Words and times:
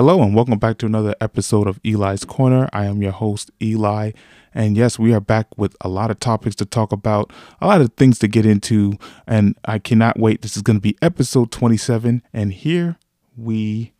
Hello, 0.00 0.22
and 0.22 0.34
welcome 0.34 0.58
back 0.58 0.78
to 0.78 0.86
another 0.86 1.14
episode 1.20 1.66
of 1.66 1.78
Eli's 1.84 2.24
Corner. 2.24 2.70
I 2.72 2.86
am 2.86 3.02
your 3.02 3.12
host, 3.12 3.50
Eli. 3.60 4.12
And 4.54 4.74
yes, 4.74 4.98
we 4.98 5.12
are 5.12 5.20
back 5.20 5.48
with 5.58 5.76
a 5.82 5.90
lot 5.90 6.10
of 6.10 6.18
topics 6.18 6.56
to 6.56 6.64
talk 6.64 6.90
about, 6.90 7.30
a 7.60 7.66
lot 7.66 7.82
of 7.82 7.92
things 7.98 8.18
to 8.20 8.26
get 8.26 8.46
into. 8.46 8.94
And 9.26 9.58
I 9.66 9.78
cannot 9.78 10.18
wait. 10.18 10.40
This 10.40 10.56
is 10.56 10.62
going 10.62 10.78
to 10.78 10.80
be 10.80 10.96
episode 11.02 11.52
27. 11.52 12.22
And 12.32 12.54
here 12.54 12.96
we 13.36 13.92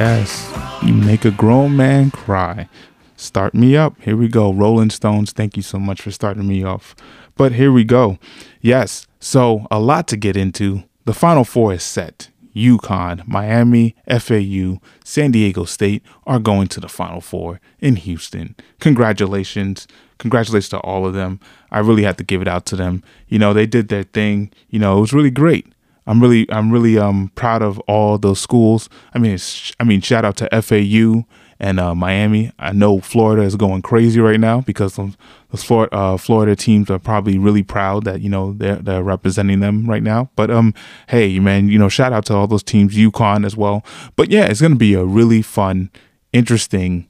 Yes, 0.00 0.50
you 0.82 0.94
make 0.94 1.26
a 1.26 1.30
grown 1.30 1.76
man 1.76 2.10
cry. 2.10 2.70
Start 3.16 3.52
me 3.52 3.76
up. 3.76 4.00
Here 4.00 4.16
we 4.16 4.28
go. 4.28 4.50
Rolling 4.50 4.88
Stones, 4.88 5.30
thank 5.30 5.58
you 5.58 5.62
so 5.62 5.78
much 5.78 6.00
for 6.00 6.10
starting 6.10 6.48
me 6.48 6.64
off. 6.64 6.96
But 7.36 7.52
here 7.52 7.70
we 7.70 7.84
go. 7.84 8.18
Yes, 8.62 9.06
so 9.18 9.66
a 9.70 9.78
lot 9.78 10.08
to 10.08 10.16
get 10.16 10.38
into. 10.38 10.84
The 11.04 11.12
Final 11.12 11.44
Four 11.44 11.74
is 11.74 11.82
set. 11.82 12.30
UConn, 12.56 13.28
Miami, 13.28 13.94
FAU, 14.08 14.80
San 15.04 15.32
Diego 15.32 15.66
State 15.66 16.02
are 16.26 16.38
going 16.38 16.68
to 16.68 16.80
the 16.80 16.88
Final 16.88 17.20
Four 17.20 17.60
in 17.78 17.96
Houston. 17.96 18.56
Congratulations. 18.80 19.86
Congratulations 20.16 20.70
to 20.70 20.78
all 20.78 21.06
of 21.06 21.12
them. 21.12 21.40
I 21.70 21.80
really 21.80 22.04
had 22.04 22.16
to 22.16 22.24
give 22.24 22.40
it 22.40 22.48
out 22.48 22.64
to 22.66 22.76
them. 22.76 23.02
You 23.28 23.38
know, 23.38 23.52
they 23.52 23.66
did 23.66 23.88
their 23.88 24.04
thing. 24.04 24.50
You 24.70 24.78
know, 24.78 24.96
it 24.96 25.02
was 25.02 25.12
really 25.12 25.30
great. 25.30 25.70
I'm 26.10 26.20
really 26.20 26.50
I'm 26.50 26.72
really 26.72 26.98
um 26.98 27.30
proud 27.36 27.62
of 27.62 27.78
all 27.80 28.18
those 28.18 28.40
schools. 28.40 28.88
I 29.14 29.20
mean, 29.20 29.38
I 29.78 29.84
mean, 29.84 30.00
shout 30.00 30.24
out 30.24 30.36
to 30.38 30.60
FAU 30.60 31.24
and 31.60 31.78
uh, 31.78 31.94
Miami. 31.94 32.50
I 32.58 32.72
know 32.72 32.98
Florida 32.98 33.42
is 33.42 33.54
going 33.54 33.82
crazy 33.82 34.18
right 34.18 34.40
now 34.40 34.62
because 34.62 34.96
the 34.96 35.56
Florida 35.56 35.94
uh, 35.94 36.16
Florida 36.16 36.56
teams 36.56 36.90
are 36.90 36.98
probably 36.98 37.38
really 37.38 37.62
proud 37.62 38.04
that 38.06 38.22
you 38.22 38.28
know 38.28 38.54
they're 38.54 38.74
they're 38.74 39.04
representing 39.04 39.60
them 39.60 39.88
right 39.88 40.02
now. 40.02 40.30
But 40.34 40.50
um, 40.50 40.74
hey 41.08 41.38
man, 41.38 41.68
you 41.68 41.78
know, 41.78 41.88
shout 41.88 42.12
out 42.12 42.24
to 42.26 42.34
all 42.34 42.48
those 42.48 42.64
teams, 42.64 42.96
UConn 42.96 43.46
as 43.46 43.56
well. 43.56 43.84
But 44.16 44.32
yeah, 44.32 44.46
it's 44.46 44.60
gonna 44.60 44.74
be 44.74 44.94
a 44.94 45.04
really 45.04 45.42
fun, 45.42 45.90
interesting 46.32 47.08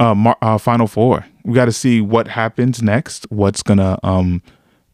uh, 0.00 0.16
mar- 0.16 0.38
uh 0.42 0.58
Final 0.58 0.88
Four. 0.88 1.26
We 1.44 1.54
got 1.54 1.66
to 1.66 1.72
see 1.72 2.00
what 2.00 2.26
happens 2.26 2.82
next. 2.82 3.30
What's 3.30 3.62
gonna 3.62 4.00
um 4.02 4.42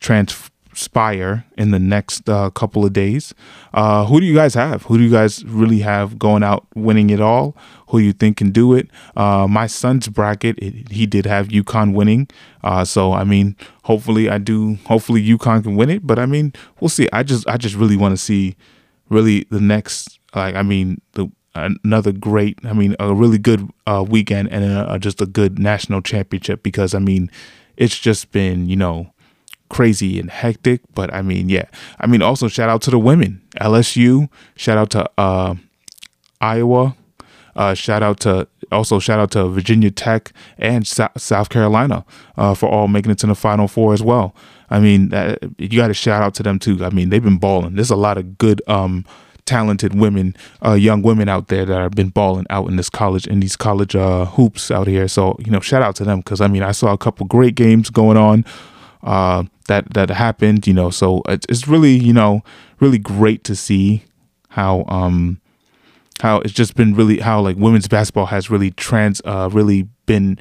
trans 0.01 0.50
Spire 0.81 1.45
in 1.57 1.71
the 1.71 1.79
next 1.79 2.29
uh, 2.29 2.51
couple 2.51 2.85
of 2.85 2.93
days. 2.93 3.35
Uh, 3.75 4.07
who 4.07 4.21
do 4.21 4.27
you 4.27 4.35
guys 4.35 4.55
have? 4.55 4.85
Who 4.85 4.99
do 4.99 5.05
you 5.05 5.11
guys 5.11 5.45
really 5.45 5.81
have 5.81 6.19
going 6.19 6.43
out 6.43 6.67
winning 6.75 7.11
it 7.11 7.21
all? 7.21 7.55
Who 7.89 7.99
you 7.99 8.13
think 8.13 8.39
can 8.39 8.51
do 8.51 8.75
it? 8.75 8.89
Uh, 9.17 9.47
my 9.49 9.67
son's 9.67 10.09
bracket, 10.09 10.59
it, 10.59 10.91
he 10.91 11.07
did 11.07 11.27
have 11.27 11.49
UConn 11.49 11.95
winning. 11.95 12.29
Uh, 12.65 12.85
so 12.85 13.13
I 13.13 13.25
mean, 13.25 13.57
hopefully 13.85 14.31
I 14.31 14.39
do. 14.39 14.77
Hopefully 14.87 15.23
UConn 15.23 15.63
can 15.63 15.77
win 15.77 15.91
it. 15.91 16.07
But 16.07 16.19
I 16.19 16.27
mean, 16.27 16.53
we'll 16.81 16.89
see. 16.89 17.09
I 17.13 17.23
just 17.23 17.47
I 17.49 17.57
just 17.57 17.75
really 17.75 17.97
want 17.97 18.13
to 18.13 18.19
see 18.19 18.57
really 19.09 19.47
the 19.51 19.61
next. 19.61 20.19
Like 20.35 20.55
I 20.55 20.63
mean 20.63 21.01
the 21.13 21.31
another 21.55 22.13
great. 22.13 22.59
I 22.65 22.73
mean 22.73 22.97
a 22.99 23.15
really 23.15 23.39
good 23.39 23.69
uh, 23.87 24.05
weekend 24.09 24.51
and 24.51 24.65
a, 24.65 24.99
just 24.99 25.21
a 25.21 25.27
good 25.27 25.59
national 25.59 26.03
championship 26.03 26.63
because 26.63 26.95
I 26.95 26.99
mean 27.01 27.31
it's 27.77 27.99
just 27.99 28.31
been 28.31 28.69
you 28.69 28.77
know 28.77 29.13
crazy 29.71 30.21
and 30.21 30.31
hectic. 30.31 30.83
But 30.95 31.13
I 31.15 31.23
mean, 31.23 31.49
yeah. 31.49 31.65
I 31.99 32.07
mean, 32.07 32.21
also 32.21 32.49
shout 32.49 32.69
out 32.69 32.83
to 32.83 32.91
the 32.91 32.99
women. 32.99 33.41
LSU. 33.61 34.29
Shout 34.57 34.77
out 34.77 34.91
to 34.91 35.11
uh, 35.17 35.55
Iowa. 36.41 36.97
Uh, 37.57 37.75
shout 37.75 38.03
out 38.03 38.21
to 38.21 38.47
also 38.71 38.99
shout 38.99 39.19
out 39.19 39.31
to 39.33 39.49
Virginia 39.49 39.91
Tech 39.91 40.33
and 40.59 40.87
South 40.87 41.49
Carolina 41.49 42.05
uh, 42.37 42.55
for 42.55 42.69
all 42.69 42.87
making 42.87 43.11
it 43.11 43.19
to 43.19 43.27
the 43.27 43.35
Final 43.35 43.67
Four 43.67 43.93
as 43.93 44.03
well. 44.03 44.35
I 44.69 44.79
mean, 44.79 45.13
you 45.59 45.69
got 45.69 45.89
to 45.89 45.95
shout 45.95 46.23
out 46.23 46.35
to 46.35 46.45
them 46.45 46.61
too. 46.61 46.85
I 46.85 46.91
mean, 46.91 47.09
they've 47.09 47.23
been 47.23 47.39
balling. 47.39 47.75
There's 47.75 47.91
a 47.91 47.97
lot 47.97 48.19
of 48.19 48.39
good, 48.39 48.63
um, 48.69 49.05
talented 49.51 49.99
women, 49.99 50.37
uh, 50.65 50.75
young 50.75 51.03
women 51.03 51.29
out 51.29 51.49
there 51.49 51.65
that 51.65 51.81
have 51.81 51.91
been 51.91 52.11
balling 52.11 52.47
out 52.51 52.69
in 52.69 52.77
this 52.77 52.89
college 52.89 53.27
in 53.27 53.41
these 53.41 53.57
college 53.57 53.97
uh, 53.97 54.27
hoops 54.27 54.71
out 54.71 54.87
here. 54.87 55.09
So 55.09 55.37
you 55.41 55.51
know, 55.51 55.59
shout 55.59 55.83
out 55.83 55.97
to 55.97 56.05
them 56.05 56.21
because 56.21 56.41
I 56.41 56.47
mean, 56.47 56.63
I 56.63 56.71
saw 56.71 56.93
a 56.93 56.99
couple 56.99 57.27
great 57.27 57.57
games 57.57 57.91
going 57.91 58.17
on 58.17 58.45
uh, 59.03 59.45
that 59.69 59.93
that 59.95 60.11
happened. 60.11 60.67
You 60.67 60.75
know, 60.75 60.91
so 60.91 61.23
it's, 61.29 61.47
it's 61.49 61.69
really 61.69 61.93
you 61.93 62.13
know 62.13 62.43
really 62.81 62.99
great 62.99 63.45
to 63.45 63.57
see 63.57 64.05
how 64.51 64.85
um 64.89 65.41
how 66.21 66.39
it's 66.41 66.53
just 66.53 66.75
been 66.75 66.95
really 66.95 67.19
how 67.19 67.41
like 67.41 67.57
women's 67.57 67.89
basketball 67.89 68.27
has 68.27 68.51
really 68.51 68.71
trans 68.73 69.23
uh 69.25 69.49
really 69.53 69.89
been 70.07 70.39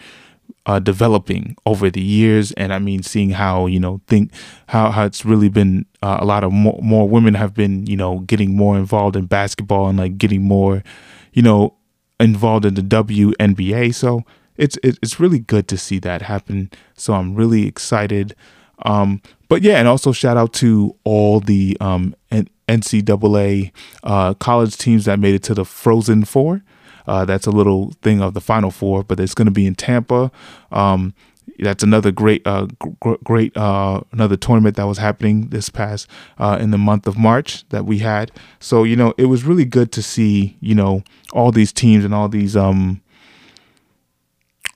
uh, 0.66 0.78
developing 0.78 1.56
over 1.66 1.90
the 1.90 2.02
years 2.02 2.52
and 2.52 2.74
i 2.74 2.78
mean 2.80 3.02
seeing 3.02 3.32
how 3.32 3.66
you 3.66 3.80
know 3.80 4.02
think 4.08 4.32
how, 4.68 4.92
how 4.92 5.06
it's 5.06 5.26
really 5.26 5.50
been 5.50 5.86
uh, 6.04 6.18
a 6.20 6.26
lot 6.26 6.44
of 6.44 6.52
more, 6.52 6.78
more 6.82 7.08
women 7.10 7.34
have 7.34 7.54
been 7.54 7.88
you 7.88 7.96
know 7.96 8.20
getting 8.20 8.56
more 8.56 8.78
involved 8.78 9.16
in 9.16 9.26
basketball 9.26 9.88
and 9.88 9.98
like 9.98 10.18
getting 10.18 10.44
more 10.44 10.84
you 11.34 11.42
know 11.42 11.76
involved 12.20 12.66
in 12.66 12.74
the 12.76 12.82
WNBA 12.82 13.96
so 13.96 14.24
it's 14.60 14.78
it's 14.84 15.20
really 15.20 15.40
good 15.40 15.68
to 15.70 15.78
see 15.78 16.00
that 16.00 16.22
happen. 16.22 16.70
So 16.96 17.14
I'm 17.14 17.34
really 17.34 17.66
excited. 17.66 18.36
Um, 18.84 19.22
but 19.48 19.62
yeah, 19.62 19.80
and 19.80 19.88
also 19.88 20.12
shout 20.12 20.38
out 20.38 20.54
to 20.56 20.96
all 21.04 21.40
the 21.40 21.76
um, 21.82 22.16
NCAA 22.68 23.72
uh, 24.04 24.34
college 24.36 24.78
teams 24.78 25.06
that 25.06 25.20
made 25.20 25.34
it 25.34 25.44
to 25.44 25.54
the 25.54 25.66
Frozen 25.66 26.26
Four. 26.26 26.62
Uh, 27.08 27.26
that's 27.26 27.48
a 27.48 27.52
little 27.52 27.94
thing 28.02 28.22
of 28.22 28.34
the 28.34 28.42
Final 28.42 28.70
Four, 28.70 29.04
but 29.04 29.20
it's 29.20 29.34
going 29.34 29.48
to 29.48 29.52
be 29.52 29.66
in 29.66 29.76
Tampa. 29.76 30.32
Um, 30.72 31.14
that's 31.58 31.84
another 31.84 32.12
great, 32.12 32.46
uh, 32.46 32.68
gr- 33.00 33.16
great, 33.24 33.58
uh, 33.58 34.02
another 34.12 34.38
tournament 34.38 34.76
that 34.78 34.86
was 34.86 34.98
happening 34.98 35.50
this 35.50 35.70
past 35.70 36.08
uh, 36.38 36.58
in 36.62 36.72
the 36.72 36.78
month 36.78 37.08
of 37.08 37.18
March 37.18 37.68
that 37.70 37.86
we 37.86 38.00
had. 38.00 38.32
So 38.60 38.84
you 38.84 38.96
know, 38.96 39.14
it 39.18 39.26
was 39.26 39.44
really 39.44 39.66
good 39.66 39.92
to 39.94 40.04
see 40.04 40.58
you 40.60 40.76
know 40.76 41.04
all 41.34 41.52
these 41.52 41.72
teams 41.72 42.04
and 42.06 42.14
all 42.14 42.30
these 42.30 42.56
um 42.56 43.02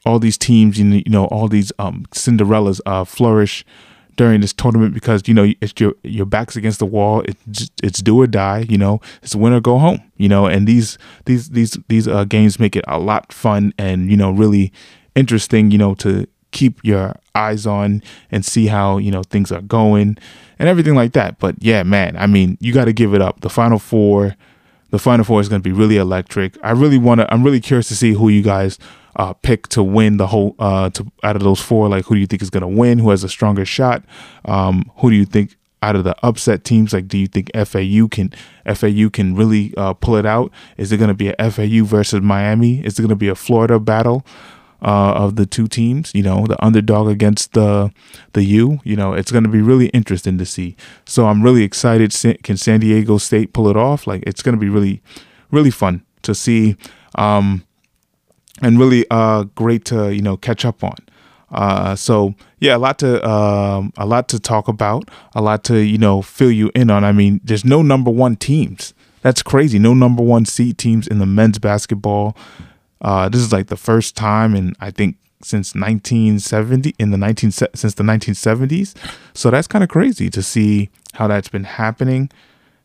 all 0.06 0.20
these 0.20 0.38
teams, 0.38 0.80
you 0.80 1.04
know, 1.08 1.26
all 1.26 1.48
these 1.48 1.72
um, 1.80 2.06
Cinderellas 2.12 2.82
uh, 2.86 3.04
flourish 3.04 3.66
during 4.16 4.42
this 4.42 4.54
tournament 4.54 4.94
because 4.94 5.28
you 5.28 5.34
know 5.34 5.52
it's 5.62 5.74
your 5.80 5.94
your 6.04 6.26
back's 6.26 6.56
against 6.56 6.80
the 6.80 6.86
wall. 6.86 7.22
It's 7.22 7.72
it's 7.82 8.02
do 8.02 8.20
or 8.22 8.28
die. 8.28 8.66
You 8.70 8.78
know, 8.78 9.02
it's 9.22 9.36
win 9.36 9.54
or 9.54 9.62
go 9.62 9.78
home. 9.78 10.02
You 10.18 10.30
know, 10.30 10.46
and 10.46 10.68
these 10.68 10.98
these 11.26 11.50
these 11.50 11.78
these 11.88 12.08
uh, 12.08 12.26
games 12.26 12.60
make 12.60 12.76
it 12.76 12.86
a 12.88 13.00
lot 13.00 13.32
fun 13.32 13.74
and 13.78 14.10
you 14.10 14.18
know 14.18 14.32
really 14.32 14.72
interesting. 15.16 15.72
You 15.72 15.78
know, 15.78 15.96
to 15.96 16.28
keep 16.52 16.84
your 16.84 17.16
eyes 17.34 17.66
on 17.66 18.04
and 18.32 18.46
see 18.46 18.68
how 18.68 18.98
you 18.98 19.12
know 19.12 19.24
things 19.24 19.52
are 19.52 19.62
going 19.62 20.18
and 20.60 20.70
everything 20.70 20.96
like 20.96 21.14
that. 21.14 21.40
But 21.40 21.56
yeah, 21.60 21.84
man, 21.84 22.16
I 22.18 22.28
mean, 22.28 22.58
you 22.60 22.74
got 22.74 22.86
to 22.86 22.94
give 22.94 23.14
it 23.14 23.22
up. 23.22 23.42
The 23.42 23.50
final 23.50 23.80
four, 23.80 24.36
the 24.92 25.00
final 25.00 25.26
four 25.26 25.42
is 25.42 25.50
going 25.50 25.62
to 25.62 25.68
be 25.68 25.74
really 25.74 25.98
electric. 25.98 26.58
I 26.64 26.72
really 26.72 26.98
want 26.98 27.22
to. 27.22 27.34
I'm 27.34 27.44
really 27.44 27.62
curious 27.62 27.88
to 27.88 27.96
see 27.96 28.12
who 28.12 28.30
you 28.30 28.44
guys 28.44 28.78
uh, 29.16 29.34
pick 29.34 29.68
to 29.70 29.84
win 29.84 30.18
the 30.18 30.28
whole 30.28 30.56
uh, 30.60 30.90
to 30.92 31.12
out 31.24 31.36
of 31.36 31.44
those 31.44 31.60
four? 31.60 31.90
Like, 31.90 32.06
who 32.06 32.16
do 32.16 32.22
you 32.22 32.28
think 32.28 32.42
is 32.42 32.50
going 32.50 32.62
to 32.62 32.68
win? 32.68 33.00
Who 33.00 33.10
has 33.10 33.24
a 33.24 33.30
stronger 33.30 33.66
shot? 33.66 34.04
Um, 34.46 34.92
who 34.98 35.10
do 35.10 35.16
you 35.16 35.26
think 35.26 35.56
out 35.82 35.96
of 35.96 36.04
the 36.04 36.16
upset 36.24 36.64
teams? 36.64 36.94
Like, 36.94 37.08
do 37.08 37.18
you 37.18 37.28
think 37.28 37.52
FAU 37.54 38.08
can 38.10 38.34
FAU 38.74 39.10
can 39.12 39.36
really 39.36 39.74
uh, 39.78 39.94
pull 39.94 40.16
it 40.16 40.26
out? 40.26 40.52
Is 40.78 40.92
it 40.92 40.98
going 40.98 41.10
to 41.10 41.14
be 41.14 41.34
a 41.38 41.52
FAU 41.52 41.84
versus 41.84 42.22
Miami? 42.22 42.84
Is 42.84 42.98
it 42.98 43.02
going 43.02 43.10
to 43.10 43.16
be 43.16 43.28
a 43.28 43.36
Florida 43.36 43.80
battle? 43.80 44.26
Uh, 44.86 45.14
of 45.14 45.38
the 45.38 45.46
two 45.46 45.66
teams, 45.66 46.12
you 46.14 46.22
know, 46.22 46.46
the 46.46 46.62
underdog 46.62 47.08
against 47.08 47.54
the 47.54 47.90
the 48.34 48.44
U, 48.44 48.82
you 48.84 48.98
know, 48.98 49.14
it's 49.14 49.32
going 49.32 49.46
to 49.46 49.50
be 49.50 49.62
really 49.62 49.88
interesting 49.88 50.38
to 50.38 50.46
see. 50.46 50.76
So 51.06 51.28
I'm 51.28 51.42
really 51.42 51.64
excited. 51.64 52.14
Can 52.44 52.58
San 52.58 52.82
Diego 52.82 53.18
State 53.18 53.54
pull 53.54 53.70
it 53.70 53.78
off? 53.78 54.06
Like, 54.08 54.24
it's 54.28 54.42
going 54.42 54.56
to 54.56 54.60
be 54.60 54.68
really, 54.68 55.02
really 55.52 55.72
fun 55.72 56.04
to 56.24 56.36
see. 56.36 56.76
Um, 57.16 57.64
and 58.62 58.80
really 58.80 59.06
uh, 59.10 59.44
great 59.56 59.86
to 59.86 60.14
you 60.14 60.22
know 60.22 60.38
catch 60.38 60.66
up 60.66 60.84
on. 60.84 60.96
Uh, 61.52 61.96
so 61.96 62.34
yeah, 62.60 62.76
a 62.76 62.80
lot 62.80 63.00
to 63.00 63.28
um, 63.28 63.94
a 63.98 64.06
lot 64.06 64.28
to 64.30 64.40
talk 64.40 64.68
about, 64.68 65.10
a 65.36 65.42
lot 65.42 65.64
to 65.66 65.78
you 65.78 65.98
know 65.98 66.22
fill 66.22 66.52
you 66.52 66.72
in 66.76 66.90
on. 66.90 67.04
I 67.04 67.12
mean, 67.12 67.42
there's 67.44 67.66
no 67.66 67.82
number 67.82 68.12
one 68.12 68.36
teams. 68.36 68.94
That's 69.22 69.42
crazy. 69.42 69.80
No 69.80 69.94
number 69.94 70.22
one 70.22 70.46
seed 70.46 70.78
teams 70.78 71.08
in 71.08 71.20
the 71.20 71.26
men's 71.26 71.60
basketball. 71.60 72.36
Uh, 73.02 73.30
this 73.30 73.42
is 73.42 73.52
like 73.52 73.68
the 73.68 73.78
first 73.78 74.16
time 74.16 74.56
and 74.56 74.76
I 74.80 74.90
think 74.92 75.18
since 75.42 75.76
1970 75.76 76.96
in 77.00 77.12
the 77.12 77.18
19 77.18 77.52
since 77.52 77.94
the 77.94 78.04
1970s. 78.04 78.96
So 79.34 79.50
that's 79.50 79.68
kind 79.68 79.84
of 79.84 79.90
crazy 79.90 80.30
to 80.30 80.42
see 80.42 80.90
how 81.14 81.28
that's 81.28 81.50
been 81.50 81.66
happening. 81.66 82.30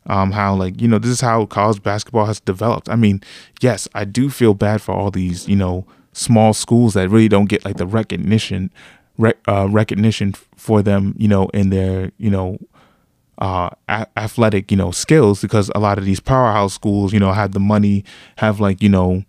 Um, 0.08 0.32
how 0.32 0.54
like 0.54 0.80
you 0.80 0.88
know 0.88 0.98
this 0.98 1.10
is 1.10 1.20
how 1.20 1.44
college 1.46 1.82
basketball 1.82 2.26
has 2.26 2.40
developed. 2.40 2.88
I 2.88 2.96
mean, 2.96 3.22
yes, 3.60 3.86
I 3.94 4.04
do 4.04 4.30
feel 4.30 4.54
bad 4.54 4.80
for 4.80 4.92
all 4.94 5.10
these 5.10 5.46
you 5.48 5.56
know 5.56 5.84
small 6.12 6.52
schools 6.54 6.94
that 6.94 7.08
really 7.10 7.28
don't 7.28 7.46
get 7.48 7.64
like 7.64 7.76
the 7.76 7.86
recognition 7.86 8.70
rec- 9.18 9.38
uh, 9.46 9.68
recognition 9.68 10.32
for 10.56 10.82
them 10.82 11.14
you 11.18 11.28
know 11.28 11.48
in 11.54 11.70
their 11.70 12.10
you 12.18 12.30
know 12.30 12.58
uh, 13.38 13.70
a- 13.88 14.06
athletic 14.16 14.70
you 14.70 14.76
know 14.76 14.90
skills 14.90 15.40
because 15.42 15.70
a 15.74 15.78
lot 15.78 15.98
of 15.98 16.04
these 16.04 16.20
powerhouse 16.20 16.74
schools 16.74 17.12
you 17.12 17.20
know 17.20 17.32
have 17.32 17.52
the 17.52 17.60
money 17.60 18.04
have 18.36 18.58
like 18.60 18.82
you 18.82 18.88
know 18.88 19.24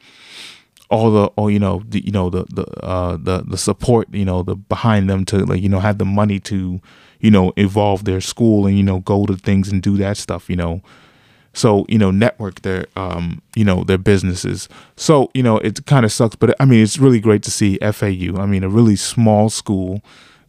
all 0.89 1.11
the 1.11 1.25
or 1.35 1.51
you 1.51 1.59
know 1.59 1.83
the 1.87 2.03
you 2.03 2.11
know 2.11 2.29
the 2.29 2.45
the 2.49 2.63
uh 2.83 3.15
the 3.17 3.43
the 3.47 3.57
support 3.57 4.07
you 4.11 4.25
know 4.25 4.41
the 4.41 4.55
behind 4.55 5.09
them 5.09 5.23
to 5.25 5.45
like 5.45 5.61
you 5.61 5.69
know 5.69 5.79
have 5.79 5.99
the 5.99 6.05
money 6.05 6.39
to 6.39 6.81
you 7.19 7.31
know 7.31 7.53
evolve 7.57 8.05
their 8.05 8.21
school 8.21 8.65
and 8.65 8.77
you 8.77 8.83
know 8.83 8.99
go 8.99 9.25
to 9.25 9.35
things 9.35 9.71
and 9.71 9.81
do 9.81 9.97
that 9.97 10.17
stuff 10.17 10.49
you 10.49 10.55
know. 10.55 10.81
So 11.53 11.85
you 11.89 11.97
know 11.97 12.11
network 12.11 12.61
their 12.61 12.85
um 12.95 13.41
you 13.55 13.65
know 13.65 13.83
their 13.83 13.97
businesses. 13.97 14.69
So 14.95 15.29
you 15.33 15.43
know 15.43 15.57
it 15.57 15.85
kind 15.85 16.05
of 16.05 16.11
sucks 16.11 16.35
but 16.35 16.55
i 16.59 16.65
mean 16.65 16.81
it's 16.81 16.97
really 16.97 17.19
great 17.19 17.43
to 17.43 17.51
see 17.51 17.77
fau 17.77 18.07
i 18.07 18.45
mean 18.45 18.63
a 18.63 18.69
really 18.69 18.95
small 18.95 19.49
school 19.49 20.01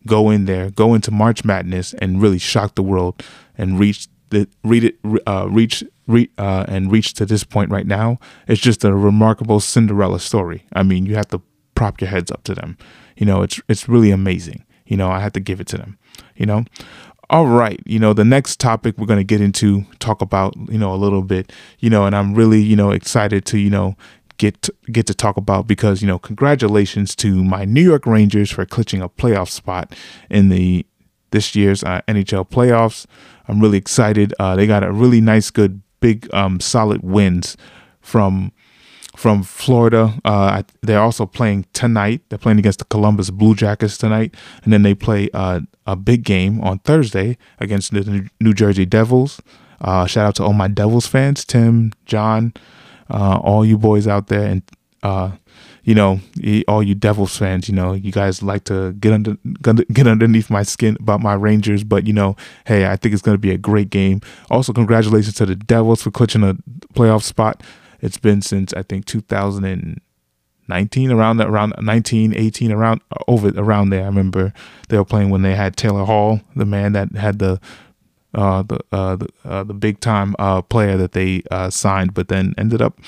go 0.07 0.31
in 0.31 0.47
there 0.47 0.71
go 0.71 0.95
into 0.95 1.11
march 1.11 1.45
madness 1.45 1.93
and 1.95 2.23
really 2.23 2.39
shock 2.39 2.75
the 2.75 2.83
world 2.83 3.23
and 3.59 3.79
reach 3.79 4.09
the 4.31 4.49
read 4.65 4.85
it 4.85 4.99
uh, 5.27 5.47
reach 5.51 5.85
re, 6.07 6.31
uh, 6.39 6.65
and 6.69 6.91
reach 6.91 7.15
to 7.15 7.27
this 7.27 7.45
point 7.45 7.71
right 7.71 7.87
now. 7.87 8.19
It's 8.49 8.61
just 8.61 8.85
a 8.85 8.95
remarkable 8.95 9.61
cinderella 9.61 10.21
story. 10.21 10.65
I 10.73 10.83
mean 10.83 11.07
you 11.07 11.15
have 11.17 11.29
to 11.29 11.43
prop 11.75 12.01
your 12.01 12.11
heads 12.11 12.31
up 12.31 12.45
to 12.45 12.55
them. 12.55 12.79
You 13.17 13.27
know 13.27 13.43
it's 13.43 13.61
it's 13.69 13.89
really 13.89 14.11
amazing. 14.11 14.65
You 14.87 14.97
know 14.97 15.09
i 15.09 15.21
have 15.21 15.33
to 15.35 15.41
give 15.41 15.61
it 15.61 15.69
to 15.69 15.79
them 15.79 15.99
you 16.37 16.47
know 16.47 16.65
all 17.31 17.47
right, 17.47 17.81
you 17.87 18.01
know, 18.01 18.13
the 18.13 18.25
next 18.25 18.59
topic 18.59 18.99
we're 18.99 19.07
going 19.07 19.21
to 19.21 19.25
get 19.25 19.41
into, 19.41 19.85
talk 20.01 20.21
about, 20.21 20.55
you 20.69 20.77
know, 20.77 20.93
a 20.93 20.97
little 20.97 21.23
bit, 21.23 21.53
you 21.79 21.89
know, 21.89 22.05
and 22.05 22.15
I'm 22.15 22.35
really, 22.35 22.61
you 22.61 22.75
know, 22.75 22.91
excited 22.91 23.45
to, 23.47 23.59
you 23.59 23.71
know, 23.71 23.97
get 24.37 24.61
to, 24.63 24.75
get 24.91 25.07
to 25.07 25.15
talk 25.15 25.37
about 25.37 25.69
because, 25.69 26.03
you 26.03 26.09
know, 26.09 26.19
congratulations 26.19 27.15
to 27.17 27.45
my 27.45 27.65
New 27.65 27.83
York 27.83 28.05
Rangers 28.05 28.51
for 28.51 28.67
clinching 28.67 29.01
a 29.01 29.09
playoff 29.09 29.49
spot 29.49 29.95
in 30.29 30.49
the 30.49 30.85
this 31.31 31.55
year's 31.55 31.85
uh, 31.85 32.01
NHL 32.09 32.51
playoffs. 32.51 33.07
I'm 33.47 33.61
really 33.61 33.79
excited. 33.79 34.35
Uh, 34.41 34.57
they 34.57 34.67
got 34.67 34.83
a 34.83 34.91
really 34.91 35.21
nice, 35.21 35.51
good, 35.51 35.83
big, 36.01 36.29
um, 36.35 36.59
solid 36.59 37.03
wins 37.03 37.57
from 38.01 38.51
from 39.17 39.43
Florida. 39.43 40.19
Uh, 40.25 40.63
they're 40.83 41.01
also 41.01 41.27
playing 41.27 41.67
tonight. 41.75 42.23
They're 42.29 42.39
playing 42.39 42.59
against 42.59 42.79
the 42.79 42.87
Columbus 42.87 43.31
Blue 43.31 43.55
Jackets 43.55 43.99
tonight, 43.99 44.35
and 44.65 44.73
then 44.73 44.83
they 44.83 44.95
play 44.95 45.29
uh, 45.35 45.61
a 45.87 45.97
big 45.97 46.25
game 46.25 46.61
on 46.61 46.79
Thursday 46.81 47.37
against 47.59 47.93
the 47.93 48.29
New 48.41 48.55
Jersey 48.55 48.87
Devils. 48.87 49.41
Uh, 49.81 50.07
shout 50.07 50.27
out 50.27 50.35
to 50.37 50.45
all 50.45 50.53
my 50.53 50.69
Devils 50.69 51.07
fans, 51.07 51.45
Tim, 51.45 51.93
John, 52.07 52.53
uh, 53.09 53.39
all 53.43 53.65
you 53.65 53.79
boys 53.79 54.07
out 54.07 54.27
there, 54.27 54.45
and 54.47 54.63
uh, 55.03 55.33
you 55.83 55.95
know, 55.95 56.21
all 56.69 56.83
you 56.83 56.95
Devils 56.95 57.37
fans. 57.37 57.69
You 57.69 57.75
know, 57.75 57.95
you 57.95 58.13
guys 58.13 58.43
like 58.43 58.65
to 58.65 58.93
get 58.95 59.13
under 59.13 59.37
get 59.93 60.07
underneath 60.07 60.51
my 60.51 60.63
skin 60.63 60.97
about 61.01 61.21
my 61.21 61.35
Rangers, 61.35 61.83
but 61.83 62.07
you 62.07 62.13
know, 62.13 62.37
hey, 62.67 62.87
I 62.87 62.97
think 62.97 63.15
it's 63.15 63.23
going 63.23 63.35
to 63.35 63.41
be 63.41 63.53
a 63.53 63.59
great 63.59 63.91
game. 63.91 64.21
Also, 64.51 64.73
congratulations 64.73 65.35
to 65.37 65.47
the 65.47 65.57
Devils 65.57 66.03
for 66.03 66.11
clinching 66.11 66.43
a 66.43 66.55
playoff 66.95 67.23
spot. 67.23 67.63
It's 68.03 68.19
been 68.19 68.43
since 68.43 68.73
I 68.75 68.83
think 68.83 69.07
2019, 70.71 71.11
around 71.11 71.41
around 71.41 71.75
19, 71.81 72.35
18, 72.37 72.73
around 72.73 73.01
uh, 73.13 73.23
over 73.29 73.49
around 73.57 73.91
there. 73.91 74.03
I 74.03 74.07
remember 74.07 74.53
they 74.89 74.97
were 74.97 75.05
playing 75.05 75.31
when 75.31 75.43
they 75.43 75.55
had 75.55 75.77
Taylor 75.77 76.05
Hall, 76.05 76.41
the 76.57 76.65
man 76.65 76.93
that 76.93 77.15
had 77.17 77.39
the 77.39 77.61
uh, 78.35 78.63
the 78.63 78.81
uh, 78.93 79.17
the, 79.17 79.29
uh, 79.45 79.65
the 79.65 79.75
big 79.75 80.01
time 80.01 80.35
uh, 80.39 80.63
player 80.63 80.97
that 80.97 81.13
they 81.13 81.43
uh, 81.51 81.71
signed, 81.71 82.15
but 82.15 82.29
then 82.29 82.55
ended 82.57 82.81
up 82.81 82.99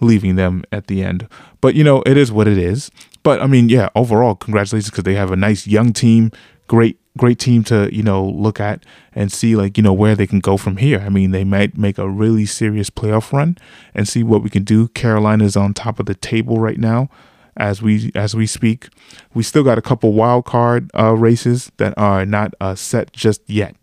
leaving 0.00 0.36
them 0.36 0.62
at 0.70 0.86
the 0.86 1.02
end. 1.02 1.26
But 1.60 1.74
you 1.74 1.84
know, 1.84 2.02
it 2.04 2.16
is 2.16 2.30
what 2.30 2.46
it 2.46 2.58
is. 2.58 2.90
But 3.22 3.42
I 3.42 3.46
mean, 3.46 3.68
yeah, 3.68 3.88
overall, 3.94 4.34
congratulations 4.34 4.90
because 4.90 5.04
they 5.04 5.14
have 5.14 5.32
a 5.32 5.36
nice 5.36 5.66
young 5.66 5.92
team, 5.92 6.30
great 6.68 6.98
great 7.16 7.38
team 7.38 7.64
to 7.64 7.88
you 7.94 8.02
know 8.02 8.24
look 8.24 8.60
at 8.60 8.84
and 9.14 9.32
see 9.32 9.56
like 9.56 9.76
you 9.76 9.82
know 9.82 9.92
where 9.92 10.14
they 10.14 10.26
can 10.26 10.40
go 10.40 10.56
from 10.56 10.76
here. 10.76 11.00
I 11.00 11.08
mean, 11.08 11.30
they 11.30 11.44
might 11.44 11.76
make 11.76 11.98
a 11.98 12.08
really 12.08 12.46
serious 12.46 12.90
playoff 12.90 13.32
run 13.32 13.58
and 13.94 14.08
see 14.08 14.22
what 14.22 14.42
we 14.42 14.50
can 14.50 14.64
do. 14.64 14.88
Carolina 14.88 15.44
is 15.44 15.56
on 15.56 15.74
top 15.74 15.98
of 15.98 16.06
the 16.06 16.14
table 16.14 16.58
right 16.58 16.78
now 16.78 17.08
as 17.56 17.80
we 17.82 18.10
as 18.14 18.34
we 18.34 18.46
speak. 18.46 18.88
We 19.34 19.42
still 19.42 19.62
got 19.62 19.78
a 19.78 19.82
couple 19.82 20.12
wild 20.12 20.44
card 20.44 20.90
uh, 20.98 21.14
races 21.14 21.72
that 21.78 21.94
are 21.96 22.26
not 22.26 22.54
uh, 22.60 22.74
set 22.74 23.12
just 23.12 23.42
yet. 23.46 23.74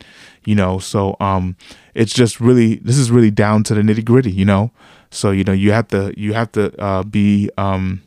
You 0.45 0.55
know, 0.55 0.77
so 0.79 1.15
um, 1.19 1.55
it's 1.93 2.13
just 2.13 2.39
really 2.39 2.75
this 2.75 2.97
is 2.97 3.11
really 3.11 3.31
down 3.31 3.63
to 3.63 3.73
the 3.73 3.81
nitty 3.81 4.05
gritty. 4.05 4.31
You 4.31 4.45
know, 4.45 4.71
so 5.09 5.31
you 5.31 5.43
know 5.43 5.53
you 5.53 5.71
have 5.71 5.87
to 5.89 6.13
you 6.17 6.33
have 6.33 6.51
to 6.53 6.79
uh, 6.81 7.03
be 7.03 7.49
um, 7.57 8.01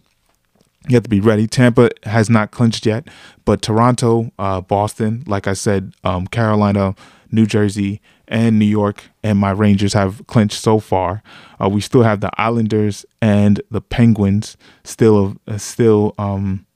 you 0.89 0.95
have 0.95 1.03
to 1.03 1.11
be 1.11 1.21
ready. 1.21 1.47
Tampa 1.47 1.91
has 2.05 2.31
not 2.31 2.51
clinched 2.51 2.87
yet, 2.87 3.09
but 3.45 3.63
Toronto, 3.63 4.31
uh, 4.39 4.61
Boston, 4.61 5.25
like 5.27 5.47
I 5.47 5.55
said, 5.55 5.93
um, 6.05 6.27
Carolina, 6.27 6.95
New 7.31 7.47
Jersey, 7.47 8.01
and 8.29 8.59
New 8.59 8.67
York, 8.67 9.05
and 9.23 9.39
my 9.39 9.51
Rangers 9.51 9.93
have 9.93 10.27
clinched 10.27 10.61
so 10.61 10.79
far. 10.79 11.23
Uh, 11.61 11.69
we 11.69 11.81
still 11.81 12.03
have 12.03 12.21
the 12.21 12.31
Islanders 12.39 13.07
and 13.23 13.61
the 13.71 13.81
Penguins 13.81 14.57
still 14.85 15.37
uh, 15.47 15.59
still 15.59 16.15
um, 16.19 16.67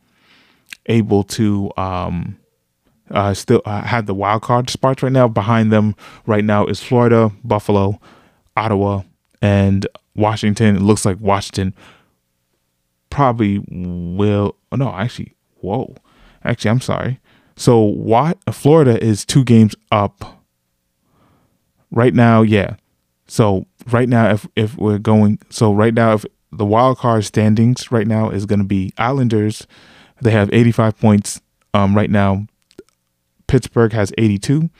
able 0.87 1.25
to 1.25 1.71
um, 1.77 2.39
uh, 3.11 3.35
still 3.35 3.63
uh, 3.65 3.83
have 3.83 4.06
the 4.06 4.15
wild 4.15 4.43
card 4.43 4.71
spots 4.71 5.03
right 5.03 5.13
now. 5.13 5.27
Behind 5.29 5.73
them 5.73 5.97
right 6.27 6.45
now 6.45 6.67
is 6.67 6.83
Florida, 6.83 7.33
Buffalo, 7.43 8.01
Ottawa, 8.56 9.03
and 9.43 9.87
Washington. 10.15 10.77
It 10.77 10.83
looks 10.83 11.05
like 11.05 11.19
Washington 11.21 11.75
probably 13.11 13.61
will. 13.69 14.57
Oh, 14.73 14.77
no, 14.77 14.91
actually, 14.95 15.34
whoa. 15.61 15.94
Actually, 16.44 16.70
I'm 16.70 16.81
sorry. 16.81 17.20
So 17.56 17.81
what? 17.81 18.39
Florida 18.53 19.03
is 19.03 19.25
two 19.25 19.44
games 19.44 19.75
up 19.93 20.43
right 21.91 22.15
now. 22.15 22.43
Yeah. 22.43 22.77
So 23.27 23.67
right 23.91 24.08
now, 24.08 24.31
if 24.31 24.46
if 24.56 24.77
we're 24.77 24.99
going, 24.99 25.39
so 25.51 25.73
right 25.73 25.93
now, 25.93 26.15
if 26.15 26.25
the 26.51 26.65
wild 26.65 26.99
card 26.99 27.25
standings 27.25 27.93
right 27.93 28.06
now 28.06 28.31
is 28.31 28.46
going 28.46 28.58
to 28.58 28.65
be 28.65 28.93
Islanders, 28.99 29.67
they 30.20 30.31
have 30.31 30.53
85 30.53 30.99
points. 30.99 31.41
Um, 31.73 31.94
right 31.94 32.11
now, 32.11 32.46
Pittsburgh 33.46 33.93
has 33.93 34.13
82, 34.19 34.70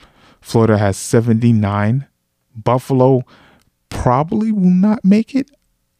Florida 0.41 0.77
has 0.77 0.97
79, 0.97 2.07
Buffalo 2.55 3.23
probably 3.89 4.51
will 4.51 4.69
not 4.69 5.05
make 5.05 5.35
it 5.35 5.49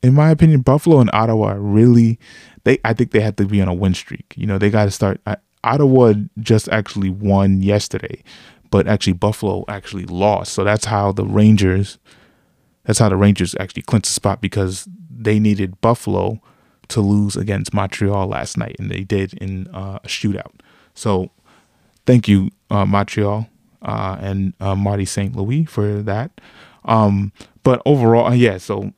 in 0.04 0.14
my 0.14 0.30
opinion, 0.30 0.62
Buffalo 0.62 1.00
and 1.00 1.10
Ottawa 1.14 1.56
really 1.58 2.20
they. 2.64 2.80
I 2.84 2.94
think 2.94 3.12
they 3.12 3.22
have 3.22 3.36
to 3.38 3.46
be 3.46 3.62
on 3.62 3.68
a 3.68 3.74
win 3.74 3.94
streak. 3.94 4.34
You 4.36 4.48
know, 4.48 4.58
they 4.58 4.70
got 4.70 4.86
to 4.86 4.92
start. 4.92 5.22
Ottawa 5.64 6.14
just 6.40 6.68
actually 6.70 7.10
won 7.10 7.62
yesterday, 7.62 8.24
but 8.72 8.88
actually 8.88 9.14
Buffalo 9.14 9.64
actually 9.68 10.06
lost. 10.06 10.54
So 10.54 10.64
that's 10.64 10.86
how 10.86 11.12
the 11.12 11.26
Rangers. 11.26 12.00
That's 12.86 13.00
how 13.00 13.10
the 13.10 13.16
Rangers 13.16 13.56
actually 13.60 13.84
clinched 13.84 14.08
the 14.08 14.14
spot 14.14 14.42
because 14.42 14.88
they 15.10 15.40
needed 15.40 15.80
Buffalo 15.82 16.42
to 16.88 17.02
lose 17.02 17.36
against 17.38 17.74
Montreal 17.74 18.28
last 18.28 18.58
night, 18.58 18.76
and 18.80 18.90
they 18.90 19.02
did 19.02 19.34
in 19.36 19.68
uh, 19.68 20.00
a 20.04 20.08
shootout. 20.08 20.52
So 20.96 21.30
thank 22.06 22.28
you, 22.28 22.50
uh, 22.72 22.86
Montreal 22.86 23.48
uh, 23.84 24.18
and 24.20 24.54
uh, 24.60 24.76
Marty 24.76 25.06
St. 25.06 25.36
Louis 25.36 25.66
for 25.66 26.02
that. 26.02 26.42
Um, 26.86 27.32
but 27.64 27.82
overall, 27.86 28.34
yeah. 28.34 28.58
So 28.58 28.94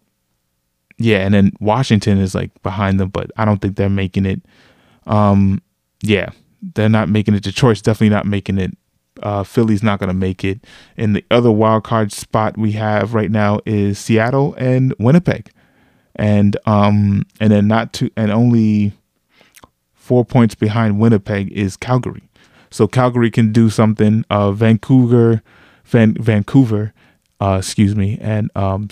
yeah, 1.04 1.18
and 1.18 1.34
then 1.34 1.52
Washington 1.60 2.18
is 2.18 2.34
like 2.34 2.50
behind 2.64 2.98
them, 2.98 3.10
but 3.10 3.30
I 3.36 3.44
don't 3.44 3.62
think 3.62 3.76
they're 3.76 3.90
making 3.90 4.26
it. 4.26 4.42
Um, 5.06 5.62
yeah, 6.02 6.30
they're 6.62 6.88
not 6.88 7.10
making 7.10 7.34
it. 7.34 7.44
Detroit's 7.44 7.82
definitely 7.82 8.16
not 8.16 8.26
making 8.26 8.58
it. 8.58 8.72
Uh, 9.22 9.44
Philly's 9.44 9.84
not 9.84 10.00
going 10.00 10.08
to 10.08 10.14
make 10.14 10.46
it. 10.46 10.66
And 10.96 11.14
the 11.14 11.26
other 11.30 11.52
wild 11.52 11.84
card 11.84 12.14
spot 12.14 12.58
we 12.58 12.72
have 12.74 13.14
right 13.14 13.30
now 13.30 13.60
is 13.66 14.00
Seattle 14.00 14.56
and 14.58 14.96
Winnipeg, 14.98 15.52
and 16.16 16.56
um, 16.66 17.24
and 17.42 17.52
then 17.52 17.68
not 17.68 17.92
to 17.94 18.10
and 18.16 18.32
only 18.32 18.94
four 19.94 20.24
points 20.24 20.56
behind 20.56 21.02
Winnipeg 21.02 21.52
is 21.52 21.76
Calgary. 21.76 22.30
So 22.72 22.88
Calgary 22.88 23.30
can 23.30 23.52
do 23.52 23.70
something. 23.70 24.24
Uh, 24.30 24.54
Vancouver, 24.54 25.44
Van, 25.84 26.14
Vancouver, 26.14 26.94
uh, 27.42 27.58
excuse 27.60 27.94
me, 27.94 28.18
and 28.22 28.50
um, 28.56 28.88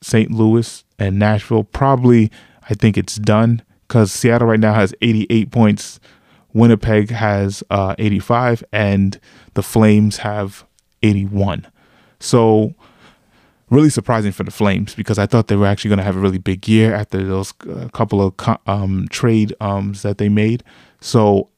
St. 0.00 0.30
Louis 0.30 0.84
and 0.98 1.18
Nashville. 1.18 1.64
Probably, 1.64 2.30
I 2.68 2.74
think 2.74 2.96
it's 2.96 3.16
done 3.16 3.62
because 3.86 4.12
Seattle 4.12 4.48
right 4.48 4.60
now 4.60 4.74
has 4.74 4.94
88 5.00 5.50
points, 5.50 6.00
Winnipeg 6.52 7.10
has 7.10 7.62
uh, 7.70 7.94
85, 7.98 8.64
and 8.72 9.18
the 9.54 9.62
Flames 9.62 10.18
have 10.18 10.64
81. 11.02 11.66
So 12.20 12.74
really 13.70 13.90
surprising 13.90 14.32
for 14.32 14.44
the 14.44 14.50
Flames 14.50 14.94
because 14.94 15.18
I 15.18 15.26
thought 15.26 15.48
they 15.48 15.56
were 15.56 15.66
actually 15.66 15.90
going 15.90 15.98
to 15.98 16.04
have 16.04 16.16
a 16.16 16.20
really 16.20 16.38
big 16.38 16.66
year 16.68 16.94
after 16.94 17.22
those 17.24 17.52
uh, 17.68 17.88
couple 17.88 18.22
of 18.22 18.58
um, 18.66 19.06
trade 19.10 19.54
ums 19.60 20.02
that 20.02 20.18
they 20.18 20.28
made. 20.28 20.62
So 21.00 21.48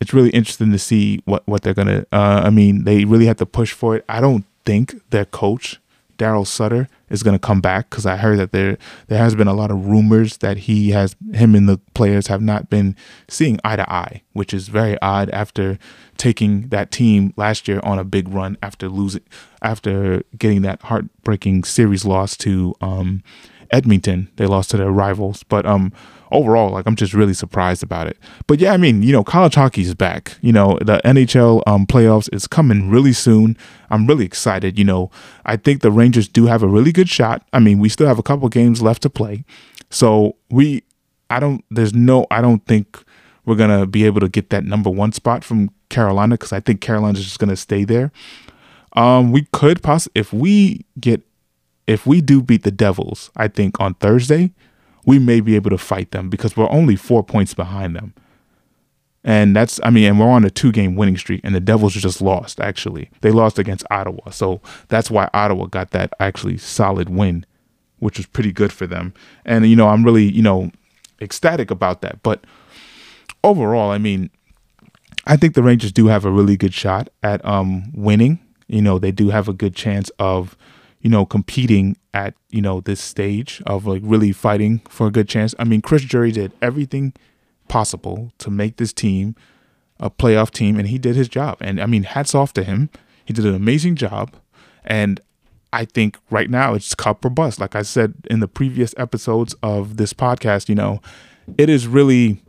it's 0.00 0.12
really 0.12 0.30
interesting 0.30 0.72
to 0.72 0.78
see 0.78 1.20
what 1.24 1.46
what 1.46 1.62
they're 1.62 1.74
gonna. 1.74 2.04
Uh, 2.12 2.42
I 2.44 2.50
mean, 2.50 2.84
they 2.84 3.04
really 3.04 3.26
have 3.26 3.38
to 3.38 3.46
push 3.46 3.72
for 3.72 3.96
it. 3.96 4.04
I 4.08 4.20
don't 4.20 4.44
think 4.64 4.94
their 5.10 5.24
coach 5.24 5.80
Daryl 6.16 6.46
Sutter 6.46 6.88
is 7.08 7.22
going 7.22 7.34
to 7.34 7.46
come 7.46 7.60
back 7.60 7.90
because 7.90 8.06
I 8.06 8.16
heard 8.16 8.38
that 8.38 8.52
there 8.52 8.78
there 9.08 9.18
has 9.18 9.34
been 9.34 9.48
a 9.48 9.54
lot 9.54 9.70
of 9.70 9.86
rumors 9.86 10.38
that 10.38 10.56
he 10.58 10.90
has 10.90 11.16
him 11.32 11.54
and 11.54 11.68
the 11.68 11.78
players 11.94 12.26
have 12.26 12.42
not 12.42 12.70
been 12.70 12.96
seeing 13.28 13.58
eye 13.64 13.76
to 13.76 13.90
eye, 13.90 14.22
which 14.32 14.52
is 14.52 14.68
very 14.68 15.00
odd 15.00 15.30
after 15.30 15.78
taking 16.16 16.68
that 16.68 16.90
team 16.90 17.32
last 17.36 17.68
year 17.68 17.80
on 17.82 17.98
a 17.98 18.04
big 18.04 18.28
run 18.28 18.56
after 18.62 18.88
losing 18.88 19.22
after 19.62 20.22
getting 20.38 20.62
that 20.62 20.82
heartbreaking 20.82 21.64
series 21.64 22.04
loss 22.04 22.36
to 22.38 22.74
um, 22.80 23.22
Edmonton. 23.70 24.30
They 24.36 24.46
lost 24.46 24.70
to 24.70 24.76
their 24.76 24.90
rivals, 24.90 25.42
but 25.42 25.66
um 25.66 25.92
overall, 26.36 26.70
like 26.70 26.86
I'm 26.86 26.96
just 26.96 27.14
really 27.14 27.34
surprised 27.34 27.82
about 27.82 28.06
it. 28.06 28.18
But 28.46 28.60
yeah, 28.60 28.72
I 28.72 28.76
mean, 28.76 29.02
you 29.02 29.12
know, 29.12 29.24
college 29.24 29.54
hockey 29.54 29.82
is 29.82 29.94
back. 29.94 30.36
You 30.40 30.52
know, 30.52 30.78
the 30.80 31.00
NHL 31.04 31.62
um, 31.66 31.86
playoffs 31.86 32.32
is 32.32 32.46
coming 32.46 32.90
really 32.90 33.12
soon. 33.12 33.56
I'm 33.90 34.06
really 34.06 34.24
excited. 34.24 34.78
You 34.78 34.84
know, 34.84 35.10
I 35.44 35.56
think 35.56 35.82
the 35.82 35.90
Rangers 35.90 36.28
do 36.28 36.46
have 36.46 36.62
a 36.62 36.68
really 36.68 36.92
good 36.92 37.08
shot. 37.08 37.46
I 37.52 37.58
mean, 37.58 37.78
we 37.78 37.88
still 37.88 38.06
have 38.06 38.18
a 38.18 38.22
couple 38.22 38.48
games 38.48 38.82
left 38.82 39.02
to 39.02 39.10
play, 39.10 39.44
so 39.90 40.36
we, 40.50 40.82
I 41.30 41.40
don't, 41.40 41.64
there's 41.70 41.94
no, 41.94 42.26
I 42.30 42.40
don't 42.40 42.64
think 42.66 43.02
we're 43.44 43.56
gonna 43.56 43.86
be 43.86 44.04
able 44.04 44.20
to 44.20 44.28
get 44.28 44.50
that 44.50 44.64
number 44.64 44.90
one 44.90 45.12
spot 45.12 45.44
from 45.44 45.70
Carolina 45.88 46.34
because 46.34 46.52
I 46.52 46.60
think 46.60 46.80
Carolina's 46.80 47.24
just 47.24 47.38
gonna 47.38 47.56
stay 47.56 47.84
there. 47.84 48.12
Um, 48.94 49.30
we 49.30 49.46
could 49.52 49.82
possibly 49.82 50.20
if 50.20 50.32
we 50.32 50.84
get 50.98 51.22
if 51.86 52.06
we 52.06 52.20
do 52.20 52.42
beat 52.42 52.64
the 52.64 52.70
Devils, 52.70 53.30
I 53.36 53.48
think 53.48 53.78
on 53.80 53.94
Thursday, 53.94 54.52
we 55.06 55.18
may 55.18 55.40
be 55.40 55.54
able 55.54 55.70
to 55.70 55.78
fight 55.78 56.10
them 56.10 56.28
because 56.28 56.56
we're 56.56 56.70
only 56.70 56.96
four 56.96 57.22
points 57.22 57.54
behind 57.54 57.96
them. 57.96 58.12
And 59.24 59.56
that's, 59.56 59.80
I 59.82 59.90
mean, 59.90 60.04
and 60.04 60.20
we're 60.20 60.26
on 60.26 60.44
a 60.44 60.50
two 60.50 60.70
game 60.70 60.94
winning 60.94 61.16
streak, 61.16 61.40
and 61.42 61.54
the 61.54 61.60
Devils 61.60 61.94
just 61.94 62.20
lost, 62.20 62.60
actually. 62.60 63.10
They 63.22 63.30
lost 63.30 63.58
against 63.58 63.84
Ottawa. 63.90 64.30
So 64.30 64.60
that's 64.88 65.10
why 65.10 65.28
Ottawa 65.32 65.66
got 65.66 65.90
that 65.92 66.12
actually 66.20 66.58
solid 66.58 67.08
win, 67.08 67.46
which 67.98 68.18
was 68.18 68.26
pretty 68.26 68.52
good 68.52 68.72
for 68.72 68.86
them. 68.86 69.14
And, 69.44 69.66
you 69.66 69.74
know, 69.74 69.88
I'm 69.88 70.04
really, 70.04 70.30
you 70.30 70.42
know, 70.42 70.70
ecstatic 71.20 71.70
about 71.70 72.02
that. 72.02 72.22
But 72.22 72.44
overall, 73.42 73.90
I 73.90 73.98
mean, 73.98 74.30
I 75.26 75.36
think 75.36 75.54
the 75.54 75.62
Rangers 75.62 75.90
do 75.90 76.06
have 76.06 76.24
a 76.24 76.30
really 76.30 76.56
good 76.56 76.74
shot 76.74 77.08
at 77.22 77.44
um, 77.44 77.92
winning. 77.94 78.38
You 78.68 78.82
know, 78.82 78.98
they 79.00 79.10
do 79.10 79.30
have 79.30 79.48
a 79.48 79.52
good 79.52 79.74
chance 79.74 80.08
of, 80.20 80.56
you 81.06 81.10
know, 81.10 81.24
competing 81.24 81.96
at, 82.14 82.34
you 82.50 82.60
know, 82.60 82.80
this 82.80 83.00
stage 83.00 83.62
of 83.64 83.86
like 83.86 84.02
really 84.04 84.32
fighting 84.32 84.80
for 84.88 85.06
a 85.06 85.10
good 85.12 85.28
chance. 85.28 85.54
I 85.56 85.62
mean, 85.62 85.80
Chris 85.80 86.02
Drury 86.02 86.32
did 86.32 86.50
everything 86.60 87.12
possible 87.68 88.32
to 88.38 88.50
make 88.50 88.78
this 88.78 88.92
team 88.92 89.36
a 90.00 90.10
playoff 90.10 90.50
team 90.50 90.80
and 90.80 90.88
he 90.88 90.98
did 90.98 91.14
his 91.14 91.28
job. 91.28 91.58
And 91.60 91.80
I 91.80 91.86
mean, 91.86 92.02
hats 92.02 92.34
off 92.34 92.52
to 92.54 92.64
him. 92.64 92.90
He 93.24 93.32
did 93.32 93.46
an 93.46 93.54
amazing 93.54 93.94
job. 93.94 94.34
And 94.84 95.20
I 95.72 95.84
think 95.84 96.18
right 96.28 96.50
now 96.50 96.74
it's 96.74 96.92
cup 96.92 97.24
or 97.24 97.30
bust. 97.30 97.60
Like 97.60 97.76
I 97.76 97.82
said 97.82 98.14
in 98.28 98.40
the 98.40 98.48
previous 98.48 98.92
episodes 98.96 99.54
of 99.62 99.98
this 99.98 100.12
podcast, 100.12 100.68
you 100.68 100.74
know, 100.74 101.00
it 101.56 101.70
is 101.70 101.86
really 101.86 102.42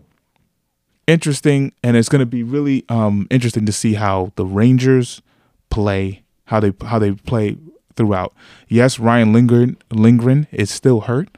interesting 1.06 1.74
and 1.84 1.96
it's 1.96 2.10
going 2.10 2.22
to 2.22 2.26
be 2.26 2.42
really 2.42 2.86
um, 2.90 3.28
interesting 3.30 3.68
to 3.68 3.72
see 3.72 3.94
how 3.94 4.32
the 4.36 4.48
Rangers 4.48 5.22
play, 5.70 6.24
how 6.46 6.60
they 6.60 6.74
how 6.82 6.98
they 6.98 7.12
play 7.12 7.56
throughout. 7.98 8.34
Yes, 8.70 9.00
Ryan 9.00 9.34
Lindgren 9.34 9.78
Lindgren 9.92 10.48
is 10.52 10.72
still 10.72 11.02
hurt, 11.02 11.30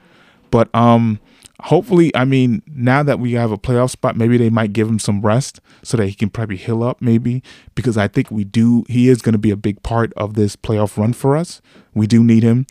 but 0.52 0.74
um 0.76 1.20
hopefully, 1.62 2.16
I 2.16 2.26
mean, 2.26 2.62
now 2.68 3.04
that 3.04 3.20
we 3.20 3.34
have 3.34 3.52
a 3.52 3.58
playoff 3.58 3.90
spot, 3.90 4.16
maybe 4.16 4.38
they 4.38 4.50
might 4.50 4.74
give 4.74 4.88
him 4.88 5.00
some 5.00 5.22
rest 5.22 5.60
so 5.84 5.98
that 5.98 6.08
he 6.08 6.14
can 6.14 6.30
probably 6.30 6.56
heal 6.56 6.84
up, 6.84 7.02
maybe 7.02 7.44
because 7.76 7.98
I 7.98 8.08
think 8.08 8.32
we 8.32 8.44
do. 8.44 8.86
He 8.88 9.10
is 9.10 9.22
going 9.22 9.34
to 9.34 9.40
be 9.40 9.52
a 9.52 9.58
big 9.58 9.82
part 9.84 10.14
of 10.14 10.34
this 10.36 10.56
playoff 10.56 10.98
run 10.98 11.14
for 11.14 11.36
us. 11.36 11.62
We 11.94 12.08
do 12.08 12.24
need 12.24 12.44
him. 12.44 12.66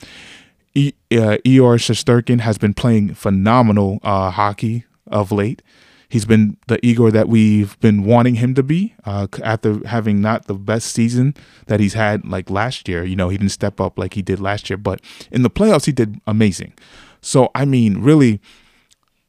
E, 0.75 0.93
uh, 1.13 1.39
Igor 1.45 1.77
Shesterkin 1.77 2.41
has 2.41 2.59
been 2.59 2.75
playing 2.75 3.15
phenomenal 3.15 3.99
uh, 4.03 4.31
hockey 4.31 4.85
of 5.07 5.33
late. 5.33 5.63
He's 6.09 6.25
been 6.25 6.57
the 6.69 6.85
Igor 6.85 7.11
that 7.11 7.29
we've 7.29 7.79
been 7.81 8.03
wanting 8.03 8.37
him 8.37 8.55
to 8.55 8.63
be 8.63 8.95
uh, 9.05 9.27
after 9.43 9.87
having 9.87 10.23
not 10.23 10.47
the 10.47 10.55
best 10.55 10.93
season 10.93 11.35
that 11.67 11.81
he's 11.81 11.93
had 11.93 12.25
like 12.25 12.49
last 12.49 12.89
year. 12.89 13.05
You 13.05 13.15
know, 13.15 13.29
he 13.29 13.37
didn't 13.37 13.53
step 13.53 13.79
up 13.81 13.99
like 13.99 14.15
he 14.15 14.23
did 14.23 14.41
last 14.41 14.71
year, 14.71 14.79
but 14.79 15.03
in 15.31 15.43
the 15.43 15.51
playoffs, 15.51 15.85
he 15.85 15.93
did 15.93 16.19
amazing. 16.27 16.73
So, 17.21 17.51
I 17.55 17.67
mean, 17.67 18.01
really, 18.01 18.41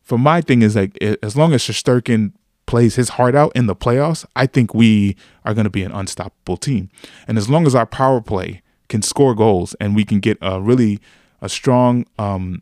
for 0.01 0.17
my 0.17 0.39
thing 0.39 0.61
is 0.61 0.75
like, 0.75 0.97
as 1.21 1.35
long 1.35 1.53
as 1.53 1.61
Shesterkin 1.61 2.31
plays 2.65 2.95
his 2.95 3.09
heart 3.09 3.35
out 3.35 3.51
in 3.55 3.65
the 3.65 3.75
playoffs, 3.75 4.25
I 4.35 4.45
think 4.45 4.73
we 4.73 5.17
are 5.43 5.53
going 5.53 5.65
to 5.65 5.71
be 5.71 5.83
an 5.83 5.91
unstoppable 5.91 6.55
team. 6.55 6.89
And 7.27 7.37
as 7.37 7.49
long 7.49 7.67
as 7.67 7.75
our 7.75 7.85
power 7.85 8.21
play 8.21 8.61
can 8.87 9.01
score 9.01 9.35
goals 9.35 9.75
and 9.81 9.95
we 9.95 10.05
can 10.05 10.19
get 10.19 10.37
a 10.41 10.61
really 10.61 10.99
a 11.41 11.49
strong 11.49 12.05
um, 12.17 12.61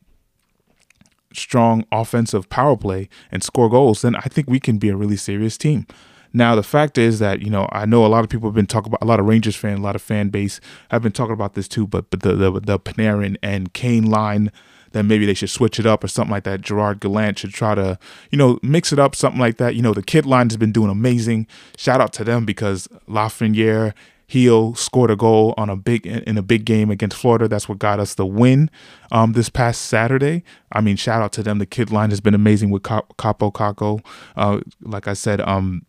strong 1.38 1.86
offensive 1.92 2.50
power 2.50 2.76
play 2.76 3.10
and 3.32 3.44
score 3.44 3.70
goals, 3.70 4.02
then 4.02 4.16
I 4.16 4.22
think 4.22 4.50
we 4.50 4.60
can 4.60 4.78
be 4.78 4.90
a 4.90 4.96
really 4.96 5.18
serious 5.18 5.58
team. 5.58 5.86
Now, 6.34 6.56
the 6.56 6.64
fact 6.64 6.98
is 6.98 7.20
that, 7.20 7.42
you 7.42 7.50
know, 7.50 7.68
I 7.72 7.86
know 7.86 8.06
a 8.06 8.08
lot 8.08 8.24
of 8.24 8.30
people 8.30 8.50
have 8.50 8.56
been 8.56 8.68
talking 8.68 8.90
about, 8.90 9.02
a 9.02 9.06
lot 9.06 9.20
of 9.20 9.26
Rangers 9.26 9.56
fan, 9.56 9.78
a 9.78 9.82
lot 9.82 9.96
of 9.96 10.02
fan 10.02 10.30
base 10.30 10.60
have 10.92 11.02
been 11.02 11.12
talking 11.12 11.34
about 11.34 11.54
this 11.54 11.68
too, 11.68 11.88
but, 11.88 12.10
but 12.10 12.22
the, 12.22 12.36
the, 12.36 12.52
the 12.60 12.80
Panarin 12.80 13.38
and 13.42 13.74
Kane 13.74 14.06
line, 14.06 14.52
that 14.92 15.04
maybe 15.04 15.26
they 15.26 15.34
should 15.34 15.50
switch 15.50 15.80
it 15.80 15.86
up 15.86 16.04
or 16.04 16.08
something 16.08 16.32
like 16.32 16.44
that. 16.44 16.62
Gerard 16.62 17.00
Gallant 17.00 17.40
should 17.40 17.54
try 17.54 17.76
to, 17.76 18.00
you 18.32 18.38
know, 18.38 18.60
mix 18.62 18.94
it 18.94 19.00
up, 19.00 19.16
something 19.16 19.40
like 19.40 19.58
that. 19.58 19.76
You 19.76 19.82
know, 19.82 19.94
the 19.94 20.02
kid 20.02 20.26
line 20.26 20.50
has 20.50 20.58
been 20.58 20.72
doing 20.72 20.90
amazing. 20.90 21.48
Shout 21.78 22.02
out 22.02 22.14
to 22.14 22.24
them 22.24 22.46
because 22.46 22.88
Lafreniere 23.08 23.94
Heel 24.30 24.76
scored 24.76 25.10
a 25.10 25.16
goal 25.16 25.54
on 25.58 25.70
a 25.70 25.78
big 25.78 26.06
in 26.06 26.38
a 26.38 26.42
big 26.42 26.66
game 26.66 26.92
against 26.92 27.16
Florida. 27.16 27.48
That's 27.48 27.70
what 27.70 27.80
got 27.80 28.00
us 28.02 28.14
the 28.16 28.26
win 28.26 28.70
um, 29.10 29.32
this 29.32 29.48
past 29.48 29.84
Saturday. 29.84 30.44
I 30.74 30.82
mean, 30.82 30.98
shout 30.98 31.22
out 31.22 31.32
to 31.34 31.44
them. 31.44 31.60
The 31.60 31.66
kid 31.66 31.92
line 31.92 32.10
has 32.10 32.20
been 32.20 32.34
amazing 32.34 32.70
with 32.70 32.84
Kaapo 32.84 33.54
Kakko. 33.54 34.06
Uh, 34.36 34.60
like 34.82 35.08
I 35.08 35.14
said, 35.14 35.40
um, 35.42 35.86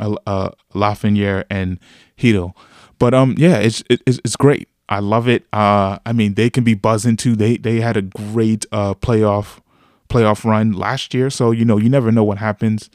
uh, 0.00 0.16
uh, 0.26 0.50
Lafreniere 0.74 1.44
and 1.50 1.78
Chytil. 2.18 2.54
But 2.98 3.12
um, 3.12 3.34
yeah, 3.36 3.58
it's 3.58 3.82
it's 3.90 4.20
it's 4.24 4.36
great. 4.36 4.68
I 4.88 5.00
love 5.00 5.28
it. 5.28 5.44
Uh, 5.52 5.98
I 6.06 6.12
mean, 6.12 6.34
they 6.34 6.48
can 6.48 6.64
be 6.64 6.74
buzzing 6.74 7.16
too. 7.16 7.36
They 7.36 7.58
they 7.58 7.80
had 7.80 7.98
a 7.98 8.02
great 8.02 8.64
uh 8.72 8.94
playoff 8.94 9.60
playoff 10.08 10.44
run 10.44 10.72
last 10.72 11.12
year, 11.12 11.28
so 11.28 11.50
you 11.50 11.64
know 11.64 11.76
you 11.76 11.90
never 11.90 12.10
know 12.10 12.24
what 12.24 12.38
happens. 12.38 12.88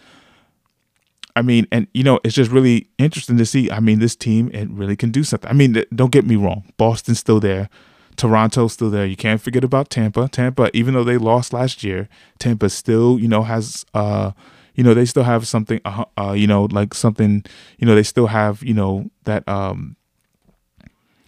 I 1.37 1.43
mean, 1.43 1.67
and 1.71 1.85
you 1.93 2.03
know, 2.03 2.19
it's 2.23 2.33
just 2.33 2.49
really 2.49 2.87
interesting 2.97 3.37
to 3.37 3.45
see. 3.45 3.69
I 3.69 3.79
mean, 3.79 3.99
this 3.99 4.15
team 4.15 4.49
it 4.55 4.67
really 4.71 4.95
can 4.95 5.11
do 5.11 5.23
something. 5.23 5.47
I 5.47 5.53
mean, 5.53 5.83
don't 5.93 6.11
get 6.11 6.25
me 6.25 6.35
wrong, 6.35 6.63
Boston's 6.77 7.19
still 7.19 7.39
there, 7.39 7.69
Toronto's 8.15 8.73
still 8.73 8.89
there. 8.89 9.05
You 9.05 9.15
can't 9.15 9.39
forget 9.39 9.63
about 9.63 9.91
Tampa. 9.91 10.29
Tampa, 10.29 10.71
even 10.73 10.95
though 10.95 11.03
they 11.03 11.19
lost 11.19 11.53
last 11.53 11.83
year, 11.83 12.09
Tampa 12.39 12.71
still, 12.71 13.19
you 13.19 13.27
know, 13.27 13.43
has 13.43 13.85
uh, 13.93 14.31
you 14.73 14.83
know, 14.83 14.95
they 14.95 15.05
still 15.05 15.25
have 15.25 15.47
something, 15.47 15.79
uh, 15.85 16.05
uh 16.17 16.31
you 16.31 16.47
know, 16.47 16.67
like 16.71 16.95
something, 16.95 17.45
you 17.77 17.85
know, 17.85 17.93
they 17.93 18.01
still 18.01 18.27
have, 18.27 18.63
you 18.63 18.73
know, 18.73 19.11
that 19.25 19.47
um, 19.47 19.95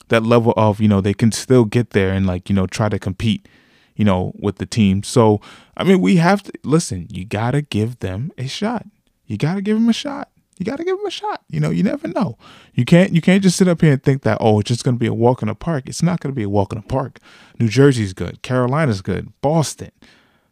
that 0.08 0.24
level 0.24 0.56
of, 0.58 0.82
you 0.82 0.88
know, 0.88 1.02
they 1.02 1.14
can 1.14 1.32
still 1.32 1.66
get 1.66 1.92
there 1.92 2.10
and 2.10 2.26
like, 2.26 2.50
you 2.50 2.56
know, 2.56 2.66
try 2.66 2.90
to 2.90 2.98
compete, 2.98 3.48
you 3.96 4.06
know, 4.06 4.34
with 4.40 4.56
the 4.56 4.66
team. 4.66 5.04
So, 5.04 5.40
I 5.78 5.84
mean, 5.84 6.02
we 6.02 6.16
have 6.16 6.42
to 6.42 6.52
listen. 6.64 7.06
You 7.12 7.26
gotta 7.26 7.62
give 7.62 8.00
them 8.00 8.32
a 8.40 8.48
shot 8.48 8.88
you 9.30 9.38
got 9.38 9.56
to 9.56 9.62
give 9.62 9.78
him 9.78 9.88
a 9.88 9.94
shot. 9.94 10.30
You 10.58 10.66
got 10.66 10.76
to 10.76 10.84
give 10.84 11.00
him 11.00 11.06
a 11.06 11.12
shot. 11.12 11.44
You 11.50 11.62
know, 11.62 11.70
you 11.70 11.84
never 11.84 12.10
know. 12.10 12.38
You 12.74 12.84
can't 12.84 13.14
you 13.14 13.22
can't 13.22 13.42
just 13.42 13.56
sit 13.56 13.70
up 13.70 13.80
here 13.80 13.94
and 13.94 14.04
think 14.04 14.24
that 14.24 14.40
oh, 14.42 14.60
it's 14.60 14.68
just 14.68 14.84
going 14.84 14.96
to 14.96 15.00
be 15.00 15.08
a 15.08 15.14
walk 15.14 15.42
in 15.42 15.48
the 15.48 15.56
park. 15.56 15.88
It's 15.88 16.04
not 16.04 16.20
going 16.20 16.34
to 16.34 16.36
be 16.36 16.44
a 16.44 16.50
walk 16.50 16.74
in 16.74 16.82
the 16.82 16.88
park. 16.88 17.20
New 17.60 17.70
Jersey's 17.70 18.12
good, 18.12 18.42
Carolina's 18.42 19.02
good, 19.02 19.32
Boston, 19.40 19.92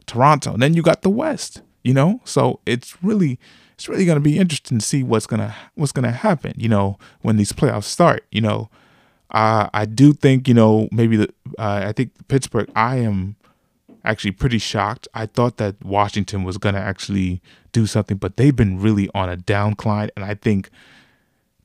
Toronto. 0.06 0.54
And 0.54 0.62
then 0.62 0.76
you 0.76 0.82
got 0.82 1.02
the 1.02 1.10
West, 1.10 1.62
you 1.84 1.94
know? 1.94 2.22
So 2.24 2.62
it's 2.66 3.04
really 3.04 3.38
it's 3.74 3.90
really 3.90 4.06
going 4.06 4.16
to 4.18 4.22
be 4.22 4.40
interesting 4.40 4.80
to 4.80 4.86
see 4.86 5.04
what's 5.04 5.28
going 5.28 5.42
to 5.42 5.54
what's 5.76 5.92
going 5.92 6.06
to 6.06 6.12
happen, 6.12 6.54
you 6.56 6.70
know, 6.70 6.98
when 7.22 7.36
these 7.36 7.52
playoffs 7.52 7.84
start, 7.84 8.24
you 8.32 8.42
know. 8.42 8.70
Uh, 9.32 9.70
I 9.74 9.84
do 9.84 10.14
think, 10.14 10.48
you 10.48 10.54
know, 10.54 10.88
maybe 10.92 11.18
the 11.18 11.28
uh, 11.60 11.84
I 11.86 11.92
think 11.92 12.12
Pittsburgh 12.30 12.70
I 12.76 12.98
am 12.98 13.36
actually 14.08 14.32
pretty 14.32 14.58
shocked. 14.58 15.08
I 15.14 15.26
thought 15.26 15.58
that 15.58 15.76
Washington 15.84 16.44
was 16.44 16.58
going 16.58 16.76
to 16.76 16.82
actually 16.82 17.42
do 17.72 17.86
something, 17.86 18.18
but 18.18 18.38
they've 18.38 18.56
been 18.56 18.80
really 18.82 19.10
on 19.14 19.30
a 19.30 19.38
downcline. 19.38 20.10
And 20.16 20.26
I 20.26 20.34
think 20.34 20.70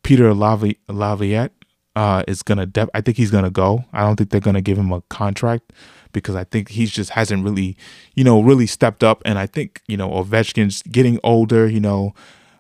Peter 0.02 0.34
Lavi- 0.34 0.78
Laviolette 0.88 1.52
uh, 1.96 2.22
is 2.26 2.42
going 2.42 2.58
to, 2.58 2.66
def- 2.66 2.94
I 2.94 3.00
think 3.00 3.16
he's 3.16 3.30
going 3.30 3.44
to 3.44 3.50
go. 3.50 3.84
I 3.92 4.00
don't 4.04 4.16
think 4.16 4.30
they're 4.30 4.40
going 4.40 4.60
to 4.62 4.68
give 4.70 4.78
him 4.78 4.92
a 4.92 5.00
contract 5.02 5.72
because 6.12 6.34
I 6.34 6.44
think 6.44 6.68
he 6.70 6.86
just 6.86 7.10
hasn't 7.10 7.44
really, 7.44 7.76
you 8.14 8.24
know, 8.24 8.42
really 8.42 8.66
stepped 8.66 9.02
up. 9.02 9.22
And 9.24 9.38
I 9.38 9.46
think, 9.46 9.80
you 9.86 9.96
know, 9.96 10.10
Ovechkin's 10.10 10.82
getting 10.82 11.18
older, 11.22 11.66
you 11.66 11.80
know, 11.80 12.12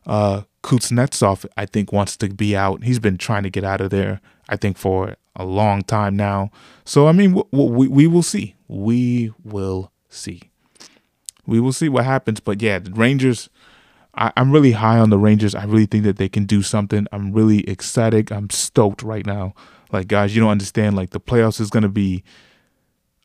Uh, 0.06 0.42
Kuznetsov, 0.62 1.46
I 1.56 1.66
think, 1.66 1.92
wants 1.92 2.16
to 2.16 2.28
be 2.28 2.56
out. 2.56 2.82
He's 2.82 3.00
been 3.00 3.18
trying 3.18 3.44
to 3.44 3.50
get 3.50 3.64
out 3.64 3.80
of 3.80 3.90
there, 3.90 4.20
I 4.48 4.56
think, 4.56 4.76
for 4.76 5.16
a 5.36 5.44
long 5.44 5.82
time 5.82 6.16
now. 6.16 6.50
So, 6.84 7.08
I 7.08 7.12
mean, 7.12 7.40
we, 7.50 7.88
we, 7.88 8.06
will 8.06 8.22
see. 8.22 8.54
We 8.68 9.32
will 9.44 9.92
see. 10.08 10.42
We 11.46 11.60
will 11.60 11.72
see 11.72 11.88
what 11.88 12.04
happens. 12.04 12.40
But 12.40 12.60
yeah, 12.60 12.78
the 12.78 12.90
Rangers, 12.90 13.48
I, 14.14 14.32
I'm 14.36 14.52
really 14.52 14.72
high 14.72 14.98
on 14.98 15.10
the 15.10 15.18
Rangers. 15.18 15.54
I 15.54 15.64
really 15.64 15.86
think 15.86 16.04
that 16.04 16.16
they 16.16 16.28
can 16.28 16.44
do 16.44 16.62
something. 16.62 17.06
I'm 17.12 17.32
really 17.32 17.68
excited. 17.68 18.30
I'm 18.30 18.50
stoked 18.50 19.02
right 19.02 19.26
now. 19.26 19.54
Like, 19.90 20.08
guys, 20.08 20.34
you 20.34 20.40
don't 20.40 20.50
understand. 20.50 20.96
Like, 20.96 21.10
the 21.10 21.20
playoffs 21.20 21.60
is 21.60 21.70
going 21.70 21.82
to 21.82 21.88
be 21.88 22.24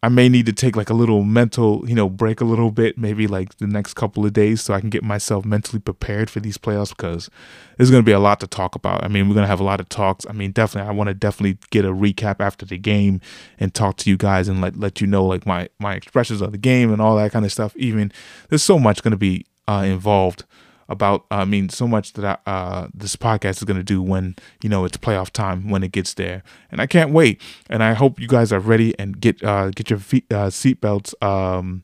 I 0.04 0.10
may 0.10 0.30
need 0.30 0.46
to 0.46 0.54
take 0.54 0.75
like 0.75 0.92
a 0.92 0.94
little 0.94 1.24
mental, 1.24 1.84
you 1.89 1.96
know, 1.96 2.08
break 2.08 2.39
a 2.39 2.46
little 2.46 2.70
bit, 2.70 3.00
maybe 3.00 3.25
like 3.25 3.58
the 3.58 3.66
next 3.66 3.96
couple 3.96 4.25
of 4.25 4.34
days 4.34 4.62
so 4.62 4.75
I 4.75 4.80
can 4.80 4.92
get 4.92 5.04
myself 5.04 5.44
mentally 5.44 5.80
prepared 5.80 6.30
for 6.30 6.39
these 6.39 6.58
playoffs 6.58 6.96
because 6.96 7.32
there's 7.77 7.89
going 7.89 8.04
to 8.04 8.06
be 8.06 8.12
a 8.12 8.20
lot 8.20 8.39
to 8.42 8.48
talk 8.48 8.75
about. 8.75 9.04
I 9.04 9.08
mean, 9.08 9.27
we're 9.27 9.34
going 9.34 9.46
to 9.46 9.50
have 9.50 9.60
a 9.60 9.63
lot 9.63 9.80
of 9.80 9.89
talks. 9.89 10.24
I 10.30 10.34
mean, 10.34 10.51
definitely 10.51 10.88
I 10.88 10.94
want 10.94 11.08
to 11.08 11.16
definitely 11.16 11.58
get 11.72 11.84
a 11.84 11.92
recap 11.92 12.39
after 12.39 12.63
the 12.63 12.77
game 12.77 13.22
and 13.60 13.74
talk 13.74 13.98
to 13.98 14.10
you 14.10 14.18
guys 14.18 14.48
and 14.48 14.62
let 14.62 14.77
let 14.77 15.01
you 15.01 15.08
know 15.08 15.25
like 15.25 15.48
my 15.48 15.68
my 15.80 15.96
expressions 15.96 16.42
of 16.42 16.51
the 16.51 16.60
game 16.60 16.94
and 16.94 17.01
all 17.01 17.16
that 17.16 17.32
kind 17.32 17.44
of 17.44 17.51
stuff. 17.51 17.75
Even 17.75 18.12
there's 18.50 18.63
so 18.63 18.77
much 18.77 19.01
going 19.01 19.12
to 19.12 19.18
be 19.18 19.48
uh, 19.68 19.84
involved 19.84 20.46
about 20.89 21.25
I 21.32 21.46
mean 21.46 21.70
so 21.70 21.88
much 21.88 22.13
that 22.13 22.41
I, 22.46 22.51
uh, 22.51 22.88
this 22.94 23.15
podcast 23.15 23.58
is 23.58 23.63
going 23.63 23.77
to 23.77 23.84
do 23.84 24.01
when 24.01 24.36
you 24.62 24.70
know 24.70 24.86
it's 24.86 24.98
playoff 24.98 25.32
time 25.32 25.70
when 25.70 25.84
it 25.84 25.91
gets 25.91 26.13
there, 26.13 26.44
and 26.72 26.82
I 26.82 26.88
can't 26.88 27.12
wait. 27.12 27.41
And 27.70 27.84
I 27.84 27.94
hope 27.94 28.20
you 28.20 28.27
guys 28.27 28.51
are 28.51 28.60
ready 28.60 28.98
and 29.00 29.20
get 29.20 29.44
uh, 29.44 29.72
get 29.72 29.89
your 29.89 30.00
feet 30.00 30.25
uh, 30.32 30.48
seatbelts 30.48 31.13
um, 31.24 31.84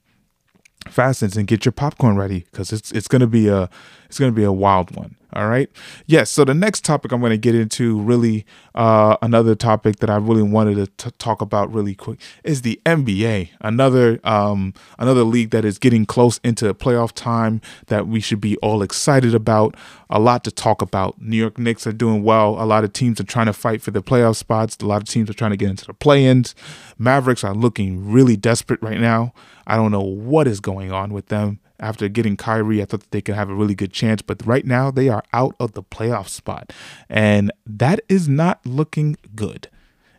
fastened 0.87 1.35
and 1.37 1.47
get 1.47 1.65
your 1.65 1.71
popcorn 1.71 2.17
ready 2.17 2.45
because 2.51 2.71
it's 2.71 2.91
it's 2.91 3.07
going 3.07 3.21
to 3.21 3.27
be 3.27 3.47
a 3.47 3.69
it's 4.05 4.19
going 4.19 4.31
to 4.31 4.35
be 4.35 4.43
a 4.43 4.51
wild 4.51 4.95
one. 4.95 5.15
All 5.35 5.47
right. 5.47 5.67
Yes. 6.05 6.29
So 6.29 6.45
the 6.45 6.53
next 6.53 6.85
topic 6.85 7.11
I'm 7.11 7.19
going 7.19 7.31
to 7.31 7.37
get 7.37 7.55
into 7.55 7.99
really 7.99 8.45
uh, 8.75 9.17
another 9.23 9.55
topic 9.55 9.97
that 9.97 10.09
I 10.09 10.17
really 10.17 10.43
wanted 10.43 10.75
to 10.75 10.87
t- 11.09 11.15
talk 11.17 11.41
about 11.41 11.73
really 11.73 11.95
quick 11.95 12.19
is 12.43 12.61
the 12.61 12.79
NBA. 12.85 13.49
Another 13.61 14.19
um, 14.23 14.75
another 14.99 15.23
league 15.23 15.49
that 15.49 15.65
is 15.65 15.79
getting 15.79 16.05
close 16.05 16.39
into 16.43 16.71
playoff 16.75 17.13
time 17.13 17.61
that 17.87 18.07
we 18.07 18.19
should 18.19 18.41
be 18.41 18.57
all 18.57 18.83
excited 18.83 19.33
about. 19.33 19.75
A 20.11 20.19
lot 20.19 20.43
to 20.43 20.51
talk 20.51 20.83
about. 20.83 21.19
New 21.19 21.37
York 21.37 21.57
Knicks 21.57 21.87
are 21.87 21.91
doing 21.91 22.23
well. 22.23 22.61
A 22.61 22.65
lot 22.65 22.83
of 22.83 22.93
teams 22.93 23.19
are 23.19 23.25
trying 23.25 23.47
to 23.47 23.53
fight 23.53 23.81
for 23.81 23.89
the 23.89 24.03
playoff 24.03 24.35
spots. 24.35 24.77
A 24.81 24.85
lot 24.85 25.01
of 25.01 25.07
teams 25.07 25.31
are 25.31 25.33
trying 25.33 25.51
to 25.51 25.57
get 25.57 25.69
into 25.69 25.85
the 25.85 25.93
play-ins. 25.95 26.53
Mavericks 26.99 27.43
are 27.43 27.55
looking 27.55 28.11
really 28.11 28.37
desperate 28.37 28.81
right 28.83 28.99
now. 28.99 29.33
I 29.65 29.77
don't 29.77 29.91
know 29.91 30.01
what 30.01 30.47
is 30.47 30.59
going 30.59 30.91
on 30.91 31.11
with 31.11 31.27
them 31.27 31.59
after 31.83 32.07
getting 32.07 32.37
Kyrie, 32.37 32.81
I 32.81 32.85
thought 32.85 33.01
that 33.01 33.11
they 33.11 33.21
could 33.21 33.35
have 33.35 33.49
a 33.49 33.55
really 33.55 33.75
good 33.75 33.91
chance, 33.91 34.21
but 34.21 34.45
right 34.45 34.65
now 34.65 34.89
they 34.89 35.09
are 35.09 35.23
out 35.33 35.55
of 35.59 35.73
the 35.73 35.83
playoff 35.83 36.29
spot, 36.29 36.71
and 37.09 37.51
that 37.65 37.99
is 38.07 38.27
not 38.27 38.65
looking 38.65 39.17
good. 39.35 39.69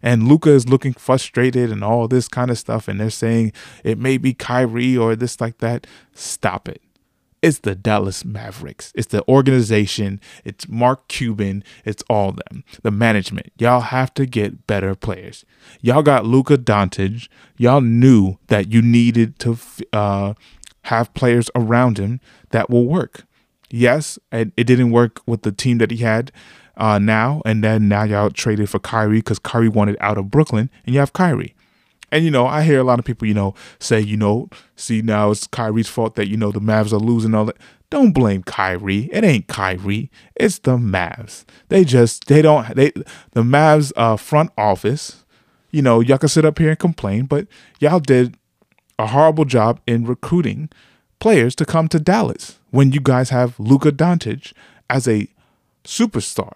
And 0.02 0.28
Luka 0.28 0.50
is 0.50 0.68
looking 0.68 0.92
frustrated 0.92 1.72
and 1.72 1.82
all 1.82 2.06
this 2.06 2.28
kind 2.28 2.50
of 2.50 2.58
stuff, 2.58 2.86
and 2.86 3.00
they're 3.00 3.08
saying 3.08 3.52
it 3.82 3.98
may 3.98 4.18
be 4.18 4.34
Kyrie 4.34 4.96
or 4.96 5.16
this 5.16 5.40
like 5.40 5.58
that. 5.58 5.86
Stop 6.12 6.68
it. 6.68 6.82
It's 7.40 7.58
the 7.58 7.74
Dallas 7.74 8.24
Mavericks. 8.24 8.90
It's 8.94 9.08
the 9.08 9.22
organization. 9.28 10.18
It's 10.44 10.66
Mark 10.66 11.08
Cuban. 11.08 11.62
It's 11.84 12.02
all 12.08 12.32
them. 12.32 12.64
The 12.82 12.90
management. 12.90 13.52
Y'all 13.58 13.80
have 13.80 14.14
to 14.14 14.24
get 14.24 14.66
better 14.66 14.94
players. 14.94 15.44
Y'all 15.82 16.02
got 16.02 16.24
Luka 16.24 16.56
Doncic. 16.56 17.28
Y'all 17.58 17.82
knew 17.82 18.38
that 18.46 18.72
you 18.72 18.80
needed 18.80 19.38
to 19.40 19.58
uh, 19.92 20.32
have 20.84 21.12
players 21.14 21.50
around 21.54 21.98
him 21.98 22.20
that 22.50 22.70
will 22.70 22.86
work. 22.86 23.24
Yes, 23.70 24.18
it, 24.30 24.52
it 24.56 24.64
didn't 24.64 24.90
work 24.90 25.20
with 25.26 25.42
the 25.42 25.52
team 25.52 25.78
that 25.78 25.90
he 25.90 25.98
had 25.98 26.30
uh, 26.76 26.98
now, 26.98 27.42
and 27.44 27.62
then 27.62 27.88
now 27.88 28.04
y'all 28.04 28.30
traded 28.30 28.70
for 28.70 28.78
Kyrie 28.78 29.18
because 29.18 29.38
Kyrie 29.38 29.68
wanted 29.68 29.96
out 30.00 30.18
of 30.18 30.30
Brooklyn, 30.30 30.70
and 30.84 30.94
you 30.94 31.00
have 31.00 31.12
Kyrie. 31.12 31.54
And 32.12 32.24
you 32.24 32.30
know, 32.30 32.46
I 32.46 32.62
hear 32.62 32.78
a 32.78 32.84
lot 32.84 32.98
of 32.98 33.04
people, 33.04 33.26
you 33.26 33.34
know, 33.34 33.54
say, 33.80 34.00
you 34.00 34.16
know, 34.16 34.48
see 34.76 35.02
now 35.02 35.32
it's 35.32 35.46
Kyrie's 35.48 35.88
fault 35.88 36.14
that 36.14 36.28
you 36.28 36.36
know 36.36 36.52
the 36.52 36.60
Mavs 36.60 36.92
are 36.92 36.98
losing 36.98 37.34
all 37.34 37.46
that. 37.46 37.56
Don't 37.90 38.12
blame 38.12 38.42
Kyrie. 38.42 39.08
It 39.12 39.24
ain't 39.24 39.48
Kyrie. 39.48 40.10
It's 40.36 40.58
the 40.58 40.76
Mavs. 40.76 41.44
They 41.68 41.84
just 41.84 42.26
they 42.26 42.42
don't 42.42 42.74
they 42.76 42.92
the 43.32 43.42
Mavs 43.42 43.92
uh, 43.96 44.16
front 44.16 44.50
office. 44.56 45.24
You 45.70 45.82
know, 45.82 45.98
y'all 45.98 46.18
can 46.18 46.28
sit 46.28 46.44
up 46.44 46.58
here 46.58 46.70
and 46.70 46.78
complain, 46.78 47.26
but 47.26 47.48
y'all 47.80 47.98
did 47.98 48.36
a 48.98 49.08
horrible 49.08 49.44
job 49.44 49.80
in 49.86 50.04
recruiting 50.04 50.68
players 51.18 51.54
to 51.56 51.64
come 51.64 51.88
to 51.88 51.98
Dallas 51.98 52.58
when 52.70 52.92
you 52.92 53.00
guys 53.00 53.30
have 53.30 53.58
Luka 53.58 53.92
Doncic 53.92 54.52
as 54.90 55.08
a 55.08 55.28
superstar, 55.84 56.52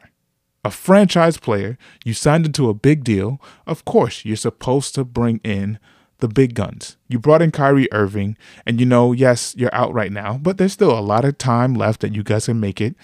a 0.64 0.70
franchise 0.70 1.36
player. 1.36 1.78
You 2.04 2.14
signed 2.14 2.46
into 2.46 2.68
a 2.68 2.74
big 2.74 3.04
deal. 3.04 3.40
Of 3.66 3.84
course, 3.84 4.24
you're 4.24 4.36
supposed 4.36 4.94
to 4.94 5.04
bring 5.04 5.40
in 5.44 5.78
the 6.18 6.28
big 6.28 6.54
guns. 6.54 6.96
You 7.08 7.18
brought 7.18 7.42
in 7.42 7.50
Kyrie 7.50 7.92
Irving, 7.92 8.36
and 8.66 8.80
you 8.80 8.86
know, 8.86 9.12
yes, 9.12 9.54
you're 9.56 9.74
out 9.74 9.92
right 9.94 10.12
now, 10.12 10.38
but 10.38 10.58
there's 10.58 10.72
still 10.72 10.96
a 10.96 11.00
lot 11.00 11.24
of 11.24 11.38
time 11.38 11.74
left 11.74 12.00
that 12.00 12.14
you 12.14 12.22
guys 12.22 12.46
can 12.46 12.60
make 12.60 12.80
it. 12.80 12.96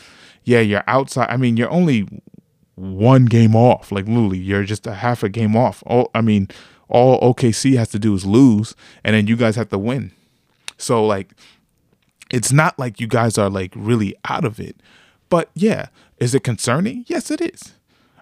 Yeah, 0.43 0.61
you're 0.61 0.85
outside. 0.87 1.31
I 1.31 1.37
mean, 1.37 1.57
you're 1.57 1.71
only 1.71 2.07
one 2.75 3.27
game 3.27 3.55
off. 3.55 3.93
Like 3.93 4.07
literally, 4.07 4.39
you're 4.39 4.65
just 4.65 4.87
a 4.87 4.95
half 4.95 5.23
a 5.23 5.29
game 5.29 5.57
off. 5.57 5.83
Oh, 5.89 6.09
I 6.15 6.21
mean, 6.21 6.49
all 6.89 7.21
OKC 7.21 7.77
has 7.77 7.89
to 7.91 7.99
do 7.99 8.15
is 8.15 8.27
lose, 8.27 8.75
and 9.03 9.15
then 9.15 9.27
you 9.27 9.37
guys 9.37 9.57
have 9.57 9.69
to 9.71 9.79
win. 9.79 10.13
So 10.79 11.05
like, 11.05 11.33
it's 12.31 12.53
not 12.53 12.79
like 12.79 13.01
you 13.01 13.07
guys 13.07 13.39
are 13.39 13.51
like 13.51 13.73
really 13.77 14.15
out 14.29 14.45
of 14.45 14.59
it. 14.59 14.77
But 15.29 15.51
yeah, 15.55 15.89
is 16.19 16.35
it 16.35 16.45
concerning? 16.45 17.05
Yes, 17.07 17.31
it 17.31 17.41
is. 17.41 17.75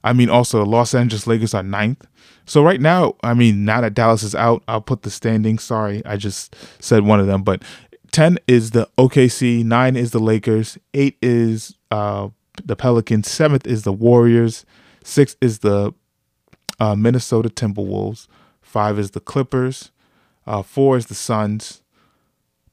I 0.05 0.13
mean, 0.13 0.29
also 0.29 0.59
the 0.59 0.67
Los 0.67 0.95
Angeles 0.95 1.27
Lakers 1.27 1.55
are 1.55 1.63
ninth. 1.63 2.07
So 2.45 2.63
right 2.63 2.81
now, 2.81 3.15
I 3.23 3.35
mean, 3.35 3.65
now 3.65 3.81
that 3.81 3.95
Dallas 3.95 4.23
is 4.23 4.35
out, 4.35 4.63
I'll 4.67 4.81
put 4.81 5.03
the 5.03 5.11
standings. 5.11 5.63
Sorry, 5.63 6.05
I 6.05 6.17
just 6.17 6.57
said 6.81 7.05
one 7.05 7.21
of 7.21 7.27
them, 7.27 7.43
but 7.43 7.63
10 8.11 8.39
is 8.47 8.73
the 8.73 8.89
OKC, 8.99 9.65
9 9.65 9.97
is 9.97 10.11
the 10.11 10.19
Lakers, 10.19 10.77
8 10.93 11.17
is 11.23 11.75
uh, 11.91 12.29
the 12.65 12.77
Pelicans, 12.77 13.29
7th 13.29 13.67
is 13.67 13.85
the 13.85 13.93
Warriors, 13.93 14.67
6 15.05 15.37
is 15.41 15.61
the 15.61 15.95
uh, 16.79 16.95
Minnesota 16.95 17.49
Timberwolves, 17.49 18.27
Five 18.73 18.99
is 18.99 19.11
the 19.11 19.21
Clippers. 19.21 19.91
Uh, 20.47 20.63
four 20.63 20.97
is 20.97 21.07
the 21.07 21.15
Suns. 21.15 21.83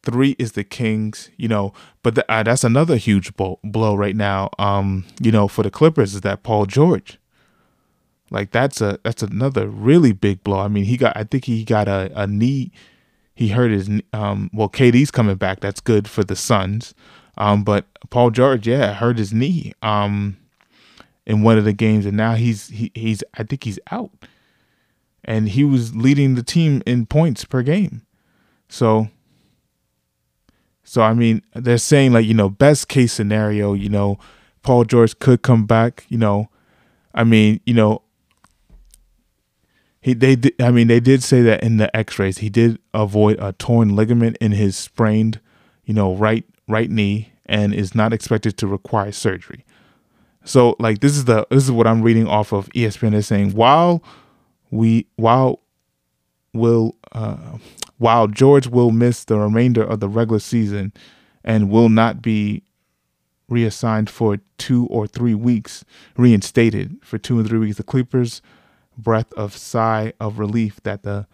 Three 0.01 0.33
is 0.39 0.53
the 0.53 0.63
Kings. 0.63 1.29
You 1.35 1.49
know, 1.49 1.73
but 2.03 2.15
the, 2.15 2.31
uh, 2.31 2.43
that's 2.43 2.63
another 2.63 2.95
huge 2.95 3.35
blow, 3.35 3.59
blow 3.65 3.95
right 3.95 4.15
now. 4.15 4.49
Um, 4.57 5.03
you 5.19 5.29
know, 5.29 5.49
for 5.49 5.61
the 5.61 5.69
Clippers 5.69 6.15
is 6.15 6.21
that 6.21 6.41
Paul 6.41 6.67
George. 6.67 7.19
Like 8.31 8.51
that's 8.51 8.79
a 8.79 8.97
that's 9.03 9.21
another 9.21 9.67
really 9.67 10.13
big 10.13 10.41
blow. 10.41 10.59
I 10.59 10.69
mean, 10.69 10.85
he 10.85 10.95
got 10.95 11.17
I 11.17 11.25
think 11.25 11.43
he 11.43 11.65
got 11.65 11.89
a, 11.89 12.09
a 12.15 12.25
knee. 12.25 12.71
He 13.35 13.49
hurt 13.49 13.71
his 13.71 13.89
um. 14.13 14.49
Well, 14.53 14.69
KD's 14.69 15.11
coming 15.11 15.35
back. 15.35 15.59
That's 15.59 15.81
good 15.81 16.07
for 16.07 16.23
the 16.23 16.37
Suns. 16.37 16.93
Um, 17.37 17.65
but 17.65 17.87
Paul 18.09 18.29
George, 18.31 18.69
yeah, 18.69 18.93
hurt 18.93 19.17
his 19.17 19.33
knee. 19.33 19.73
Um, 19.81 20.37
in 21.25 21.43
one 21.43 21.57
of 21.57 21.65
the 21.65 21.73
games, 21.73 22.05
and 22.05 22.15
now 22.15 22.35
he's 22.35 22.69
he, 22.69 22.89
he's 22.95 23.21
I 23.33 23.43
think 23.43 23.65
he's 23.65 23.79
out 23.91 24.11
and 25.29 25.49
he 25.49 25.63
was 25.63 25.95
leading 25.95 26.33
the 26.33 26.41
team 26.41 26.81
in 26.87 27.05
points 27.05 27.45
per 27.45 27.61
game. 27.61 28.01
So 28.67 29.09
so 30.83 31.03
I 31.03 31.13
mean, 31.13 31.43
they're 31.53 31.77
saying 31.77 32.13
like, 32.13 32.25
you 32.25 32.33
know, 32.33 32.49
best 32.49 32.87
case 32.87 33.13
scenario, 33.13 33.73
you 33.73 33.89
know, 33.89 34.17
Paul 34.63 34.85
George 34.85 35.19
could 35.19 35.43
come 35.43 35.67
back, 35.67 36.05
you 36.09 36.17
know. 36.17 36.49
I 37.13 37.23
mean, 37.23 37.61
you 37.63 37.75
know, 37.75 38.01
he 40.01 40.15
they 40.15 40.35
did, 40.35 40.59
I 40.59 40.71
mean, 40.71 40.87
they 40.87 40.99
did 40.99 41.21
say 41.21 41.43
that 41.43 41.63
in 41.63 41.77
the 41.77 41.95
x-rays 41.95 42.39
he 42.39 42.49
did 42.49 42.79
avoid 42.95 43.37
a 43.39 43.53
torn 43.53 43.95
ligament 43.95 44.35
in 44.41 44.53
his 44.53 44.75
sprained, 44.75 45.39
you 45.85 45.93
know, 45.93 46.15
right 46.15 46.43
right 46.67 46.89
knee 46.89 47.33
and 47.45 47.71
is 47.71 47.93
not 47.93 48.13
expected 48.13 48.57
to 48.57 48.67
require 48.67 49.11
surgery. 49.11 49.63
So 50.43 50.75
like 50.79 51.01
this 51.01 51.15
is 51.15 51.25
the 51.25 51.45
this 51.51 51.63
is 51.65 51.71
what 51.71 51.85
I'm 51.85 52.01
reading 52.01 52.27
off 52.27 52.51
of 52.51 52.67
ESPN 52.69 53.13
is 53.13 53.27
saying 53.27 53.51
while 53.51 54.03
we 54.71 55.07
while 55.15 55.59
will 56.53 56.95
uh, 57.11 57.57
while 57.97 58.27
George 58.27 58.67
will 58.67 58.91
miss 58.91 59.23
the 59.23 59.37
remainder 59.37 59.83
of 59.83 59.99
the 59.99 60.07
regular 60.09 60.39
season 60.39 60.93
and 61.43 61.69
will 61.69 61.89
not 61.89 62.21
be 62.21 62.63
reassigned 63.47 64.09
for 64.09 64.37
two 64.57 64.85
or 64.87 65.07
three 65.07 65.33
weeks, 65.33 65.83
reinstated 66.17 66.97
for 67.01 67.17
two 67.17 67.39
and 67.39 67.47
three 67.47 67.59
weeks. 67.59 67.77
The 67.77 67.83
Clippers' 67.83 68.41
breath 68.97 69.31
of 69.33 69.55
sigh 69.55 70.13
of 70.19 70.39
relief 70.39 70.81
that 70.83 71.03
the 71.03 71.27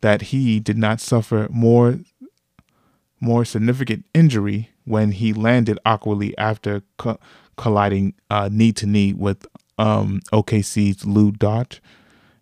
that 0.00 0.22
he 0.22 0.60
did 0.60 0.78
not 0.78 1.00
suffer 1.00 1.48
more 1.50 1.98
more 3.20 3.44
significant 3.44 4.04
injury 4.14 4.70
when 4.84 5.12
he 5.12 5.32
landed 5.32 5.78
awkwardly 5.84 6.36
after 6.38 6.82
co- 6.98 7.18
colliding 7.56 8.14
uh, 8.30 8.48
knee 8.52 8.72
to 8.72 8.86
knee 8.86 9.12
with 9.12 9.46
um, 9.78 10.20
OKC's 10.32 11.04
Lu 11.04 11.32
Dort 11.32 11.80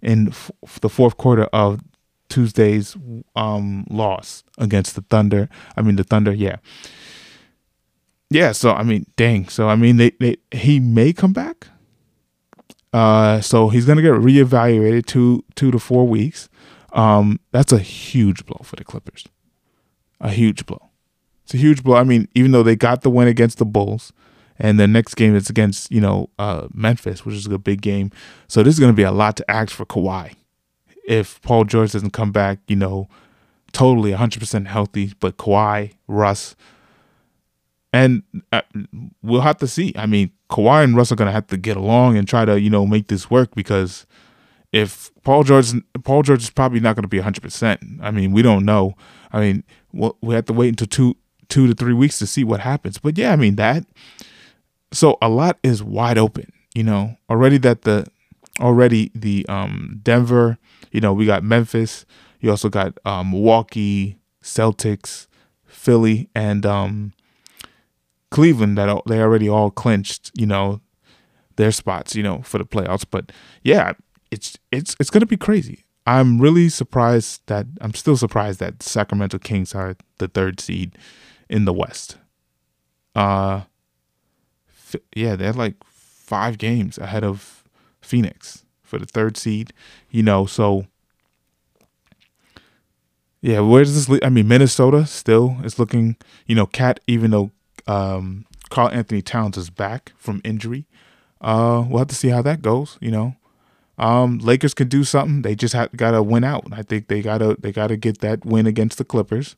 in 0.04 0.28
f- 0.28 0.50
the 0.80 0.88
fourth 0.88 1.16
quarter 1.16 1.44
of 1.52 1.80
Tuesday's 2.28 2.96
um, 3.36 3.86
loss 3.90 4.44
against 4.58 4.94
the 4.94 5.02
Thunder. 5.02 5.48
I 5.76 5.82
mean, 5.82 5.96
the 5.96 6.04
Thunder, 6.04 6.32
yeah. 6.32 6.56
yeah, 8.30 8.52
so 8.52 8.72
I 8.72 8.82
mean, 8.82 9.06
dang. 9.16 9.48
So 9.48 9.68
I 9.68 9.76
mean, 9.76 9.96
they, 9.96 10.10
they 10.20 10.36
he 10.50 10.80
may 10.80 11.12
come 11.12 11.32
back. 11.32 11.68
Uh, 12.92 13.40
so 13.40 13.68
he's 13.68 13.86
gonna 13.86 14.02
get 14.02 14.12
reevaluated 14.12 15.06
two 15.06 15.44
two 15.54 15.70
to 15.70 15.78
four 15.78 16.06
weeks. 16.06 16.48
Um, 16.92 17.40
that's 17.50 17.72
a 17.72 17.78
huge 17.78 18.46
blow 18.46 18.60
for 18.62 18.76
the 18.76 18.84
Clippers. 18.84 19.24
A 20.20 20.30
huge 20.30 20.64
blow. 20.64 20.90
It's 21.42 21.54
a 21.54 21.58
huge 21.58 21.82
blow. 21.82 21.96
I 21.96 22.04
mean, 22.04 22.28
even 22.34 22.52
though 22.52 22.62
they 22.62 22.76
got 22.76 23.02
the 23.02 23.10
win 23.10 23.28
against 23.28 23.58
the 23.58 23.64
Bulls, 23.66 24.12
and 24.58 24.78
the 24.78 24.86
next 24.86 25.14
game 25.14 25.34
is 25.34 25.50
against 25.50 25.90
you 25.90 26.00
know 26.00 26.30
uh, 26.38 26.68
Memphis, 26.72 27.24
which 27.24 27.34
is 27.34 27.46
a 27.46 27.58
big 27.58 27.82
game. 27.82 28.10
So 28.48 28.62
this 28.62 28.74
is 28.74 28.80
going 28.80 28.92
to 28.92 28.96
be 28.96 29.02
a 29.02 29.12
lot 29.12 29.36
to 29.36 29.50
ask 29.50 29.70
for 29.70 29.84
Kawhi. 29.84 30.34
If 31.06 31.40
Paul 31.42 31.64
George 31.64 31.92
doesn't 31.92 32.12
come 32.12 32.32
back, 32.32 32.58
you 32.66 32.76
know, 32.76 33.08
totally 33.72 34.12
100% 34.12 34.66
healthy, 34.66 35.12
but 35.20 35.36
Kawhi, 35.36 35.92
Russ, 36.08 36.56
and 37.92 38.22
uh, 38.52 38.62
we'll 39.22 39.42
have 39.42 39.58
to 39.58 39.66
see. 39.66 39.92
I 39.96 40.06
mean, 40.06 40.30
Kawhi 40.50 40.82
and 40.82 40.96
Russ 40.96 41.12
are 41.12 41.16
going 41.16 41.28
to 41.28 41.32
have 41.32 41.46
to 41.48 41.56
get 41.56 41.76
along 41.76 42.16
and 42.16 42.26
try 42.26 42.44
to 42.44 42.60
you 42.60 42.70
know 42.70 42.86
make 42.86 43.08
this 43.08 43.30
work 43.30 43.54
because 43.54 44.06
if 44.72 45.10
Paul 45.22 45.44
George 45.44 45.72
Paul 46.02 46.22
George 46.22 46.42
is 46.42 46.50
probably 46.50 46.80
not 46.80 46.96
going 46.96 47.02
to 47.02 47.08
be 47.08 47.20
100%. 47.20 48.00
I 48.02 48.10
mean, 48.10 48.32
we 48.32 48.42
don't 48.42 48.64
know. 48.64 48.94
I 49.32 49.40
mean, 49.40 49.64
we'll, 49.92 50.16
we 50.20 50.34
have 50.34 50.46
to 50.46 50.52
wait 50.52 50.68
until 50.70 50.86
two 50.86 51.16
two 51.48 51.66
to 51.66 51.74
three 51.74 51.92
weeks 51.92 52.18
to 52.18 52.26
see 52.26 52.44
what 52.44 52.60
happens. 52.60 52.98
But 52.98 53.16
yeah, 53.18 53.32
I 53.32 53.36
mean 53.36 53.56
that 53.56 53.84
so 54.94 55.18
a 55.20 55.28
lot 55.28 55.58
is 55.62 55.82
wide 55.82 56.18
open, 56.18 56.52
you 56.74 56.82
know, 56.82 57.16
already 57.28 57.58
that 57.58 57.82
the 57.82 58.06
already 58.60 59.10
the 59.14 59.44
um 59.48 60.00
Denver, 60.02 60.58
you 60.92 61.00
know, 61.00 61.12
we 61.12 61.26
got 61.26 61.42
Memphis, 61.42 62.06
you 62.40 62.50
also 62.50 62.68
got 62.68 62.98
um, 63.04 63.30
Milwaukee, 63.32 64.18
Celtics, 64.42 65.26
Philly, 65.66 66.30
and 66.34 66.64
um 66.64 67.12
Cleveland 68.30 68.78
that 68.78 69.02
they 69.06 69.20
already 69.20 69.48
all 69.48 69.70
clinched, 69.70 70.30
you 70.34 70.46
know, 70.46 70.80
their 71.56 71.70
spots, 71.72 72.14
you 72.16 72.22
know, 72.22 72.42
for 72.42 72.58
the 72.58 72.64
playoffs. 72.64 73.04
But 73.08 73.32
yeah, 73.62 73.92
it's 74.30 74.58
it's 74.72 74.96
it's 74.98 75.10
gonna 75.10 75.26
be 75.26 75.36
crazy. 75.36 75.84
I'm 76.06 76.40
really 76.40 76.68
surprised 76.68 77.42
that 77.46 77.66
I'm 77.80 77.94
still 77.94 78.16
surprised 78.16 78.60
that 78.60 78.82
Sacramento 78.82 79.38
Kings 79.38 79.74
are 79.74 79.96
the 80.18 80.28
third 80.28 80.60
seed 80.60 80.98
in 81.48 81.64
the 81.64 81.72
West. 81.72 82.18
Uh 83.14 83.62
yeah, 85.14 85.36
they're 85.36 85.52
like 85.52 85.74
five 85.84 86.58
games 86.58 86.98
ahead 86.98 87.24
of 87.24 87.64
Phoenix 88.00 88.64
for 88.82 88.98
the 88.98 89.06
third 89.06 89.36
seed. 89.36 89.72
You 90.10 90.22
know, 90.22 90.46
so 90.46 90.86
yeah, 93.40 93.60
where 93.60 93.84
does 93.84 93.94
this? 93.94 94.08
lead? 94.08 94.24
I 94.24 94.30
mean, 94.30 94.48
Minnesota 94.48 95.04
still 95.04 95.58
is 95.62 95.78
looking. 95.78 96.16
You 96.46 96.54
know, 96.54 96.64
Cat 96.64 97.00
even 97.06 97.30
though 97.30 97.50
um, 97.86 98.46
Karl-Anthony 98.70 99.20
Towns 99.20 99.58
is 99.58 99.68
back 99.68 100.12
from 100.16 100.40
injury, 100.44 100.86
uh, 101.42 101.84
we'll 101.86 101.98
have 101.98 102.08
to 102.08 102.14
see 102.14 102.28
how 102.28 102.40
that 102.40 102.62
goes. 102.62 102.96
You 103.02 103.10
know, 103.10 103.36
um, 103.98 104.38
Lakers 104.38 104.72
can 104.72 104.88
do 104.88 105.04
something. 105.04 105.42
They 105.42 105.54
just 105.54 105.74
have 105.74 105.94
got 105.94 106.12
to 106.12 106.22
win 106.22 106.42
out. 106.42 106.64
I 106.72 106.82
think 106.82 107.08
they 107.08 107.20
gotta 107.20 107.56
they 107.58 107.70
gotta 107.70 107.96
get 107.96 108.20
that 108.20 108.46
win 108.46 108.66
against 108.66 108.96
the 108.96 109.04
Clippers. 109.04 109.56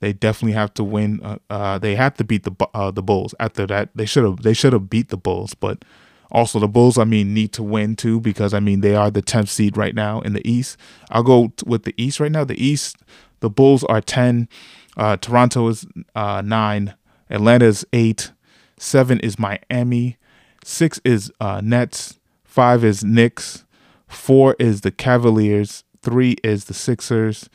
They 0.00 0.12
definitely 0.12 0.52
have 0.52 0.74
to 0.74 0.84
win. 0.84 1.20
Uh, 1.22 1.38
uh, 1.48 1.78
they 1.78 1.94
have 1.96 2.14
to 2.14 2.24
beat 2.24 2.44
the 2.44 2.52
uh, 2.74 2.90
the 2.90 3.02
Bulls. 3.02 3.34
After 3.40 3.66
that, 3.66 3.90
they 3.94 4.06
should 4.06 4.24
have 4.24 4.42
they 4.42 4.54
should 4.54 4.72
have 4.72 4.90
beat 4.90 5.08
the 5.08 5.16
Bulls, 5.16 5.54
but 5.54 5.84
also 6.30 6.58
the 6.58 6.68
Bulls. 6.68 6.98
I 6.98 7.04
mean, 7.04 7.32
need 7.32 7.52
to 7.54 7.62
win 7.62 7.96
too 7.96 8.20
because 8.20 8.52
I 8.52 8.60
mean 8.60 8.80
they 8.80 8.94
are 8.94 9.10
the 9.10 9.22
tenth 9.22 9.48
seed 9.50 9.76
right 9.76 9.94
now 9.94 10.20
in 10.20 10.32
the 10.32 10.46
East. 10.48 10.76
I'll 11.10 11.22
go 11.22 11.52
with 11.64 11.84
the 11.84 11.94
East 11.96 12.20
right 12.20 12.32
now. 12.32 12.44
The 12.44 12.62
East, 12.62 12.98
the 13.40 13.50
Bulls 13.50 13.84
are 13.84 14.00
ten. 14.00 14.48
Uh, 14.96 15.16
Toronto 15.16 15.68
is 15.68 15.86
uh, 16.14 16.42
nine. 16.44 16.94
Atlanta 17.30 17.66
is 17.66 17.86
eight. 17.92 18.32
Seven 18.78 19.20
is 19.20 19.38
Miami. 19.38 20.18
Six 20.64 21.00
is 21.04 21.32
uh, 21.40 21.60
Nets. 21.62 22.18
Five 22.44 22.84
is 22.84 23.02
Knicks. 23.02 23.64
Four 24.06 24.54
is 24.58 24.82
the 24.82 24.90
Cavaliers. 24.90 25.84
Three 26.02 26.36
is 26.44 26.66
the 26.66 26.74
Sixers 26.74 27.48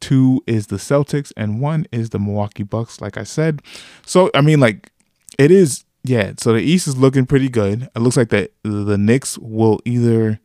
two 0.00 0.42
is 0.46 0.68
the 0.68 0.76
Celtics, 0.76 1.32
and 1.36 1.60
one 1.60 1.86
is 1.92 2.10
the 2.10 2.18
Milwaukee 2.18 2.62
Bucks, 2.62 3.00
like 3.00 3.16
I 3.16 3.24
said. 3.24 3.62
So, 4.06 4.30
I 4.34 4.40
mean, 4.40 4.60
like, 4.60 4.90
it 5.38 5.50
is, 5.50 5.84
yeah. 6.04 6.32
So 6.38 6.52
the 6.52 6.60
East 6.60 6.88
is 6.88 6.96
looking 6.96 7.26
pretty 7.26 7.48
good. 7.48 7.88
It 7.94 8.00
looks 8.00 8.16
like 8.16 8.30
the, 8.30 8.50
the 8.62 8.98
Knicks 8.98 9.38
will 9.38 9.80
either 9.84 10.40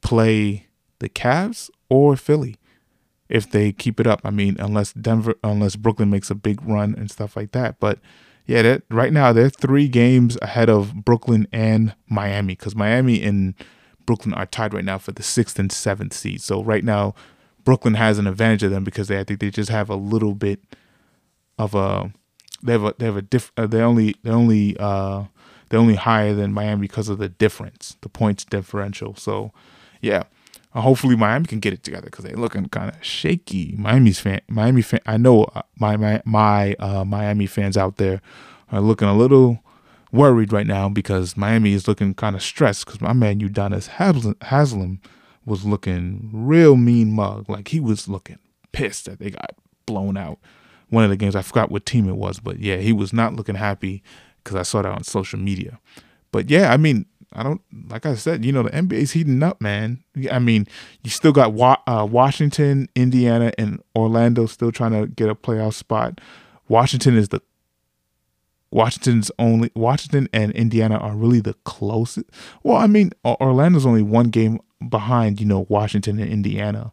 play 0.00 0.66
the 0.98 1.08
Cavs 1.08 1.70
or 1.88 2.16
Philly 2.16 2.56
if 3.28 3.50
they 3.50 3.72
keep 3.72 3.98
it 3.98 4.06
up. 4.06 4.20
I 4.24 4.30
mean, 4.30 4.56
unless 4.58 4.92
Denver, 4.92 5.34
unless 5.42 5.76
Brooklyn 5.76 6.10
makes 6.10 6.30
a 6.30 6.34
big 6.34 6.62
run 6.62 6.94
and 6.96 7.10
stuff 7.10 7.36
like 7.36 7.52
that. 7.52 7.80
But 7.80 7.98
yeah, 8.46 8.62
that 8.62 8.82
right 8.90 9.12
now 9.12 9.32
they're 9.32 9.48
three 9.48 9.88
games 9.88 10.36
ahead 10.42 10.68
of 10.68 11.04
Brooklyn 11.04 11.46
and 11.52 11.94
Miami 12.08 12.54
because 12.54 12.74
Miami 12.74 13.22
and 13.22 13.54
Brooklyn 14.04 14.34
are 14.34 14.46
tied 14.46 14.74
right 14.74 14.84
now 14.84 14.98
for 14.98 15.12
the 15.12 15.22
sixth 15.22 15.58
and 15.58 15.70
seventh 15.72 16.12
seed. 16.12 16.40
So 16.42 16.62
right 16.62 16.84
now 16.84 17.14
Brooklyn 17.64 17.94
has 17.94 18.18
an 18.18 18.26
advantage 18.26 18.62
of 18.62 18.70
them 18.70 18.84
because 18.84 19.08
they 19.08 19.18
I 19.18 19.24
think 19.24 19.40
they 19.40 19.50
just 19.50 19.70
have 19.70 19.88
a 19.90 19.96
little 19.96 20.34
bit 20.34 20.60
of 21.58 21.74
a 21.74 22.12
they 22.62 22.72
have 22.72 22.84
a 22.84 22.94
they 22.98 23.06
have 23.06 23.16
a 23.16 23.22
diff 23.22 23.52
uh, 23.56 23.66
they 23.66 23.80
only 23.80 24.16
they 24.22 24.30
only 24.30 24.76
uh 24.78 25.24
they're 25.68 25.80
only 25.80 25.94
higher 25.94 26.34
than 26.34 26.52
Miami 26.52 26.82
because 26.82 27.08
of 27.08 27.16
the 27.16 27.30
difference, 27.30 27.96
the 28.02 28.08
points 28.10 28.44
differential. 28.44 29.14
So 29.16 29.52
yeah, 30.02 30.24
uh, 30.74 30.82
hopefully 30.82 31.16
Miami 31.16 31.46
can 31.46 31.60
get 31.60 31.72
it 31.72 31.82
together 31.82 32.06
because 32.06 32.24
they're 32.24 32.36
looking 32.36 32.68
kind 32.68 32.90
of 32.90 33.02
shaky. 33.02 33.74
Miami's 33.78 34.20
fan, 34.20 34.40
Miami 34.48 34.82
fan. 34.82 35.00
I 35.06 35.16
know 35.16 35.44
uh, 35.54 35.62
my 35.78 35.96
my 35.96 36.22
my 36.24 36.74
uh, 36.74 37.04
Miami 37.04 37.46
fans 37.46 37.76
out 37.76 37.96
there 37.96 38.20
are 38.70 38.80
looking 38.80 39.08
a 39.08 39.16
little 39.16 39.60
worried 40.10 40.52
right 40.52 40.66
now 40.66 40.88
because 40.88 41.36
Miami 41.36 41.72
is 41.72 41.88
looking 41.88 42.14
kind 42.14 42.36
of 42.36 42.42
stressed 42.42 42.84
because 42.84 43.00
my 43.00 43.12
man 43.12 43.40
Udonis 43.40 43.88
Haslem 43.88 45.00
was 45.44 45.64
looking 45.64 46.30
real 46.32 46.76
mean 46.76 47.12
mug. 47.12 47.48
Like 47.48 47.68
he 47.68 47.80
was 47.80 48.08
looking 48.08 48.38
pissed 48.72 49.06
that 49.06 49.18
they 49.18 49.30
got 49.30 49.54
blown 49.86 50.16
out. 50.16 50.38
One 50.88 51.04
of 51.04 51.10
the 51.10 51.16
games, 51.16 51.34
I 51.34 51.42
forgot 51.42 51.70
what 51.70 51.86
team 51.86 52.08
it 52.08 52.16
was, 52.16 52.38
but 52.38 52.58
yeah, 52.58 52.76
he 52.76 52.92
was 52.92 53.12
not 53.12 53.34
looking 53.34 53.54
happy 53.54 54.02
because 54.42 54.56
I 54.56 54.62
saw 54.62 54.82
that 54.82 54.92
on 54.92 55.04
social 55.04 55.38
media. 55.38 55.78
But 56.32 56.50
yeah, 56.50 56.72
I 56.72 56.76
mean, 56.76 57.06
I 57.32 57.42
don't 57.42 57.62
like 57.88 58.04
I 58.04 58.14
said, 58.14 58.44
you 58.44 58.52
know, 58.52 58.62
the 58.62 58.70
NBA's 58.70 59.12
heating 59.12 59.42
up, 59.42 59.60
man. 59.60 60.02
I 60.30 60.38
mean, 60.38 60.66
you 61.02 61.10
still 61.10 61.32
got 61.32 61.54
uh, 61.86 62.06
Washington, 62.06 62.88
Indiana, 62.94 63.52
and 63.56 63.82
Orlando 63.96 64.46
still 64.46 64.72
trying 64.72 64.92
to 64.92 65.06
get 65.06 65.28
a 65.28 65.34
playoff 65.34 65.74
spot. 65.74 66.20
Washington 66.68 67.16
is 67.16 67.30
the 67.30 67.40
Washington's 68.72 69.30
only 69.38 69.70
Washington 69.74 70.28
and 70.32 70.50
Indiana 70.52 70.96
are 70.96 71.14
really 71.14 71.40
the 71.40 71.54
closest. 71.64 72.26
Well, 72.62 72.78
I 72.78 72.86
mean, 72.86 73.12
Orlando's 73.24 73.84
only 73.84 74.02
one 74.02 74.30
game 74.30 74.60
behind, 74.88 75.40
you 75.40 75.46
know, 75.46 75.66
Washington 75.68 76.18
and 76.18 76.30
Indiana. 76.30 76.92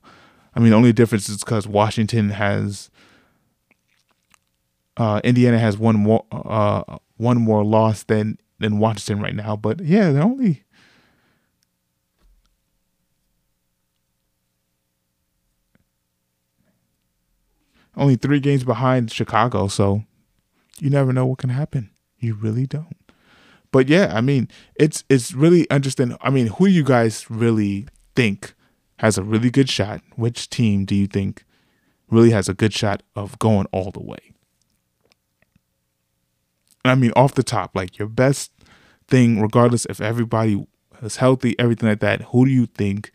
I 0.53 0.59
mean, 0.59 0.71
the 0.71 0.75
only 0.75 0.91
difference 0.91 1.29
is 1.29 1.37
because 1.39 1.67
Washington 1.67 2.31
has, 2.31 2.89
uh, 4.97 5.21
Indiana 5.23 5.57
has 5.57 5.77
one 5.77 5.95
more, 5.95 6.25
uh, 6.31 6.97
one 7.15 7.37
more 7.37 7.63
loss 7.63 8.03
than 8.03 8.37
than 8.59 8.79
Washington 8.79 9.23
right 9.23 9.35
now. 9.35 9.55
But 9.55 9.79
yeah, 9.79 10.11
they're 10.11 10.23
only. 10.23 10.63
Only 17.95 18.15
three 18.15 18.39
games 18.39 18.63
behind 18.63 19.11
Chicago, 19.11 19.67
so 19.67 20.03
you 20.81 20.89
never 20.89 21.13
know 21.13 21.25
what 21.25 21.39
can 21.39 21.49
happen. 21.49 21.91
You 22.19 22.33
really 22.33 22.65
don't. 22.65 22.95
But 23.71 23.87
yeah, 23.87 24.11
I 24.13 24.21
mean, 24.21 24.47
it's 24.75 25.03
it's 25.09 25.33
really 25.33 25.63
interesting. 25.63 26.15
I 26.21 26.29
mean, 26.29 26.47
who 26.47 26.65
you 26.65 26.83
guys 26.83 27.29
really 27.29 27.87
think 28.15 28.53
has 28.97 29.17
a 29.17 29.23
really 29.23 29.49
good 29.49 29.69
shot? 29.69 30.01
Which 30.15 30.49
team 30.49 30.85
do 30.85 30.95
you 30.95 31.07
think 31.07 31.45
really 32.09 32.31
has 32.31 32.49
a 32.49 32.53
good 32.53 32.73
shot 32.73 33.03
of 33.15 33.37
going 33.39 33.67
all 33.71 33.91
the 33.91 34.03
way? 34.03 34.33
I 36.83 36.95
mean, 36.95 37.11
off 37.15 37.35
the 37.35 37.43
top, 37.43 37.75
like 37.75 37.99
your 37.99 38.07
best 38.07 38.51
thing, 39.07 39.41
regardless 39.41 39.85
if 39.85 40.01
everybody 40.01 40.65
is 41.01 41.17
healthy, 41.17 41.57
everything 41.59 41.89
like 41.89 41.99
that, 41.99 42.21
who 42.23 42.45
do 42.45 42.51
you 42.51 42.65
think, 42.65 43.11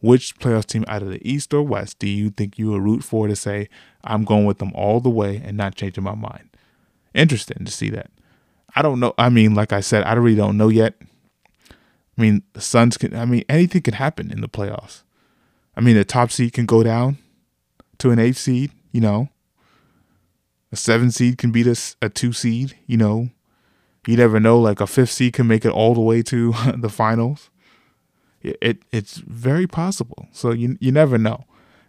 which 0.00 0.38
playoff 0.38 0.66
team 0.66 0.84
out 0.88 1.02
of 1.02 1.10
the 1.10 1.28
East 1.28 1.52
or 1.52 1.62
West 1.62 1.98
do 1.98 2.08
you 2.08 2.30
think 2.30 2.58
you 2.58 2.70
would 2.70 2.82
root 2.82 3.02
for 3.02 3.26
to 3.26 3.36
say, 3.36 3.68
I'm 4.04 4.24
going 4.24 4.44
with 4.44 4.58
them 4.58 4.72
all 4.74 5.00
the 5.00 5.10
way 5.10 5.42
and 5.44 5.56
not 5.56 5.74
changing 5.74 6.04
my 6.04 6.14
mind? 6.14 6.48
Interesting 7.14 7.64
to 7.64 7.72
see 7.72 7.90
that. 7.90 8.10
I 8.74 8.82
don't 8.82 9.00
know. 9.00 9.14
I 9.18 9.28
mean, 9.28 9.54
like 9.54 9.72
I 9.72 9.80
said, 9.80 10.04
I 10.04 10.12
really 10.14 10.36
don't 10.36 10.56
know 10.56 10.68
yet. 10.68 10.94
I 11.70 12.20
mean, 12.20 12.42
the 12.52 12.60
Suns 12.60 12.98
can. 12.98 13.14
I 13.14 13.24
mean, 13.24 13.44
anything 13.48 13.82
can 13.82 13.94
happen 13.94 14.30
in 14.30 14.40
the 14.40 14.48
playoffs. 14.48 15.02
I 15.76 15.80
mean, 15.80 15.96
the 15.96 16.04
top 16.04 16.30
seed 16.30 16.52
can 16.52 16.66
go 16.66 16.82
down 16.82 17.18
to 17.98 18.10
an 18.10 18.18
eighth 18.18 18.38
seed. 18.38 18.72
You 18.92 19.00
know, 19.00 19.28
a 20.72 20.76
seven 20.76 21.10
seed 21.10 21.38
can 21.38 21.52
beat 21.52 21.66
us 21.66 21.96
a 22.02 22.08
two 22.08 22.32
seed. 22.32 22.76
You 22.86 22.96
know, 22.96 23.30
you 24.06 24.16
never 24.16 24.40
know. 24.40 24.58
Like 24.58 24.80
a 24.80 24.86
fifth 24.86 25.12
seed 25.12 25.34
can 25.34 25.46
make 25.46 25.64
it 25.64 25.72
all 25.72 25.94
the 25.94 26.00
way 26.00 26.22
to 26.22 26.52
the 26.76 26.88
finals. 26.88 27.50
It, 28.42 28.58
it 28.60 28.82
it's 28.92 29.18
very 29.18 29.66
possible. 29.66 30.28
So 30.32 30.50
you 30.52 30.76
you 30.80 30.92
never 30.92 31.18
know. 31.18 31.44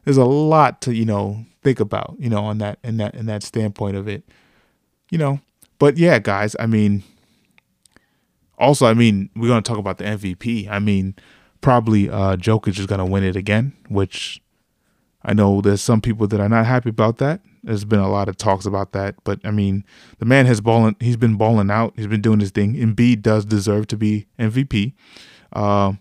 There's 0.06 0.18
a 0.18 0.26
lot 0.26 0.82
to 0.82 0.94
you 0.94 1.06
know 1.06 1.46
think 1.62 1.80
about. 1.80 2.16
You 2.20 2.30
know, 2.30 2.46
on 2.46 2.60
that 2.60 2.80
in 2.84 2.98
that 2.98 3.16
in 3.16 3.26
that 3.26 3.44
standpoint 3.44 3.98
of 3.98 4.08
it. 4.08 4.24
You 5.12 5.18
know, 5.18 5.40
but 5.80 5.98
yeah, 5.98 6.20
guys, 6.20 6.56
I 6.60 6.66
mean, 6.66 7.04
also, 8.58 8.86
I 8.86 8.94
mean, 8.94 9.30
we're 9.36 9.48
gonna 9.48 9.62
talk 9.62 9.78
about 9.78 9.98
the 9.98 10.04
MVP. 10.04 10.70
I 10.70 10.80
mean, 10.80 11.16
probably 11.62 12.10
uh 12.10 12.36
Jokic 12.36 12.78
is 12.80 12.86
gonna 12.86 13.06
win 13.06 13.24
it 13.24 13.36
again, 13.36 13.74
which 13.88 14.42
I 15.24 15.34
know 15.34 15.62
there's 15.62 15.82
some 15.82 16.02
people 16.02 16.28
that 16.28 16.40
are 16.40 16.50
not 16.50 16.66
happy 16.66 16.90
about 16.90 17.18
that. 17.18 17.42
There's 17.64 17.86
been 17.86 18.00
a 18.00 18.10
lot 18.10 18.30
of 18.30 18.38
talks 18.38 18.66
about 18.66 18.94
that, 18.94 19.16
but 19.24 19.40
I 19.44 19.52
mean, 19.52 19.84
the 20.20 20.26
man 20.26 20.46
has 20.46 20.62
balling. 20.62 20.96
He's 21.00 21.18
been 21.18 21.36
balling 21.36 21.70
out. 21.70 21.94
He's 21.96 22.08
been 22.08 22.22
doing 22.22 22.40
his 22.40 22.52
thing. 22.52 22.76
Embiid 22.76 23.22
does 23.22 23.46
deserve 23.46 23.88
to 23.88 23.98
be 23.98 24.28
MVP. 24.38 24.94
Uh, 25.54 25.94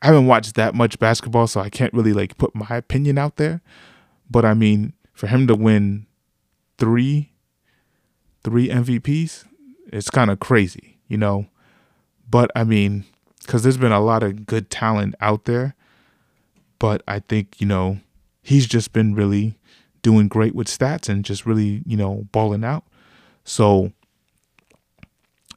I 0.00 0.06
haven't 0.06 0.26
watched 0.26 0.54
that 0.54 0.74
much 0.74 0.98
basketball, 0.98 1.46
so 1.46 1.60
I 1.60 1.70
can't 1.70 1.92
really 1.92 2.12
like 2.12 2.36
put 2.38 2.54
my 2.54 2.76
opinion 2.76 3.18
out 3.18 3.36
there. 3.36 3.60
But 4.30 4.44
I 4.44 4.54
mean, 4.54 4.92
for 5.12 5.26
him 5.26 5.46
to 5.46 5.54
win 5.54 6.06
three, 6.78 7.27
three 8.42 8.68
MVPs, 8.68 9.44
it's 9.92 10.10
kind 10.10 10.30
of 10.30 10.40
crazy, 10.40 10.98
you 11.08 11.16
know. 11.16 11.46
But 12.28 12.50
I 12.54 12.64
mean, 12.64 13.04
because 13.40 13.62
there's 13.62 13.78
been 13.78 13.92
a 13.92 14.00
lot 14.00 14.22
of 14.22 14.46
good 14.46 14.70
talent 14.70 15.14
out 15.20 15.44
there, 15.44 15.74
but 16.78 17.02
I 17.08 17.20
think 17.20 17.60
you 17.60 17.66
know 17.66 18.00
he's 18.42 18.66
just 18.66 18.92
been 18.92 19.14
really 19.14 19.58
doing 20.02 20.28
great 20.28 20.54
with 20.54 20.68
stats 20.68 21.08
and 21.08 21.24
just 21.24 21.44
really, 21.44 21.82
you 21.84 21.96
know, 21.96 22.26
balling 22.32 22.64
out. 22.64 22.84
So 23.44 23.92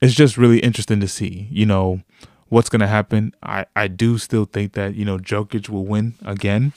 it's 0.02 0.14
just 0.14 0.38
really 0.38 0.60
interesting 0.60 1.00
to 1.00 1.08
see, 1.08 1.48
you 1.52 1.66
know, 1.66 2.02
what's 2.50 2.68
going 2.68 2.82
to 2.82 2.88
happen. 2.88 3.34
I, 3.44 3.66
I 3.76 3.88
do 3.88 4.18
still 4.18 4.46
think 4.46 4.74
that, 4.74 4.96
you 4.96 5.06
know, 5.06 5.18
Jokic 5.18 5.70
will 5.70 5.86
win 5.86 6.16
again, 6.26 6.74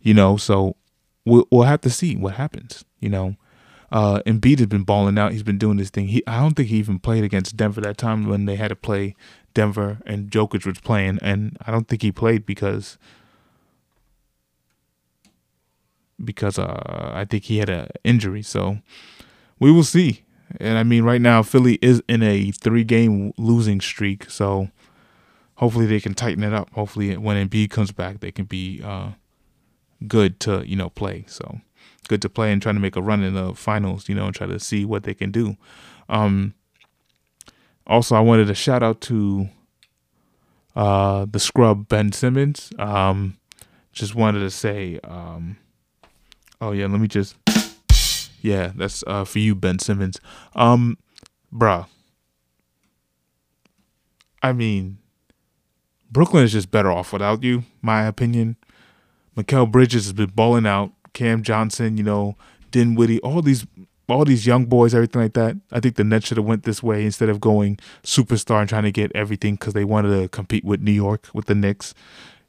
you 0.00 0.14
know, 0.14 0.36
so 0.36 0.74
we'll, 1.24 1.46
we'll 1.50 1.62
have 1.62 1.80
to 1.82 1.90
see 1.90 2.16
what 2.16 2.34
happens, 2.34 2.84
you 2.98 3.08
know. 3.08 3.36
Uh, 3.92 4.22
Embiid 4.26 4.58
has 4.58 4.68
been 4.68 4.84
balling 4.84 5.18
out. 5.18 5.32
He's 5.32 5.42
been 5.42 5.58
doing 5.58 5.76
this 5.76 5.90
thing. 5.90 6.08
He, 6.08 6.26
I 6.26 6.40
don't 6.40 6.54
think 6.54 6.70
he 6.70 6.78
even 6.78 6.98
played 6.98 7.24
against 7.24 7.58
Denver 7.58 7.82
that 7.82 7.98
time 7.98 8.26
when 8.26 8.46
they 8.46 8.56
had 8.56 8.68
to 8.68 8.76
play 8.76 9.14
Denver 9.52 9.98
and 10.06 10.30
Jokic 10.30 10.64
was 10.64 10.80
playing, 10.80 11.18
and 11.20 11.58
I 11.66 11.70
don't 11.70 11.86
think 11.86 12.00
he 12.00 12.10
played 12.10 12.46
because 12.46 12.96
because 16.24 16.58
uh, 16.58 17.10
I 17.14 17.26
think 17.26 17.44
he 17.44 17.58
had 17.58 17.68
an 17.68 17.88
injury. 18.02 18.42
So 18.42 18.78
we 19.58 19.70
will 19.70 19.82
see. 19.82 20.22
And 20.60 20.78
I 20.78 20.84
mean, 20.84 21.02
right 21.02 21.20
now 21.20 21.42
Philly 21.42 21.78
is 21.82 22.02
in 22.08 22.22
a 22.22 22.50
three-game 22.50 23.32
losing 23.36 23.80
streak. 23.80 24.30
So 24.30 24.70
hopefully 25.56 25.86
they 25.86 26.00
can 26.00 26.14
tighten 26.14 26.44
it 26.44 26.52
up. 26.52 26.70
Hopefully 26.72 27.16
when 27.16 27.48
Embiid 27.48 27.70
comes 27.70 27.92
back, 27.92 28.20
they 28.20 28.30
can 28.30 28.44
be 28.44 28.80
uh, 28.82 29.10
good 30.06 30.40
to 30.40 30.66
you 30.66 30.76
know 30.76 30.90
play. 30.90 31.24
So 31.26 31.60
good 32.08 32.22
to 32.22 32.28
play 32.28 32.52
and 32.52 32.60
trying 32.60 32.74
to 32.76 32.80
make 32.80 32.96
a 32.96 33.02
run 33.02 33.22
in 33.22 33.34
the 33.34 33.54
finals. 33.54 34.08
You 34.08 34.14
know, 34.14 34.26
and 34.26 34.34
try 34.34 34.46
to 34.46 34.58
see 34.60 34.84
what 34.84 35.04
they 35.04 35.14
can 35.14 35.30
do. 35.30 35.56
Um, 36.08 36.54
also, 37.86 38.14
I 38.14 38.20
wanted 38.20 38.46
to 38.46 38.54
shout 38.54 38.82
out 38.82 39.00
to 39.02 39.48
uh, 40.76 41.26
the 41.30 41.40
scrub 41.40 41.88
Ben 41.88 42.12
Simmons. 42.12 42.72
Um, 42.78 43.38
just 43.92 44.14
wanted 44.14 44.40
to 44.40 44.50
say. 44.50 44.98
Um, 45.04 45.56
Oh 46.62 46.70
yeah, 46.70 46.86
let 46.86 47.00
me 47.00 47.08
just 47.08 47.34
Yeah, 48.40 48.70
that's 48.76 49.02
uh 49.08 49.24
for 49.24 49.40
you, 49.40 49.56
Ben 49.56 49.80
Simmons. 49.80 50.20
Um 50.54 50.96
bruh. 51.52 51.86
I 54.40 54.52
mean 54.52 54.98
Brooklyn 56.08 56.44
is 56.44 56.52
just 56.52 56.70
better 56.70 56.92
off 56.92 57.12
without 57.12 57.42
you, 57.42 57.64
my 57.82 58.04
opinion. 58.04 58.56
Mikal 59.36 59.68
Bridges 59.70 60.04
has 60.04 60.12
been 60.12 60.30
balling 60.30 60.66
out. 60.66 60.92
Cam 61.12 61.42
Johnson, 61.42 61.96
you 61.96 62.02
know, 62.02 62.36
Dinwiddie, 62.70 63.20
all 63.20 63.42
these 63.42 63.66
all 64.08 64.24
these 64.24 64.46
young 64.46 64.66
boys, 64.66 64.94
everything 64.94 65.22
like 65.22 65.34
that. 65.34 65.56
I 65.70 65.80
think 65.80 65.96
the 65.96 66.04
Nets 66.04 66.26
should 66.26 66.36
have 66.36 66.46
went 66.46 66.64
this 66.64 66.82
way 66.82 67.04
instead 67.04 67.28
of 67.28 67.40
going 67.40 67.78
superstar 68.02 68.60
and 68.60 68.68
trying 68.68 68.82
to 68.82 68.92
get 68.92 69.12
everything 69.14 69.54
because 69.54 69.74
they 69.74 69.84
wanted 69.84 70.20
to 70.20 70.28
compete 70.28 70.64
with 70.64 70.80
New 70.80 70.92
York 70.92 71.28
with 71.32 71.46
the 71.46 71.54
Knicks. 71.54 71.94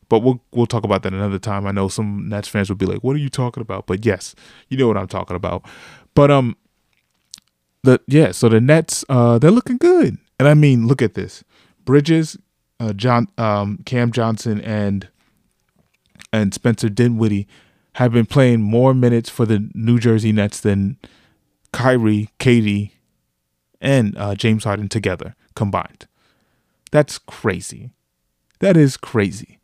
But 0.10 0.20
we'll 0.20 0.42
we'll 0.52 0.68
talk 0.68 0.84
about 0.84 1.04
that 1.04 1.14
another 1.14 1.40
time. 1.40 1.66
I 1.66 1.72
know 1.72 1.88
some 1.88 2.28
Nets 2.30 2.48
fans 2.48 2.70
will 2.70 2.76
be 2.76 2.86
like, 2.86 3.04
"What 3.04 3.16
are 3.16 3.20
you 3.20 3.30
talking 3.30 3.62
about?" 3.62 3.88
But 3.88 4.06
yes, 4.06 4.36
you 4.70 4.78
know 4.78 4.88
what 4.88 4.98
I'm 4.98 5.08
talking 5.08 5.36
about. 5.36 5.64
But 6.14 6.30
um, 6.30 6.56
the 7.84 8.00
yeah, 8.08 8.32
so 8.32 8.50
the 8.50 8.62
Nets 8.62 9.06
uh 9.10 9.40
they're 9.40 9.52
looking 9.52 9.78
good, 9.78 10.18
and 10.40 10.48
I 10.48 10.54
mean, 10.54 10.88
look 10.88 11.02
at 11.02 11.14
this: 11.14 11.44
Bridges, 11.86 12.38
uh, 12.80 12.94
John, 12.94 13.28
um, 13.38 13.80
Cam 13.86 14.12
Johnson, 14.12 14.62
and 14.62 15.08
and 16.32 16.54
Spencer 16.54 16.90
Dinwiddie 16.90 17.48
have 17.96 18.12
been 18.12 18.26
playing 18.26 18.62
more 18.62 18.94
minutes 18.94 19.30
for 19.30 19.46
the 19.46 19.70
New 19.74 20.00
Jersey 20.00 20.32
Nets 20.32 20.60
than 20.60 20.98
Kyrie, 21.72 22.30
KD, 22.40 22.92
and 23.82 24.18
uh, 24.18 24.36
James 24.36 24.64
Harden 24.64 24.90
together 24.90 25.36
combined. 25.56 26.08
That's 26.92 27.18
crazy. 27.18 27.92
That 28.60 28.78
is 28.78 28.98
crazy. 28.98 29.60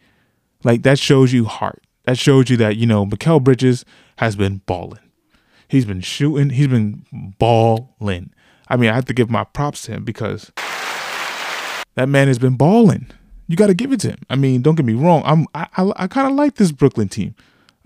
Like 0.63 0.83
that 0.83 0.99
shows 0.99 1.31
you 1.31 1.45
heart. 1.45 1.83
That 2.05 2.17
shows 2.17 2.49
you 2.49 2.57
that, 2.57 2.75
you 2.75 2.85
know, 2.85 3.05
Mikal 3.05 3.43
Bridges 3.43 3.85
has 4.17 4.35
been 4.35 4.61
balling. 4.65 4.99
He's 5.67 5.85
been 5.85 6.01
shooting, 6.01 6.49
he's 6.49 6.67
been 6.67 7.05
balling. 7.37 8.33
I 8.67 8.75
mean, 8.75 8.89
I 8.89 8.95
have 8.95 9.05
to 9.05 9.13
give 9.13 9.29
my 9.29 9.43
props 9.43 9.83
to 9.83 9.93
him 9.93 10.03
because 10.03 10.51
that 11.95 12.09
man 12.09 12.27
has 12.27 12.39
been 12.39 12.55
balling. 12.55 13.07
You 13.47 13.55
got 13.55 13.67
to 13.67 13.73
give 13.73 13.91
it 13.91 13.99
to 14.01 14.09
him. 14.09 14.19
I 14.29 14.35
mean, 14.35 14.61
don't 14.61 14.75
get 14.75 14.85
me 14.85 14.93
wrong. 14.93 15.21
I'm 15.25 15.45
I 15.55 15.67
I, 15.77 15.91
I 16.03 16.07
kind 16.07 16.27
of 16.27 16.33
like 16.33 16.55
this 16.55 16.71
Brooklyn 16.71 17.09
team. 17.09 17.35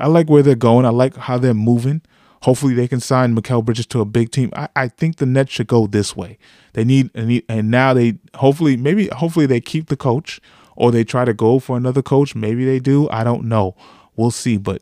I 0.03 0.07
like 0.07 0.29
where 0.29 0.43
they're 0.43 0.55
going. 0.55 0.85
I 0.85 0.89
like 0.89 1.15
how 1.15 1.37
they're 1.37 1.53
moving. 1.53 2.01
Hopefully, 2.41 2.73
they 2.73 2.89
can 2.89 2.99
sign 2.99 3.37
Mikal 3.37 3.63
Bridges 3.63 3.85
to 3.87 4.01
a 4.01 4.05
big 4.05 4.31
team. 4.31 4.51
I, 4.53 4.67
I 4.75 4.87
think 4.89 5.15
the 5.15 5.25
Nets 5.25 5.53
should 5.53 5.67
go 5.67 5.87
this 5.87 6.13
way. 6.13 6.37
They 6.73 6.83
need, 6.83 7.09
and 7.15 7.71
now 7.71 7.93
they 7.93 8.15
hopefully 8.35 8.75
maybe 8.75 9.07
hopefully 9.07 9.45
they 9.45 9.61
keep 9.61 9.87
the 9.87 9.95
coach 9.95 10.41
or 10.75 10.91
they 10.91 11.05
try 11.05 11.23
to 11.23 11.33
go 11.33 11.57
for 11.57 11.77
another 11.77 12.01
coach. 12.01 12.35
Maybe 12.35 12.65
they 12.65 12.79
do. 12.79 13.07
I 13.11 13.23
don't 13.23 13.45
know. 13.45 13.77
We'll 14.17 14.31
see. 14.31 14.57
But 14.57 14.81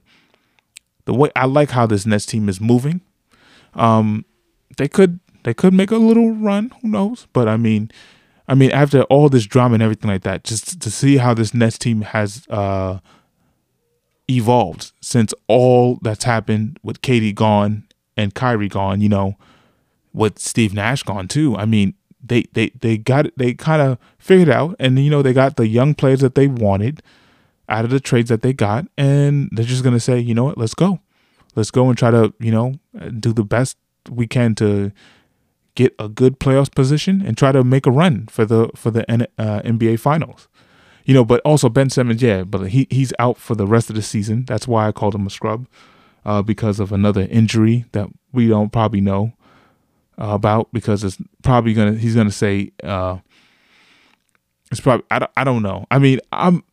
the 1.05 1.13
way 1.13 1.29
I 1.35 1.45
like 1.45 1.69
how 1.69 1.85
this 1.85 2.07
Nets 2.07 2.25
team 2.25 2.49
is 2.49 2.59
moving. 2.59 3.01
Um, 3.75 4.25
they 4.77 4.87
could 4.87 5.19
they 5.43 5.53
could 5.53 5.75
make 5.75 5.91
a 5.91 5.97
little 5.97 6.31
run. 6.31 6.71
Who 6.81 6.87
knows? 6.87 7.27
But 7.31 7.47
I 7.47 7.57
mean, 7.57 7.91
I 8.47 8.55
mean, 8.55 8.71
after 8.71 9.03
all 9.03 9.29
this 9.29 9.45
drama 9.45 9.75
and 9.75 9.83
everything 9.83 10.09
like 10.09 10.23
that, 10.23 10.43
just 10.43 10.81
to 10.81 10.89
see 10.89 11.17
how 11.17 11.35
this 11.35 11.53
Nets 11.53 11.77
team 11.77 12.01
has 12.01 12.47
uh, 12.49 12.97
evolved 14.29 14.91
since 15.01 15.33
all 15.47 15.99
that's 16.01 16.23
happened 16.23 16.79
with 16.83 17.01
KD 17.01 17.35
gone 17.35 17.87
and 18.15 18.33
Kyrie 18.33 18.69
gone. 18.69 19.01
You 19.01 19.09
know, 19.09 19.37
with 20.13 20.39
Steve 20.39 20.73
Nash 20.73 21.03
gone 21.03 21.27
too. 21.27 21.55
I 21.55 21.65
mean, 21.65 21.93
they 22.23 22.43
they 22.53 22.69
they 22.79 22.97
got 22.97 23.27
it. 23.27 23.37
They 23.37 23.53
kind 23.53 23.81
of 23.81 23.97
figured 24.17 24.49
out, 24.49 24.75
and 24.79 24.97
you 24.99 25.09
know 25.09 25.21
they 25.21 25.33
got 25.33 25.57
the 25.57 25.67
young 25.67 25.93
players 25.93 26.21
that 26.21 26.35
they 26.35 26.47
wanted 26.47 27.01
out 27.69 27.85
of 27.85 27.91
the 27.91 27.99
trades 27.99 28.29
that 28.29 28.41
they 28.41 28.53
got, 28.53 28.85
and 28.97 29.49
they're 29.51 29.65
just 29.65 29.83
gonna 29.83 29.99
say, 29.99 30.19
you 30.19 30.33
know 30.33 30.43
what, 30.43 30.57
let's 30.57 30.73
go, 30.73 30.99
let's 31.55 31.71
go 31.71 31.89
and 31.89 31.97
try 31.97 32.11
to 32.11 32.33
you 32.39 32.51
know 32.51 32.75
do 33.19 33.33
the 33.33 33.43
best 33.43 33.77
we 34.09 34.27
can 34.27 34.55
to 34.55 34.91
get 35.75 35.95
a 35.99 36.09
good 36.09 36.39
playoffs 36.39 36.73
position 36.73 37.21
and 37.25 37.37
try 37.37 37.51
to 37.51 37.63
make 37.63 37.85
a 37.85 37.91
run 37.91 38.27
for 38.27 38.45
the 38.45 38.69
for 38.75 38.91
the 38.91 39.03
uh, 39.37 39.61
NBA 39.61 39.99
Finals. 39.99 40.47
You 41.05 41.13
know, 41.13 41.25
but 41.25 41.41
also 41.41 41.67
Ben 41.69 41.89
Simmons, 41.89 42.21
yeah, 42.21 42.43
but 42.43 42.69
he 42.69 42.87
he's 42.89 43.13
out 43.19 43.37
for 43.37 43.55
the 43.55 43.67
rest 43.67 43.89
of 43.89 43.95
the 43.95 44.01
season. 44.01 44.45
That's 44.45 44.67
why 44.67 44.87
I 44.87 44.91
called 44.91 45.15
him 45.15 45.25
a 45.25 45.29
scrub, 45.29 45.67
uh, 46.25 46.41
because 46.41 46.79
of 46.79 46.91
another 46.91 47.27
injury 47.29 47.85
that 47.91 48.07
we 48.31 48.47
don't 48.47 48.71
probably 48.71 49.01
know 49.01 49.33
uh, 50.19 50.29
about 50.29 50.71
because 50.71 51.03
it's 51.03 51.17
probably 51.41 51.73
gonna 51.73 51.93
he's 51.93 52.15
gonna 52.15 52.31
say 52.31 52.71
uh, 52.83 53.17
it's 54.71 54.79
probably 54.79 55.05
I 55.09 55.19
don't, 55.19 55.31
I 55.37 55.43
don't 55.43 55.63
know. 55.63 55.85
I 55.89 55.99
mean 55.99 56.19
I'm 56.31 56.63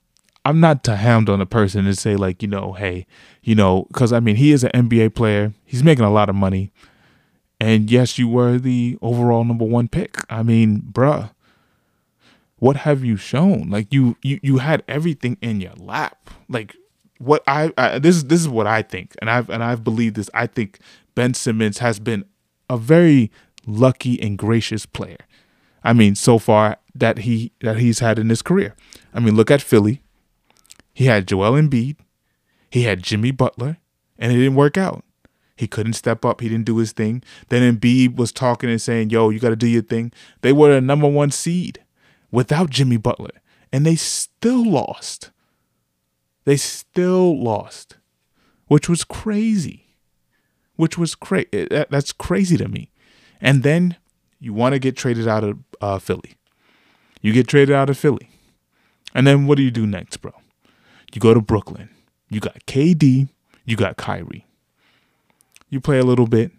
I'm 0.44 0.60
not 0.60 0.84
to 0.84 0.96
hound 0.96 1.28
on 1.28 1.40
a 1.40 1.46
person 1.46 1.86
and 1.86 1.98
say 1.98 2.16
like 2.16 2.42
you 2.42 2.48
know 2.48 2.72
hey 2.72 3.06
you 3.42 3.54
know 3.54 3.86
because 3.88 4.12
I 4.12 4.20
mean 4.20 4.36
he 4.36 4.52
is 4.52 4.64
an 4.64 4.70
NBA 4.72 5.14
player 5.14 5.52
he's 5.64 5.82
making 5.82 6.04
a 6.04 6.10
lot 6.12 6.28
of 6.28 6.34
money 6.34 6.70
and 7.60 7.90
yes 7.90 8.18
you 8.18 8.28
were 8.28 8.58
the 8.58 8.98
overall 9.02 9.44
number 9.44 9.64
one 9.64 9.88
pick 9.88 10.16
I 10.30 10.42
mean 10.42 10.80
bruh 10.80 11.30
what 12.58 12.76
have 12.76 13.04
you 13.04 13.16
shown 13.16 13.68
like 13.70 13.92
you 13.92 14.16
you 14.22 14.40
you 14.42 14.58
had 14.58 14.82
everything 14.88 15.36
in 15.40 15.60
your 15.60 15.74
lap 15.76 16.30
like 16.48 16.74
what 17.18 17.42
I, 17.46 17.72
I 17.76 17.98
this 17.98 18.16
is 18.16 18.24
this 18.24 18.40
is 18.40 18.48
what 18.48 18.66
I 18.66 18.82
think 18.82 19.14
and 19.20 19.30
I've 19.30 19.50
and 19.50 19.62
I've 19.62 19.82
believed 19.82 20.16
this 20.16 20.30
I 20.34 20.46
think 20.46 20.78
Ben 21.14 21.34
Simmons 21.34 21.78
has 21.78 21.98
been 21.98 22.24
a 22.70 22.76
very 22.76 23.30
lucky 23.66 24.20
and 24.20 24.36
gracious 24.36 24.86
player. 24.86 25.18
I 25.84 25.92
mean, 25.92 26.14
so 26.14 26.38
far 26.38 26.78
that 26.94 27.18
he 27.18 27.52
that 27.60 27.78
he's 27.78 28.00
had 28.00 28.18
in 28.18 28.28
his 28.28 28.42
career. 28.42 28.74
I 29.14 29.20
mean, 29.20 29.34
look 29.34 29.50
at 29.50 29.62
Philly. 29.62 30.02
He 30.92 31.06
had 31.06 31.28
Joel 31.28 31.52
Embiid, 31.52 31.96
he 32.70 32.82
had 32.82 33.02
Jimmy 33.02 33.30
Butler, 33.30 33.78
and 34.18 34.32
it 34.32 34.36
didn't 34.36 34.56
work 34.56 34.76
out. 34.76 35.04
He 35.56 35.66
couldn't 35.66 35.94
step 35.94 36.24
up. 36.24 36.40
He 36.40 36.48
didn't 36.48 36.66
do 36.66 36.76
his 36.76 36.92
thing. 36.92 37.22
Then 37.48 37.76
Embiid 37.76 38.16
was 38.16 38.32
talking 38.32 38.70
and 38.70 38.80
saying, 38.80 39.10
"Yo, 39.10 39.30
you 39.30 39.38
got 39.38 39.50
to 39.50 39.56
do 39.56 39.66
your 39.66 39.82
thing." 39.82 40.12
They 40.42 40.52
were 40.52 40.74
the 40.74 40.80
number 40.80 41.08
one 41.08 41.30
seed 41.30 41.80
without 42.30 42.70
Jimmy 42.70 42.96
Butler, 42.96 43.42
and 43.72 43.84
they 43.84 43.96
still 43.96 44.64
lost. 44.64 45.30
They 46.44 46.56
still 46.56 47.42
lost, 47.42 47.96
which 48.68 48.88
was 48.88 49.04
crazy 49.04 49.88
which 50.78 50.96
was 50.96 51.16
crazy. 51.16 51.66
That, 51.70 51.90
that's 51.90 52.12
crazy 52.12 52.56
to 52.56 52.68
me. 52.68 52.90
And 53.40 53.64
then 53.64 53.96
you 54.38 54.54
want 54.54 54.74
to 54.74 54.78
get 54.78 54.96
traded 54.96 55.26
out 55.26 55.42
of 55.42 55.58
uh, 55.80 55.98
Philly. 55.98 56.36
You 57.20 57.32
get 57.32 57.48
traded 57.48 57.74
out 57.74 57.90
of 57.90 57.98
Philly. 57.98 58.30
And 59.12 59.26
then 59.26 59.46
what 59.46 59.56
do 59.56 59.64
you 59.64 59.72
do 59.72 59.86
next, 59.86 60.18
bro? 60.18 60.32
You 61.12 61.20
go 61.20 61.34
to 61.34 61.40
Brooklyn. 61.40 61.90
You 62.30 62.38
got 62.38 62.64
KD, 62.66 63.28
you 63.64 63.76
got 63.76 63.96
Kyrie. 63.96 64.46
You 65.68 65.80
play 65.80 65.98
a 65.98 66.04
little 66.04 66.28
bit. 66.28 66.52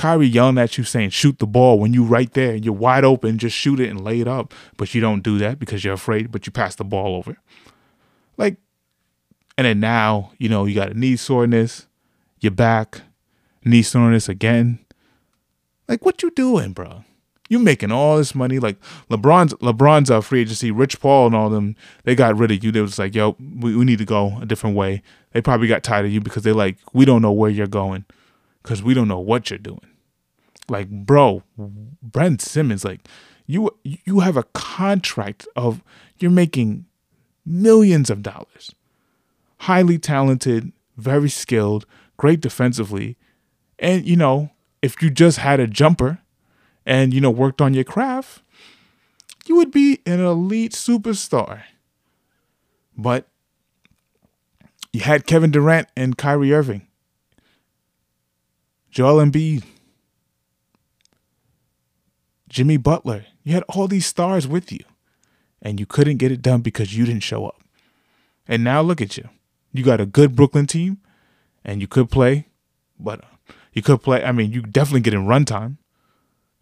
Kyrie 0.00 0.28
yelling 0.28 0.56
at 0.56 0.78
you 0.78 0.84
saying, 0.84 1.10
shoot 1.10 1.40
the 1.40 1.46
ball 1.46 1.78
when 1.78 1.92
you 1.92 2.02
right 2.02 2.32
there 2.32 2.54
and 2.54 2.64
you're 2.64 2.72
wide 2.72 3.04
open, 3.04 3.36
just 3.36 3.54
shoot 3.54 3.78
it 3.78 3.90
and 3.90 4.02
lay 4.02 4.22
it 4.22 4.26
up. 4.26 4.54
But 4.78 4.94
you 4.94 5.00
don't 5.02 5.22
do 5.22 5.36
that 5.36 5.58
because 5.58 5.84
you're 5.84 5.92
afraid, 5.92 6.32
but 6.32 6.46
you 6.46 6.52
pass 6.52 6.74
the 6.74 6.84
ball 6.84 7.16
over. 7.16 7.36
Like, 8.38 8.56
and 9.58 9.66
then 9.66 9.78
now, 9.78 10.32
you 10.38 10.48
know, 10.48 10.64
you 10.64 10.74
got 10.74 10.90
a 10.90 10.98
knee 10.98 11.16
soreness, 11.16 11.86
you're 12.38 12.50
back, 12.50 13.02
knee 13.62 13.82
soreness 13.82 14.26
again. 14.26 14.78
Like, 15.86 16.02
what 16.02 16.22
you 16.22 16.30
doing, 16.30 16.72
bro? 16.72 17.04
You 17.50 17.58
making 17.58 17.92
all 17.92 18.16
this 18.16 18.34
money. 18.34 18.58
Like 18.58 18.78
LeBron's 19.10 19.52
LeBron's 19.54 20.10
uh, 20.10 20.22
free 20.22 20.40
agency, 20.40 20.70
Rich 20.70 21.00
Paul 21.00 21.26
and 21.26 21.36
all 21.36 21.50
them, 21.50 21.76
they 22.04 22.14
got 22.14 22.38
rid 22.38 22.52
of 22.52 22.64
you. 22.64 22.72
They 22.72 22.80
was 22.80 22.98
like, 22.98 23.14
yo, 23.14 23.36
we, 23.38 23.76
we 23.76 23.84
need 23.84 23.98
to 23.98 24.06
go 24.06 24.38
a 24.40 24.46
different 24.46 24.76
way. 24.76 25.02
They 25.32 25.42
probably 25.42 25.68
got 25.68 25.82
tired 25.82 26.06
of 26.06 26.10
you 26.10 26.22
because 26.22 26.42
they're 26.42 26.54
like, 26.54 26.78
we 26.94 27.04
don't 27.04 27.20
know 27.20 27.32
where 27.32 27.50
you're 27.50 27.66
going 27.66 28.06
because 28.62 28.82
we 28.82 28.94
don't 28.94 29.08
know 29.08 29.20
what 29.20 29.50
you're 29.50 29.58
doing. 29.58 29.86
Like, 30.68 30.88
bro, 30.88 31.42
Ben 32.02 32.38
Simmons, 32.38 32.84
like, 32.84 33.00
you 33.46 33.70
you 33.82 34.20
have 34.20 34.36
a 34.36 34.44
contract 34.54 35.46
of 35.56 35.82
you're 36.18 36.30
making 36.30 36.86
millions 37.44 38.08
of 38.10 38.22
dollars. 38.22 38.74
Highly 39.58 39.98
talented, 39.98 40.72
very 40.96 41.28
skilled, 41.28 41.84
great 42.16 42.40
defensively. 42.40 43.16
And 43.78 44.06
you 44.06 44.16
know, 44.16 44.50
if 44.82 45.02
you 45.02 45.10
just 45.10 45.38
had 45.38 45.58
a 45.58 45.66
jumper 45.66 46.20
and 46.86 47.12
you 47.12 47.20
know 47.20 47.30
worked 47.30 47.60
on 47.60 47.74
your 47.74 47.84
craft, 47.84 48.42
you 49.46 49.56
would 49.56 49.72
be 49.72 50.00
an 50.06 50.20
elite 50.20 50.72
superstar. 50.72 51.62
But 52.96 53.26
you 54.92 55.00
had 55.00 55.26
Kevin 55.26 55.50
Durant 55.50 55.88
and 55.96 56.16
Kyrie 56.16 56.52
Irving, 56.52 56.86
Joel 58.90 59.24
Embiid, 59.24 59.64
Jimmy 62.48 62.76
Butler. 62.76 63.26
You 63.44 63.54
had 63.54 63.64
all 63.68 63.88
these 63.88 64.06
stars 64.06 64.46
with 64.46 64.72
you, 64.72 64.84
and 65.62 65.78
you 65.78 65.86
couldn't 65.86 66.16
get 66.18 66.32
it 66.32 66.42
done 66.42 66.60
because 66.60 66.96
you 66.96 67.06
didn't 67.06 67.22
show 67.22 67.46
up. 67.46 67.62
And 68.48 68.64
now 68.64 68.82
look 68.82 69.00
at 69.00 69.16
you. 69.16 69.28
You 69.72 69.84
got 69.84 70.00
a 70.00 70.06
good 70.06 70.34
Brooklyn 70.34 70.66
team, 70.66 70.98
and 71.64 71.80
you 71.80 71.86
could 71.86 72.10
play, 72.10 72.48
but 72.98 73.20
uh, 73.22 73.52
you 73.72 73.82
could 73.82 74.02
play. 74.02 74.24
I 74.24 74.32
mean, 74.32 74.52
you 74.52 74.62
definitely 74.62 75.00
get 75.00 75.14
in 75.14 75.26
runtime. 75.26 75.76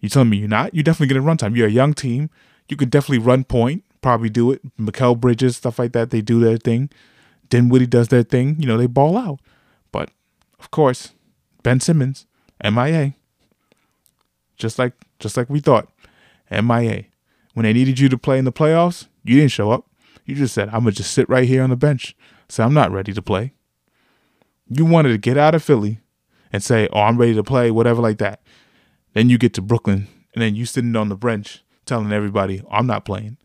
You 0.00 0.08
telling 0.08 0.28
me 0.28 0.36
you're 0.36 0.48
not? 0.48 0.74
You 0.74 0.82
definitely 0.82 1.08
get 1.08 1.16
in 1.16 1.24
runtime. 1.24 1.56
You're 1.56 1.66
a 1.66 1.70
young 1.70 1.94
team. 1.94 2.30
You 2.68 2.76
could 2.76 2.90
definitely 2.90 3.18
run 3.18 3.44
point. 3.44 3.84
Probably 4.02 4.28
do 4.28 4.52
it. 4.52 4.60
Mikal 4.76 5.18
Bridges, 5.18 5.56
stuff 5.56 5.78
like 5.78 5.92
that. 5.92 6.10
They 6.10 6.20
do 6.20 6.38
their 6.40 6.58
thing. 6.58 6.90
Dinwiddie 7.48 7.86
does 7.86 8.08
their 8.08 8.22
thing. 8.22 8.56
You 8.60 8.68
know, 8.68 8.76
they 8.76 8.86
ball 8.86 9.16
out. 9.16 9.40
But 9.90 10.10
of 10.60 10.70
course, 10.70 11.12
Ben 11.68 11.80
Simmons, 11.80 12.24
MIA. 12.64 13.12
Just 14.56 14.78
like 14.78 14.94
just 15.18 15.36
like 15.36 15.50
we 15.50 15.60
thought. 15.60 15.90
MIA. 16.50 17.04
When 17.52 17.64
they 17.64 17.74
needed 17.74 17.98
you 17.98 18.08
to 18.08 18.16
play 18.16 18.38
in 18.38 18.46
the 18.46 18.52
playoffs, 18.52 19.06
you 19.22 19.36
didn't 19.36 19.50
show 19.50 19.70
up. 19.70 19.84
You 20.24 20.34
just 20.34 20.54
said, 20.54 20.68
I'm 20.68 20.80
gonna 20.80 20.92
just 20.92 21.12
sit 21.12 21.28
right 21.28 21.46
here 21.46 21.62
on 21.62 21.68
the 21.68 21.76
bench. 21.76 22.16
So 22.48 22.64
I'm 22.64 22.72
not 22.72 22.90
ready 22.90 23.12
to 23.12 23.20
play. 23.20 23.52
You 24.70 24.86
wanted 24.86 25.10
to 25.10 25.18
get 25.18 25.36
out 25.36 25.54
of 25.54 25.62
Philly 25.62 26.00
and 26.54 26.62
say, 26.62 26.88
Oh, 26.90 27.00
I'm 27.00 27.18
ready 27.18 27.34
to 27.34 27.44
play, 27.44 27.70
whatever 27.70 28.00
like 28.00 28.16
that. 28.16 28.40
Then 29.12 29.28
you 29.28 29.36
get 29.36 29.52
to 29.52 29.60
Brooklyn 29.60 30.08
and 30.32 30.40
then 30.40 30.54
you 30.54 30.64
sitting 30.64 30.96
on 30.96 31.10
the 31.10 31.16
bench 31.16 31.62
telling 31.84 32.12
everybody, 32.12 32.62
I'm 32.70 32.86
not 32.86 33.04
playing. 33.04 33.36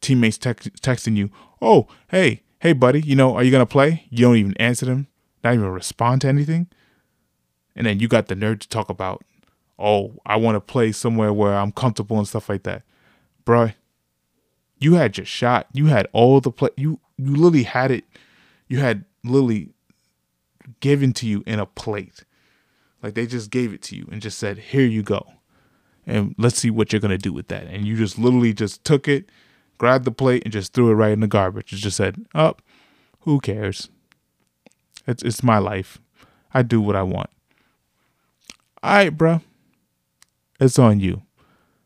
Teammates 0.00 0.38
text, 0.38 0.72
texting 0.74 1.16
you, 1.16 1.32
Oh, 1.60 1.88
hey, 2.06 2.42
hey, 2.60 2.72
buddy, 2.72 3.00
you 3.00 3.16
know, 3.16 3.34
are 3.34 3.42
you 3.42 3.50
to 3.50 3.66
play? 3.66 4.06
You 4.10 4.26
don't 4.26 4.36
even 4.36 4.56
answer 4.58 4.86
them, 4.86 5.08
not 5.42 5.54
even 5.54 5.66
respond 5.66 6.20
to 6.20 6.28
anything. 6.28 6.68
And 7.74 7.86
then 7.86 8.00
you 8.00 8.08
got 8.08 8.28
the 8.28 8.34
nerve 8.34 8.60
to 8.60 8.68
talk 8.68 8.88
about, 8.88 9.24
oh, 9.78 10.14
I 10.26 10.36
want 10.36 10.56
to 10.56 10.60
play 10.60 10.92
somewhere 10.92 11.32
where 11.32 11.54
I'm 11.54 11.72
comfortable 11.72 12.18
and 12.18 12.28
stuff 12.28 12.48
like 12.48 12.64
that. 12.64 12.82
Bruh, 13.44 13.74
you 14.78 14.94
had 14.94 15.16
your 15.16 15.26
shot. 15.26 15.66
You 15.72 15.86
had 15.86 16.06
all 16.12 16.40
the 16.40 16.50
play. 16.50 16.70
You, 16.76 17.00
you 17.16 17.34
literally 17.34 17.64
had 17.64 17.90
it. 17.90 18.04
You 18.68 18.80
had 18.80 19.04
literally 19.24 19.70
given 20.80 21.12
to 21.14 21.26
you 21.26 21.42
in 21.46 21.58
a 21.58 21.66
plate. 21.66 22.24
Like 23.02 23.14
they 23.14 23.26
just 23.26 23.50
gave 23.50 23.72
it 23.72 23.82
to 23.82 23.96
you 23.96 24.08
and 24.12 24.22
just 24.22 24.38
said, 24.38 24.58
here 24.58 24.86
you 24.86 25.02
go. 25.02 25.32
And 26.06 26.34
let's 26.38 26.58
see 26.58 26.70
what 26.70 26.92
you're 26.92 27.00
going 27.00 27.10
to 27.10 27.18
do 27.18 27.32
with 27.32 27.48
that. 27.48 27.64
And 27.64 27.86
you 27.86 27.96
just 27.96 28.18
literally 28.18 28.52
just 28.52 28.84
took 28.84 29.08
it 29.08 29.30
grabbed 29.82 30.04
the 30.04 30.12
plate 30.12 30.44
and 30.44 30.52
just 30.52 30.72
threw 30.72 30.92
it 30.92 30.94
right 30.94 31.10
in 31.10 31.18
the 31.18 31.26
garbage. 31.26 31.72
It 31.72 31.78
just 31.78 31.96
said, 31.96 32.24
"Up, 32.36 32.62
oh, 32.62 32.72
who 33.22 33.40
cares? 33.40 33.88
It's 35.08 35.24
it's 35.24 35.42
my 35.42 35.58
life. 35.58 35.98
I 36.54 36.62
do 36.62 36.80
what 36.80 36.94
I 36.94 37.02
want." 37.02 37.30
All 38.82 38.92
right, 38.92 39.16
bro. 39.16 39.40
It's 40.60 40.78
on 40.78 41.00
you. 41.00 41.22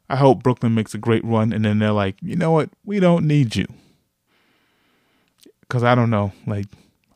I 0.09 0.17
hope 0.17 0.43
Brooklyn 0.43 0.75
makes 0.75 0.95
a 0.95 0.99
great 0.99 1.25
run, 1.25 1.53
and 1.53 1.65
then 1.65 1.79
they're 1.79 1.93
like, 1.93 2.17
you 2.23 2.37
know 2.37 2.53
what? 2.53 2.71
We 2.85 3.01
don't 3.01 3.27
need 3.27 3.57
you. 3.57 3.67
Cause 5.69 5.83
I 5.83 5.97
don't 5.97 6.11
know. 6.11 6.33
Like, 6.47 6.67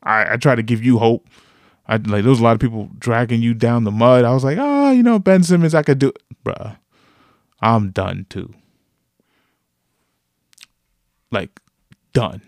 I 0.02 0.34
I 0.34 0.36
try 0.36 0.56
to 0.56 0.62
give 0.62 0.84
you 0.84 0.98
hope. 0.98 1.28
I 1.86 1.96
like 1.96 2.22
there 2.22 2.30
was 2.30 2.40
a 2.40 2.42
lot 2.42 2.54
of 2.54 2.60
people 2.60 2.90
dragging 2.98 3.42
you 3.42 3.54
down 3.54 3.84
the 3.84 3.92
mud. 3.92 4.24
I 4.24 4.32
was 4.32 4.42
like, 4.42 4.58
oh, 4.60 4.90
you 4.90 5.04
know, 5.04 5.20
Ben 5.20 5.44
Simmons, 5.44 5.74
I 5.74 5.82
could 5.82 5.98
do, 6.00 6.08
it. 6.08 6.22
bruh. 6.44 6.76
I'm 7.60 7.90
done 7.90 8.26
too 8.28 8.54
like 11.30 11.60
done. 12.12 12.42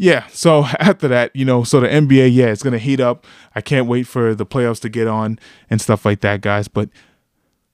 Yeah, 0.00 0.26
so 0.28 0.64
after 0.80 1.08
that, 1.08 1.36
you 1.36 1.44
know, 1.44 1.62
so 1.62 1.78
the 1.80 1.86
NBA, 1.86 2.32
yeah, 2.32 2.46
it's 2.46 2.62
gonna 2.62 2.78
heat 2.78 3.00
up. 3.00 3.26
I 3.54 3.60
can't 3.60 3.86
wait 3.86 4.06
for 4.06 4.34
the 4.34 4.46
playoffs 4.46 4.80
to 4.80 4.88
get 4.88 5.06
on 5.06 5.38
and 5.68 5.78
stuff 5.78 6.06
like 6.06 6.20
that, 6.20 6.40
guys. 6.40 6.68
But 6.68 6.88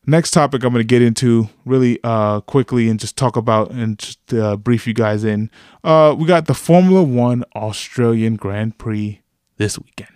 next 0.07 0.33
topic 0.33 0.65
I'm 0.65 0.73
gonna 0.73 0.83
get 0.83 1.03
into 1.03 1.49
really 1.65 2.01
uh 2.03 2.41
quickly 2.41 2.89
and 2.89 2.99
just 2.99 3.17
talk 3.17 3.37
about 3.37 3.71
and 3.71 3.97
just 4.01 4.35
uh, 4.35 4.57
brief 4.57 4.89
you 4.89 4.93
guys 4.93 5.23
in. 5.23 5.53
Uh, 5.85 6.17
we 6.19 6.27
got 6.27 6.47
the 6.47 6.55
Formula 6.55 7.01
One 7.01 7.45
Australian 7.55 8.35
Grand 8.35 8.77
Prix 8.77 9.21
this 9.57 9.79
weekend. 9.79 10.11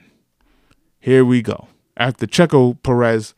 Here 0.99 1.25
we 1.25 1.43
go. 1.43 1.69
After 1.97 2.27
Checo 2.27 2.83
Perez 2.83 3.35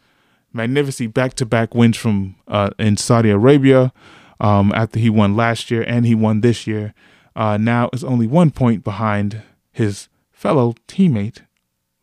magnificent 0.54 1.12
back-to-back 1.12 1.74
wins 1.74 1.98
from 1.98 2.36
uh, 2.48 2.70
in 2.78 2.96
Saudi 2.96 3.28
Arabia, 3.28 3.92
um, 4.40 4.72
after 4.74 4.98
he 4.98 5.10
won 5.10 5.36
last 5.36 5.70
year 5.70 5.82
and 5.82 6.06
he 6.06 6.14
won 6.14 6.40
this 6.40 6.66
year. 6.66 6.94
Uh, 7.34 7.56
now 7.56 7.88
is 7.92 8.04
only 8.04 8.26
one 8.26 8.50
point 8.50 8.84
behind 8.84 9.42
his 9.70 10.08
fellow 10.30 10.74
teammate 10.88 11.40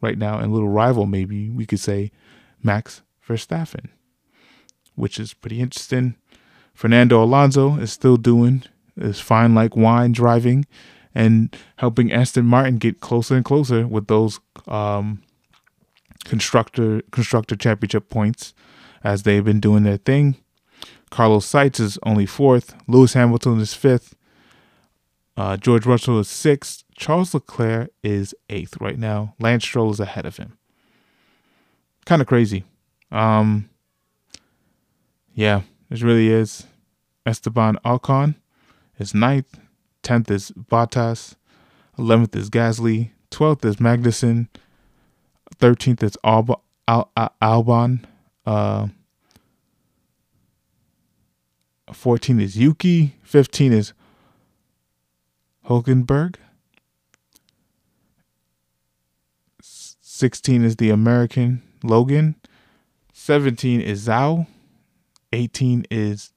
right 0.02 0.18
now 0.18 0.40
and 0.40 0.52
little 0.52 0.70
rival, 0.70 1.06
maybe 1.06 1.50
we 1.50 1.66
could 1.66 1.80
say, 1.80 2.12
Max 2.64 3.02
Verstappen, 3.28 3.90
which 4.96 5.20
is 5.20 5.34
pretty 5.34 5.62
interesting. 5.62 6.16
Fernando 6.74 7.24
Alonso 7.24 7.76
is 7.76 7.92
still 7.92 8.18
doing 8.18 8.64
is 8.96 9.20
fine 9.20 9.56
like 9.56 9.76
wine 9.76 10.12
driving 10.12 10.66
and 11.16 11.56
helping 11.78 12.12
Aston 12.12 12.46
Martin 12.46 12.78
get 12.78 13.02
closer 13.02 13.36
and 13.36 13.46
closer 13.46 13.88
with 13.88 14.08
those 14.08 14.40
um, 14.68 15.22
constructor 16.26 17.02
constructor 17.12 17.56
championship 17.56 18.10
points 18.10 18.54
as 19.04 19.24
they've 19.24 19.44
been 19.44 19.60
doing 19.60 19.84
their 19.84 19.98
thing. 19.98 20.36
Carlos 21.10 21.46
Sainz 21.46 21.80
is 21.80 21.98
only 22.04 22.26
fourth. 22.26 22.76
Lewis 22.88 23.14
Hamilton 23.14 23.60
is 23.60 23.74
fifth. 23.74 24.16
Uh, 25.40 25.56
George 25.56 25.86
Russell 25.86 26.20
is 26.20 26.28
sixth. 26.28 26.84
Charles 26.98 27.34
Leclerc 27.34 27.92
is 28.04 28.36
eighth 28.50 28.76
right 28.82 29.00
now. 29.00 29.36
Lance 29.40 29.64
Stroll 29.64 29.90
is 29.90 30.02
ahead 30.02 30.26
of 30.26 30.36
him. 30.36 30.58
Kind 32.06 32.22
of 32.22 32.28
crazy. 32.28 32.66
Um, 33.10 33.70
yeah, 35.34 35.62
it 35.90 36.02
really 36.02 36.28
is. 36.28 36.68
Esteban 37.26 37.78
Ocon 37.86 38.36
is 38.98 39.14
ninth. 39.14 39.62
Tenth 40.04 40.30
is 40.30 40.52
Bottas. 40.52 41.36
Eleventh 41.98 42.36
is 42.36 42.50
Gasly. 42.50 43.12
Twelfth 43.32 43.64
is 43.64 43.78
Magnussen. 43.78 44.50
Thirteenth 45.58 46.04
is 46.04 46.18
Alba, 46.22 46.56
Al, 46.86 47.10
Al, 47.16 47.34
Albon. 47.42 48.04
Uh, 48.46 48.88
14 51.94 52.42
is 52.42 52.58
Yuki. 52.58 53.16
15 53.24 53.72
is 53.72 53.94
Hulkenberg. 55.70 56.36
16 59.62 60.64
is 60.66 60.76
the 60.78 60.90
American 60.90 61.62
Logan. 61.84 62.36
17 63.14 63.80
is 63.80 64.08
Zhou. 64.08 64.48
18 65.32 65.86
is 65.92 66.34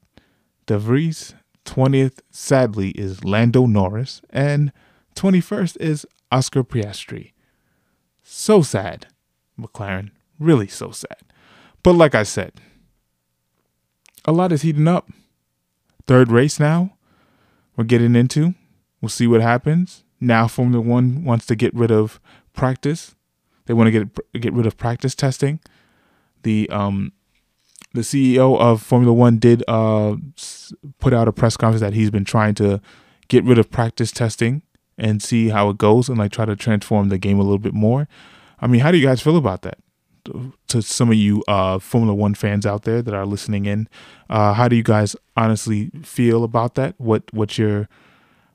De 0.66 0.78
Vries. 0.78 1.34
20th, 1.64 2.18
sadly, 2.30 2.90
is 2.90 3.24
Lando 3.24 3.64
Norris. 3.64 4.20
And 4.30 4.70
21st 5.14 5.78
is 5.80 6.06
Oscar 6.30 6.62
Piastri. 6.62 7.32
So 8.22 8.60
sad, 8.60 9.06
McLaren. 9.58 10.10
Really 10.38 10.68
so 10.68 10.90
sad. 10.90 11.18
But 11.82 11.94
like 11.94 12.14
I 12.14 12.22
said, 12.22 12.52
a 14.26 14.32
lot 14.32 14.52
is 14.52 14.62
heating 14.62 14.88
up. 14.88 15.08
Third 16.06 16.30
race 16.30 16.60
now, 16.60 16.96
we're 17.76 17.84
getting 17.84 18.14
into. 18.14 18.54
We'll 19.02 19.08
see 19.10 19.26
what 19.26 19.42
happens. 19.42 20.04
Now 20.20 20.46
Formula 20.46 20.80
One 20.80 21.24
wants 21.24 21.44
to 21.46 21.56
get 21.56 21.74
rid 21.74 21.90
of 21.90 22.20
practice. 22.54 23.14
They 23.66 23.74
want 23.74 23.88
to 23.88 23.90
get 23.90 24.40
get 24.40 24.52
rid 24.54 24.64
of 24.64 24.78
practice 24.78 25.14
testing. 25.14 25.60
The 26.44 26.70
um 26.70 27.12
the 27.92 28.02
CEO 28.02 28.58
of 28.58 28.80
Formula 28.80 29.12
One 29.12 29.38
did 29.38 29.64
uh 29.68 30.16
put 31.00 31.12
out 31.12 31.28
a 31.28 31.32
press 31.32 31.56
conference 31.56 31.80
that 31.80 31.92
he's 31.92 32.10
been 32.10 32.24
trying 32.24 32.54
to 32.54 32.80
get 33.28 33.44
rid 33.44 33.58
of 33.58 33.70
practice 33.70 34.12
testing 34.12 34.62
and 34.96 35.20
see 35.20 35.48
how 35.48 35.70
it 35.70 35.78
goes 35.78 36.08
and 36.08 36.18
like 36.18 36.30
try 36.30 36.44
to 36.44 36.54
transform 36.54 37.08
the 37.08 37.18
game 37.18 37.38
a 37.38 37.42
little 37.42 37.58
bit 37.58 37.74
more. 37.74 38.08
I 38.60 38.68
mean, 38.68 38.80
how 38.80 38.92
do 38.92 38.98
you 38.98 39.06
guys 39.06 39.20
feel 39.20 39.36
about 39.36 39.62
that? 39.62 39.78
To 40.68 40.80
some 40.80 41.08
of 41.08 41.16
you 41.16 41.42
uh, 41.48 41.80
Formula 41.80 42.14
One 42.14 42.34
fans 42.34 42.64
out 42.64 42.84
there 42.84 43.02
that 43.02 43.12
are 43.12 43.26
listening 43.26 43.66
in, 43.66 43.88
uh, 44.30 44.52
how 44.52 44.68
do 44.68 44.76
you 44.76 44.84
guys 44.84 45.16
honestly 45.36 45.90
feel 46.04 46.44
about 46.44 46.76
that? 46.76 46.94
What 46.98 47.24
what's 47.32 47.58
your 47.58 47.88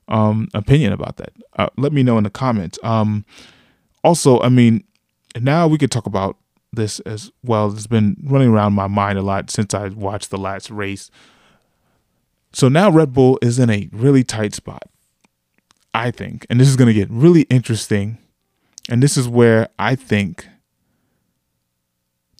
um, 0.08 0.48
opinion 0.54 0.92
about 0.92 1.16
that? 1.16 1.32
Uh, 1.56 1.68
let 1.76 1.92
me 1.92 2.02
know 2.02 2.18
in 2.18 2.24
the 2.24 2.30
comments. 2.30 2.78
Um, 2.82 3.24
also, 4.02 4.40
I 4.40 4.48
mean, 4.48 4.84
now 5.40 5.68
we 5.68 5.78
could 5.78 5.90
talk 5.90 6.06
about 6.06 6.36
this 6.72 7.00
as 7.00 7.30
well. 7.42 7.72
It's 7.72 7.86
been 7.86 8.16
running 8.22 8.48
around 8.48 8.74
my 8.74 8.86
mind 8.86 9.18
a 9.18 9.22
lot 9.22 9.50
since 9.50 9.74
I 9.74 9.88
watched 9.88 10.30
the 10.30 10.38
last 10.38 10.70
race. 10.70 11.10
So 12.52 12.68
now 12.68 12.90
Red 12.90 13.12
Bull 13.12 13.38
is 13.42 13.58
in 13.58 13.70
a 13.70 13.88
really 13.92 14.24
tight 14.24 14.54
spot, 14.54 14.84
I 15.94 16.10
think. 16.10 16.46
And 16.48 16.60
this 16.60 16.68
is 16.68 16.76
going 16.76 16.88
to 16.88 16.94
get 16.94 17.10
really 17.10 17.42
interesting. 17.42 18.18
And 18.88 19.02
this 19.02 19.16
is 19.16 19.28
where 19.28 19.68
I 19.78 19.94
think 19.94 20.46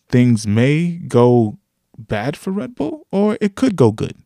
things 0.08 0.46
may 0.46 0.92
go 0.92 1.58
bad 1.98 2.36
for 2.36 2.50
Red 2.50 2.74
Bull 2.74 3.06
or 3.12 3.36
it 3.40 3.54
could 3.54 3.76
go 3.76 3.92
good. 3.92 4.16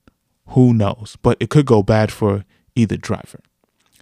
Who 0.48 0.72
knows? 0.72 1.16
But 1.22 1.38
it 1.40 1.50
could 1.50 1.66
go 1.66 1.82
bad 1.82 2.12
for 2.12 2.44
either 2.74 2.96
driver. 2.96 3.40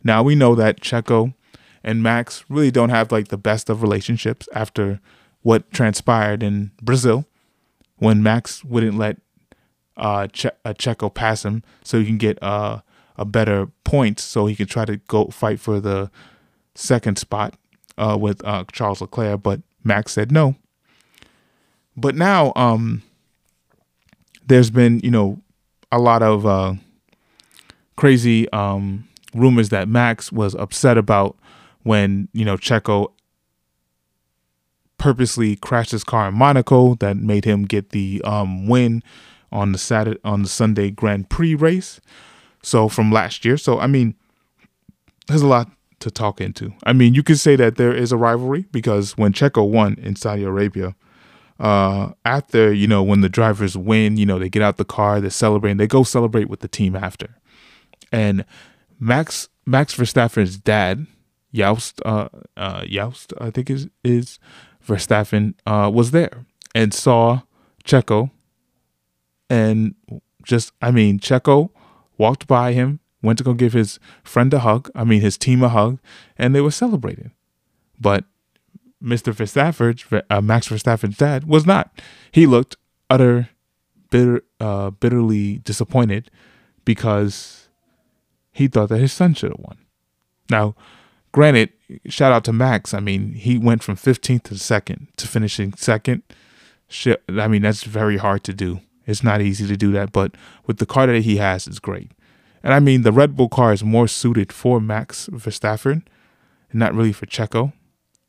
Now 0.03 0.23
we 0.23 0.35
know 0.35 0.55
that 0.55 0.81
Checo 0.81 1.35
and 1.83 2.03
Max 2.03 2.45
really 2.49 2.71
don't 2.71 2.91
have 2.91 3.13
like 3.13 3.29
the 3.29 3.39
best 3.39 3.71
of 3.71 3.83
relationships 3.83 4.49
after 4.55 5.01
what 5.43 5.71
transpired 5.73 6.43
in 6.43 6.71
Brazil 6.83 7.27
when 7.97 8.23
Max 8.23 8.65
wouldn't 8.65 8.99
let 8.99 9.19
uh, 9.97 10.27
che- 10.29 10.51
uh 10.65 10.73
Checo 10.73 11.13
pass 11.13 11.45
him 11.45 11.63
so 11.85 11.99
he 11.99 12.07
can 12.07 12.19
get 12.19 12.43
uh, 12.43 12.81
a 13.17 13.25
better 13.25 13.69
point 13.85 14.19
so 14.19 14.47
he 14.47 14.57
could 14.57 14.69
try 14.69 14.85
to 14.85 14.97
go 14.97 15.27
fight 15.27 15.61
for 15.61 15.81
the 15.81 16.11
second 16.75 17.19
spot 17.19 17.55
uh, 17.99 18.17
with 18.19 18.45
uh, 18.45 18.65
Charles 18.73 19.01
Leclerc, 19.01 19.43
but 19.43 19.61
Max 19.85 20.13
said 20.13 20.33
no. 20.33 20.57
But 21.97 22.15
now 22.15 22.53
um, 22.57 23.03
there's 24.47 24.71
been, 24.71 25.01
you 25.01 25.11
know, 25.11 25.43
a 25.93 25.99
lot 25.99 26.23
of 26.23 26.47
uh, 26.47 26.75
crazy 28.01 28.51
um, 28.51 29.07
rumors 29.35 29.69
that 29.69 29.87
Max 29.87 30.33
was 30.33 30.55
upset 30.55 30.97
about 30.97 31.37
when, 31.83 32.29
you 32.33 32.47
know, 32.47 32.57
Checo 32.57 33.13
purposely 34.97 35.57
crashed 35.57 35.91
his 35.91 36.03
car 36.03 36.29
in 36.29 36.35
Monaco 36.35 36.95
that 36.95 37.19
made 37.19 37.45
him 37.45 37.65
get 37.65 37.91
the 37.91 38.23
um, 38.25 38.67
win 38.67 39.03
on 39.53 39.73
the 39.73 39.79
Saturday 39.79 40.19
on 40.25 40.43
the 40.43 40.49
Sunday 40.49 40.91
Grand 40.91 41.29
Prix 41.29 41.55
race. 41.55 42.01
So 42.63 42.89
from 42.89 43.13
last 43.13 43.45
year. 43.45 43.59
So 43.59 43.79
I 43.79 43.87
mean, 43.87 44.15
there's 45.29 45.43
a 45.43 45.47
lot 45.47 45.71
to 45.99 46.11
talk 46.11 46.41
into. 46.41 46.73
I 46.85 46.95
mean, 46.95 47.13
you 47.13 47.23
could 47.23 47.39
say 47.39 47.55
that 47.57 47.77
there 47.77 47.93
is 47.93 48.13
a 48.13 48.17
rivalry 48.17 48.65
because 48.73 49.19
when 49.19 49.35
Checo 49.35 49.69
won 49.69 49.99
in 50.01 50.17
Saudi 50.17 50.45
Arabia, 50.45 50.95
uh, 51.59 52.13
after 52.25 52.73
you 52.73 52.87
know 52.87 53.03
when 53.03 53.21
the 53.21 53.29
drivers 53.29 53.77
win, 53.77 54.17
you 54.17 54.25
know 54.25 54.39
they 54.39 54.49
get 54.49 54.63
out 54.63 54.79
the 54.79 54.87
car, 54.87 55.21
they're 55.21 55.29
celebrating, 55.29 55.77
they 55.77 55.87
go 55.87 56.03
celebrate 56.03 56.49
with 56.49 56.61
the 56.61 56.69
team 56.69 56.97
after, 56.97 57.37
and 58.13 58.45
Max 58.99 59.49
Max 59.67 59.95
Verstappen's 59.95 60.57
dad, 60.59 61.07
Joust, 61.53 62.01
uh, 62.05 62.29
uh, 62.57 62.85
Joust, 62.85 63.33
I 63.41 63.51
think 63.51 63.71
is 63.71 63.89
is 64.05 64.39
Verstappen 64.87 65.55
uh, 65.67 65.91
was 65.93 66.11
there 66.11 66.45
and 66.75 66.93
saw 66.95 67.43
Checo 67.85 68.31
and 69.51 69.97
just, 70.45 70.73
I 70.81 70.93
mean, 70.93 71.19
Checo 71.19 71.71
walked 72.17 72.47
by 72.47 72.73
him, 72.73 73.01
went 73.21 73.39
to 73.39 73.45
go 73.45 73.53
give 73.53 73.73
his 73.73 73.99
friend 74.23 74.55
a 74.55 74.61
hug, 74.61 74.91
I 74.95 75.05
mean, 75.05 75.21
his 75.21 75.37
team 75.37 75.63
a 75.63 75.69
hug, 75.69 75.99
and 76.39 76.55
they 76.55 76.61
were 76.61 76.71
celebrating. 76.71 77.33
But 78.01 78.25
Mr. 79.03 79.35
Verstappen, 79.35 80.23
uh, 80.31 80.41
Max 80.41 80.69
Verstappen's 80.69 81.17
dad, 81.17 81.45
was 81.45 81.67
not. 81.67 81.91
He 82.31 82.47
looked 82.47 82.77
utter 83.11 83.51
bitter, 84.11 84.43
uh, 84.61 84.91
bitterly 84.91 85.59
disappointed 85.59 86.31
because 86.85 87.60
he 88.53 88.69
thought 88.69 88.89
that 88.89 88.99
his 88.99 89.13
son 89.13 89.35
should 89.35 89.51
have 89.51 89.61
won. 89.61 89.79
Now, 90.51 90.75
Granted, 91.33 91.71
shout 92.07 92.33
out 92.33 92.45
to 92.45 92.53
Max. 92.53 92.93
I 92.93 93.01
mean, 93.01 93.35
he 93.35 93.57
went 93.57 93.83
from 93.83 93.97
15th 93.97 94.45
to 94.45 94.59
second 94.59 95.09
to 95.17 95.29
finishing 95.29 95.73
second. 95.75 96.23
I 97.29 97.47
mean, 97.47 97.63
that's 97.63 97.85
very 97.85 98.17
hard 98.17 98.43
to 98.45 98.53
do. 98.53 98.81
It's 99.07 99.23
not 99.23 99.41
easy 99.41 99.67
to 99.67 99.77
do 99.77 99.93
that, 99.93 100.13
but 100.13 100.35
with 100.67 100.79
the 100.79 100.87
car 100.87 101.07
that 101.07 101.23
he 101.23 101.37
has, 101.37 101.67
it's 101.67 101.79
great. 101.79 102.11
And 102.63 102.75
I 102.75 102.81
mean, 102.81 103.03
the 103.03 103.13
Red 103.13 103.37
Bull 103.37 103.49
car 103.49 103.73
is 103.73 103.85
more 103.85 104.09
suited 104.09 104.53
for 104.53 104.81
Max 104.81 105.29
Verstappen, 105.33 106.03
not 106.73 106.95
really 106.95 107.13
for 107.13 107.27
Checo. 107.27 107.73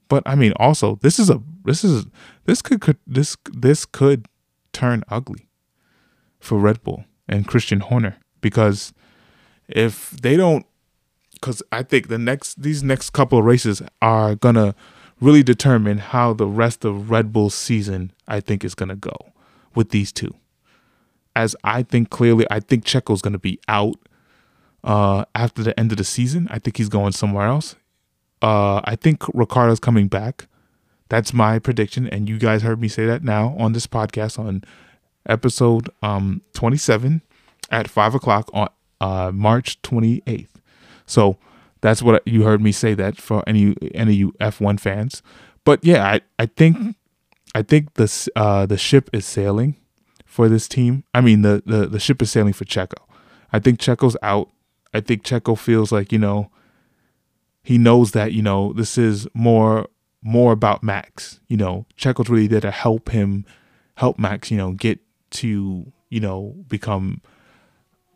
But 0.08 0.24
I 0.26 0.36
mean, 0.36 0.54
also, 0.58 0.98
this 1.02 1.20
is 1.20 1.30
a 1.30 1.42
this 1.66 1.84
is 1.84 2.06
this 2.46 2.62
could, 2.62 2.82
could 2.82 2.98
this 3.08 3.36
this 3.52 3.86
could 3.86 4.28
turn 4.74 5.04
ugly 5.10 5.50
for 6.40 6.60
Red 6.60 6.84
Bull 6.84 7.06
and 7.28 7.48
Christian 7.48 7.80
Horner 7.80 8.18
because 8.42 8.94
if 9.76 10.12
they 10.12 10.36
don't 10.36 10.66
because 11.34 11.64
I 11.72 11.84
think 11.84 12.08
the 12.08 12.18
next 12.18 12.62
these 12.62 12.84
next 12.84 13.12
couple 13.12 13.40
of 13.40 13.46
races 13.46 13.82
are 14.02 14.36
gonna 14.36 14.76
really 15.20 15.44
determine 15.44 15.98
how 15.98 16.34
the 16.34 16.48
rest 16.48 16.86
of 16.86 17.10
Red 17.10 17.34
Bull's 17.34 17.56
season 17.56 18.12
I 18.28 18.40
think 18.40 18.64
is 18.64 18.76
gonna 18.76 18.96
go 18.96 19.16
with 19.76 19.90
these 19.90 20.12
two. 20.12 20.34
As 21.36 21.56
I 21.64 21.84
think 21.84 22.10
clearly, 22.10 22.46
I 22.52 22.60
think 22.60 22.86
Checo's 22.86 23.22
gonna 23.22 23.40
be 23.40 23.60
out 23.68 23.96
uh, 24.84 25.26
after 25.34 25.64
the 25.64 25.78
end 25.80 25.92
of 25.92 25.98
the 25.98 26.04
season. 26.04 26.48
I 26.52 26.60
think 26.60 26.78
he's 26.78 26.90
going 26.90 27.14
somewhere 27.14 27.48
else. 27.48 27.76
Uh, 28.42 28.82
I 28.84 28.96
think 28.96 29.24
Ricciardo's 29.34 29.80
coming 29.80 30.08
back. 30.08 30.48
That's 31.10 31.34
my 31.34 31.60
prediction, 31.60 32.08
and 32.08 32.30
you 32.30 32.38
guys 32.38 32.62
heard 32.62 32.80
me 32.80 32.88
say 32.88 33.06
that 33.06 33.24
now 33.24 33.56
on 33.58 33.74
this 33.74 33.88
podcast 33.88 34.40
on 34.40 34.64
episode 35.28 35.88
um 36.02 36.42
27 36.54 37.22
at 37.70 37.88
five 37.88 38.16
o'clock 38.16 38.50
on 38.54 38.68
uh, 39.02 39.32
March 39.34 39.82
28th. 39.82 40.48
So 41.06 41.38
that's 41.82 42.02
what 42.02 42.26
you 42.26 42.44
heard 42.44 42.62
me 42.62 42.72
say 42.72 42.94
that 42.94 43.18
for 43.18 43.44
any 43.48 43.76
any 43.94 44.14
you 44.14 44.32
F1 44.34 44.80
fans. 44.80 45.22
But 45.66 45.84
yeah, 45.84 46.06
I, 46.06 46.22
I 46.40 46.46
think 46.46 46.96
I 47.54 47.64
think 47.64 47.96
the 47.96 48.30
uh, 48.36 48.66
the 48.66 48.78
ship 48.78 49.10
is 49.12 49.26
sailing 49.26 49.76
for 50.26 50.48
this 50.48 50.68
team. 50.68 51.04
I 51.14 51.22
mean 51.22 51.42
the, 51.42 51.64
the 51.66 51.88
the 51.88 52.00
ship 52.00 52.22
is 52.22 52.32
sailing 52.32 52.54
for 52.54 52.66
Checo. 52.66 53.04
I 53.52 53.60
think 53.60 53.80
Checo's 53.80 54.16
out. 54.22 54.50
I 54.94 55.02
think 55.02 55.24
Checo 55.24 55.58
feels 55.58 55.92
like, 55.92 56.12
you 56.12 56.20
know, 56.20 56.52
he 57.64 57.78
knows 57.78 58.12
that, 58.12 58.34
you 58.34 58.42
know, 58.42 58.74
this 58.74 58.98
is 58.98 59.28
more 59.34 59.88
more 60.24 60.52
about 60.52 60.84
Max. 60.84 61.40
You 61.48 61.58
know, 61.58 61.86
Checo's 61.98 62.30
really 62.30 62.48
there 62.48 62.62
to 62.62 62.72
help 62.72 63.10
him 63.10 63.46
help 63.96 64.20
Max, 64.20 64.52
you 64.52 64.58
know, 64.58 64.74
get 64.74 65.00
to, 65.32 65.92
you 66.10 66.20
know, 66.20 66.56
become 66.68 67.22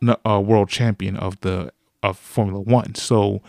a 0.02 0.28
uh, 0.28 0.40
world 0.40 0.68
champion 0.68 1.16
of 1.16 1.40
the 1.40 1.72
of 2.02 2.18
Formula 2.18 2.60
One. 2.60 2.94
So 2.94 3.42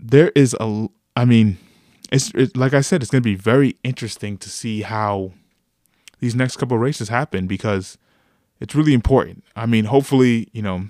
there 0.00 0.32
is 0.34 0.56
a, 0.58 0.88
I 1.16 1.24
mean, 1.24 1.58
it's 2.10 2.30
it, 2.34 2.56
like 2.56 2.74
I 2.74 2.80
said, 2.80 3.02
it's 3.02 3.10
going 3.10 3.22
to 3.22 3.28
be 3.28 3.34
very 3.34 3.76
interesting 3.84 4.36
to 4.38 4.50
see 4.50 4.82
how 4.82 5.32
these 6.20 6.34
next 6.34 6.56
couple 6.56 6.78
races 6.78 7.08
happen 7.08 7.46
because 7.46 7.98
it's 8.60 8.74
really 8.74 8.94
important. 8.94 9.44
I 9.56 9.66
mean, 9.66 9.86
hopefully, 9.86 10.48
you 10.52 10.62
know, 10.62 10.86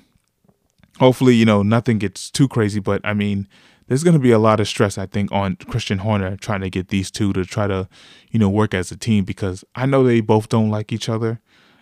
hopefully, 0.99 1.35
you 1.35 1.45
know, 1.45 1.62
nothing 1.62 1.99
gets 1.99 2.30
too 2.30 2.49
crazy, 2.49 2.80
but 2.80 3.01
I 3.05 3.14
mean, 3.14 3.49
there's 3.87 4.05
going 4.05 4.14
to 4.14 4.20
be 4.20 4.30
a 4.30 4.39
lot 4.39 4.61
of 4.61 4.68
stress, 4.68 4.97
I 4.99 5.07
think, 5.07 5.30
on 5.33 5.57
Christian 5.57 5.99
Horner 5.99 6.37
trying 6.37 6.61
to 6.62 6.70
get 6.70 6.89
these 6.89 7.11
two 7.11 7.33
to 7.35 7.45
try 7.45 7.66
to, 7.66 7.89
you 8.30 8.39
know, 8.39 8.49
work 8.49 8.74
as 8.74 8.91
a 8.91 8.97
team 8.97 9.24
because 9.24 9.64
I 9.74 9.87
know 9.87 10.05
they 10.05 10.20
both 10.20 10.49
don't 10.49 10.70
like 10.70 10.93
each 10.93 11.09
other 11.09 11.41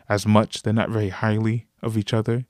as 0.09 0.27
much. 0.27 0.63
They're 0.63 0.73
not 0.73 0.91
very 0.91 1.11
highly 1.11 1.67
of 1.83 1.97
each 1.97 2.13
other 2.13 2.47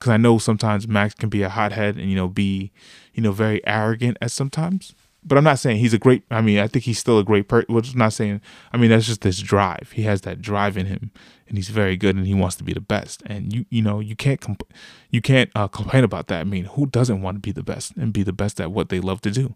because 0.00 0.10
I 0.10 0.16
know 0.16 0.38
sometimes 0.38 0.88
Max 0.88 1.14
can 1.14 1.28
be 1.28 1.42
a 1.42 1.50
hothead 1.50 1.96
and 1.96 2.08
you 2.08 2.16
know 2.16 2.28
be 2.28 2.72
you 3.14 3.22
know 3.22 3.32
very 3.32 3.64
arrogant 3.66 4.16
at 4.20 4.30
sometimes. 4.30 4.94
But 5.22 5.36
I'm 5.36 5.44
not 5.44 5.58
saying 5.58 5.76
he's 5.76 5.92
a 5.92 5.98
great. 5.98 6.22
I 6.30 6.40
mean, 6.40 6.58
I 6.58 6.66
think 6.66 6.86
he's 6.86 6.98
still 6.98 7.18
a 7.18 7.24
great 7.24 7.46
person. 7.46 7.74
Which 7.74 7.88
is 7.88 7.94
not 7.94 8.14
saying. 8.14 8.40
I 8.72 8.78
mean, 8.78 8.88
that's 8.88 9.06
just 9.06 9.20
this 9.20 9.38
drive. 9.40 9.92
He 9.92 10.02
has 10.04 10.22
that 10.22 10.40
drive 10.40 10.78
in 10.78 10.86
him, 10.86 11.10
and 11.46 11.58
he's 11.58 11.68
very 11.68 11.98
good, 11.98 12.16
and 12.16 12.26
he 12.26 12.32
wants 12.32 12.56
to 12.56 12.64
be 12.64 12.72
the 12.72 12.80
best. 12.80 13.22
And 13.26 13.52
you, 13.52 13.66
you 13.68 13.82
know, 13.82 14.00
you 14.00 14.16
can't 14.16 14.40
comp- 14.40 14.72
you 15.10 15.20
can't 15.20 15.50
uh, 15.54 15.68
complain 15.68 16.04
about 16.04 16.28
that. 16.28 16.40
I 16.40 16.44
mean, 16.44 16.64
who 16.64 16.86
doesn't 16.86 17.20
want 17.20 17.36
to 17.36 17.40
be 17.40 17.52
the 17.52 17.62
best 17.62 17.94
and 17.96 18.14
be 18.14 18.22
the 18.22 18.32
best 18.32 18.60
at 18.62 18.72
what 18.72 18.88
they 18.88 18.98
love 18.98 19.20
to 19.22 19.30
do? 19.30 19.54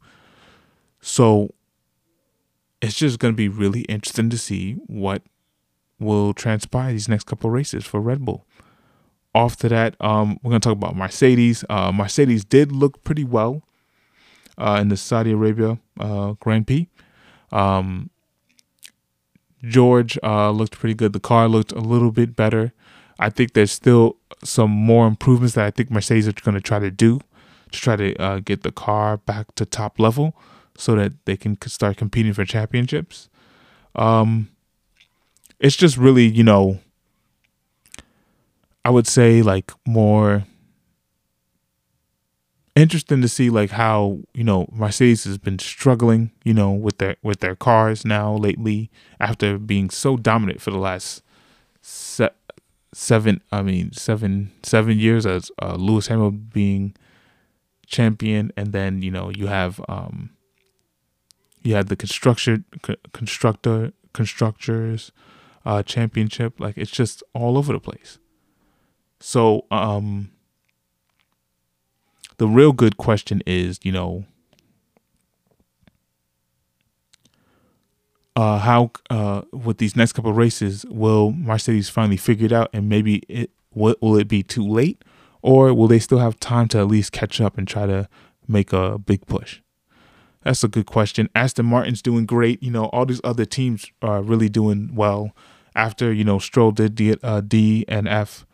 So 1.01 1.55
it's 2.83 2.97
just 2.97 3.19
going 3.19 3.33
to 3.33 3.37
be 3.37 3.49
really 3.49 3.83
interesting 3.83 4.29
to 4.29 4.39
see 4.39 4.75
what 4.87 5.23
will 5.99 6.35
transpire 6.35 6.93
these 6.93 7.09
next 7.09 7.25
couple 7.25 7.49
races 7.49 7.87
for 7.87 8.01
Red 8.01 8.27
Bull. 8.27 8.47
To 9.35 9.69
that, 9.69 9.97
um, 10.01 10.39
we're 10.43 10.51
gonna 10.51 10.61
talk 10.61 10.73
about 10.73 10.97
Mercedes. 10.97 11.65
Uh, 11.69 11.91
Mercedes 11.91 12.45
did 12.45 12.71
look 12.71 13.03
pretty 13.03 13.25
well 13.25 13.63
uh, 14.57 14.79
in 14.81 14.89
the 14.89 14.97
Saudi 14.97 15.33
Arabia 15.33 15.79
uh, 15.99 16.35
Grand 16.41 16.67
Prix. 16.67 16.89
Um, 17.51 18.11
George 19.65 20.19
uh, 20.23 20.51
looked 20.51 20.79
pretty 20.79 20.95
good. 20.95 21.13
The 21.13 21.21
car 21.21 21.49
looked 21.49 21.73
a 21.73 21.81
little 21.81 22.13
bit 22.13 22.37
better. 22.37 22.73
I 23.19 23.31
think 23.31 23.55
there's 23.55 23.73
still 23.73 24.17
some 24.45 24.71
more 24.71 25.07
improvements 25.07 25.55
that 25.55 25.65
I 25.65 25.71
think 25.71 25.91
Mercedes 25.91 26.29
are 26.29 26.33
going 26.33 26.55
to 26.55 26.61
try 26.61 26.79
to 26.79 26.91
do 26.91 27.21
to 27.73 27.81
try 27.81 27.97
to 27.97 28.15
uh, 28.17 28.41
get 28.41 28.63
the 28.63 28.73
car 28.73 29.17
back 29.17 29.55
to 29.57 29.67
top 29.67 29.99
level 29.99 30.37
so 30.77 30.95
that 30.97 31.13
they 31.25 31.37
can 31.37 31.61
start 31.67 31.97
competing 31.97 32.33
for 32.33 32.45
championships. 32.45 33.29
Um, 33.95 34.49
it's 35.61 35.77
just 35.77 35.97
really, 35.97 36.27
you 36.27 36.45
know, 36.45 36.81
I 38.85 38.91
would 38.91 39.07
say 39.07 39.41
like 39.43 39.73
more 39.87 40.45
interesting 42.77 43.23
to 43.23 43.29
see 43.29 43.51
like 43.51 43.71
how 43.71 44.19
you 44.35 44.45
know 44.45 44.69
Mercedes 44.73 45.25
has 45.25 45.39
been 45.39 45.59
struggling, 45.59 46.33
you 46.45 46.55
know, 46.55 46.71
with 46.73 46.99
their 46.99 47.17
with 47.23 47.41
their 47.41 47.57
cars 47.57 48.05
now 48.05 48.35
lately 48.35 48.91
after 49.21 49.59
being 49.59 49.91
so 49.91 50.17
dominant 50.17 50.61
for 50.61 50.71
the 50.71 50.79
last 50.79 51.23
se- 51.81 52.31
seven, 52.93 53.41
I 53.51 53.63
mean 53.63 53.93
seven 53.93 54.53
seven 54.63 54.99
years 54.99 55.25
as 55.25 55.51
uh, 55.63 55.77
Lewis 55.77 56.09
Hamilton 56.09 56.51
being 56.53 56.95
champion, 57.87 58.53
and 58.57 58.73
then 58.73 59.03
you 59.03 59.11
know 59.11 59.31
you 59.31 59.47
have 59.47 59.81
um 59.89 60.31
you 61.63 61.75
had 61.75 61.89
the 61.89 61.97
construction 61.97 62.65
constructor 63.13 63.93
constructors 64.13 65.11
uh 65.65 65.83
championship. 65.83 66.61
Like 66.61 66.77
it's 66.77 66.91
just 66.91 67.23
all 67.33 67.57
over 67.57 67.73
the 67.73 67.81
place 67.81 68.19
so 69.21 69.65
um 69.71 70.31
the 72.37 72.49
real 72.49 72.73
good 72.73 72.97
question 72.97 73.43
is, 73.47 73.79
you 73.83 73.93
know, 73.93 74.25
uh, 78.37 78.59
how 78.59 78.91
uh, 79.11 79.43
with 79.53 79.79
these 79.79 79.95
next 79.95 80.13
couple 80.13 80.33
races 80.33 80.85
will 80.89 81.31
Mercedes 81.33 81.89
finally 81.89 82.17
figure 82.17 82.47
it 82.47 82.53
out, 82.53 82.71
and 82.73 82.89
maybe 82.89 83.23
it 83.29 83.51
will, 83.73 83.95
will 84.01 84.17
it 84.17 84.29
be 84.29 84.43
too 84.43 84.67
late, 84.67 85.03
or 85.43 85.73
will 85.73 85.89
they 85.89 85.99
still 85.99 86.19
have 86.19 86.41
time 86.41 86.69
to 86.69 86.79
at 86.79 86.89
least 86.89 87.13
catch 87.13 87.41
up 87.41 87.57
and 87.57 87.69
try 87.69 87.87
to 87.87 88.09
make 88.49 88.73
a 88.73 88.99
big 88.99 89.27
push? 89.27 89.61
That's 90.43 90.65
a 90.65 90.69
good 90.69 90.87
question. 90.87 91.31
Aston 91.35 91.67
Martin's 91.67 92.03
doing 92.03 92.27
great. 92.27 92.63
You 92.63 92.71
know, 92.71 92.87
all 92.87 93.07
these 93.07 93.21
other 93.25 93.47
teams 93.47 93.87
are 94.03 94.23
really 94.23 94.49
doing 94.49 94.95
well. 94.95 95.35
After 95.77 96.13
you 96.13 96.25
know, 96.25 96.39
Stroll 96.39 96.73
did 96.73 96.95
D, 96.95 97.17
uh, 97.23 97.41
D 97.41 97.85
and 97.89 98.07
F 98.07 98.45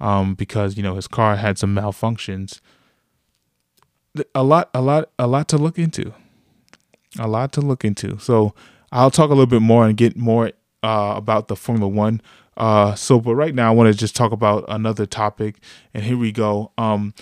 um, 0.00 0.34
because 0.34 0.76
you 0.76 0.82
know 0.82 0.94
his 0.94 1.08
car 1.08 1.36
had 1.36 1.58
some 1.58 1.74
malfunctions 1.74 2.60
a 4.34 4.42
lot, 4.42 4.70
a 4.74 4.80
lot, 4.80 5.10
a 5.18 5.26
lot 5.26 5.48
to 5.48 5.58
look 5.58 5.78
into. 5.78 6.12
A 7.18 7.28
lot 7.28 7.52
to 7.52 7.60
look 7.60 7.84
into. 7.84 8.18
So 8.18 8.54
I'll 8.92 9.10
talk 9.10 9.26
a 9.30 9.34
little 9.34 9.46
bit 9.46 9.62
more 9.62 9.86
and 9.86 9.96
get 9.96 10.16
more 10.16 10.52
uh, 10.82 11.14
about 11.16 11.48
the 11.48 11.56
Formula 11.56 11.88
One. 11.88 12.20
Uh, 12.56 12.94
so, 12.94 13.20
but 13.20 13.34
right 13.34 13.54
now 13.54 13.70
I 13.70 13.74
want 13.74 13.92
to 13.92 13.98
just 13.98 14.16
talk 14.16 14.32
about 14.32 14.64
another 14.68 15.04
topic, 15.04 15.56
and 15.92 16.04
here 16.04 16.16
we 16.16 16.32
go. 16.32 16.72
Um, 16.78 17.14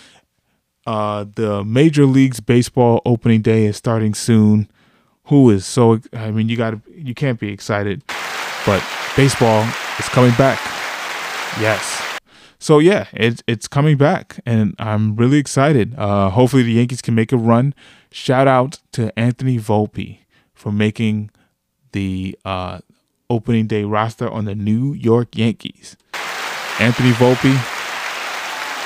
uh, 0.86 1.24
the 1.34 1.64
Major 1.64 2.06
Leagues 2.06 2.40
Baseball 2.40 3.02
opening 3.04 3.42
day 3.42 3.64
is 3.64 3.76
starting 3.76 4.14
soon. 4.14 4.70
Who 5.24 5.50
is 5.50 5.64
so? 5.64 6.00
I 6.12 6.30
mean, 6.30 6.48
you 6.48 6.56
got 6.56 6.78
you 6.94 7.14
can't 7.14 7.40
be 7.40 7.50
excited, 7.50 8.04
but 8.66 8.84
baseball 9.16 9.66
is 9.98 10.08
coming 10.08 10.34
back. 10.36 10.60
Yes. 11.60 12.03
So 12.64 12.78
yeah, 12.78 13.08
it's 13.12 13.42
it's 13.46 13.68
coming 13.68 13.98
back, 13.98 14.40
and 14.46 14.74
I'm 14.78 15.16
really 15.16 15.36
excited. 15.36 15.94
Uh, 15.98 16.30
hopefully, 16.30 16.62
the 16.62 16.72
Yankees 16.72 17.02
can 17.02 17.14
make 17.14 17.30
a 17.30 17.36
run. 17.36 17.74
Shout 18.10 18.48
out 18.48 18.80
to 18.92 19.12
Anthony 19.18 19.58
Volpe 19.58 20.20
for 20.54 20.72
making 20.72 21.28
the 21.92 22.38
uh, 22.42 22.78
opening 23.28 23.66
day 23.66 23.84
roster 23.84 24.30
on 24.30 24.46
the 24.46 24.54
New 24.54 24.94
York 24.94 25.36
Yankees. 25.36 25.98
Anthony 26.80 27.10
Volpe, 27.10 27.52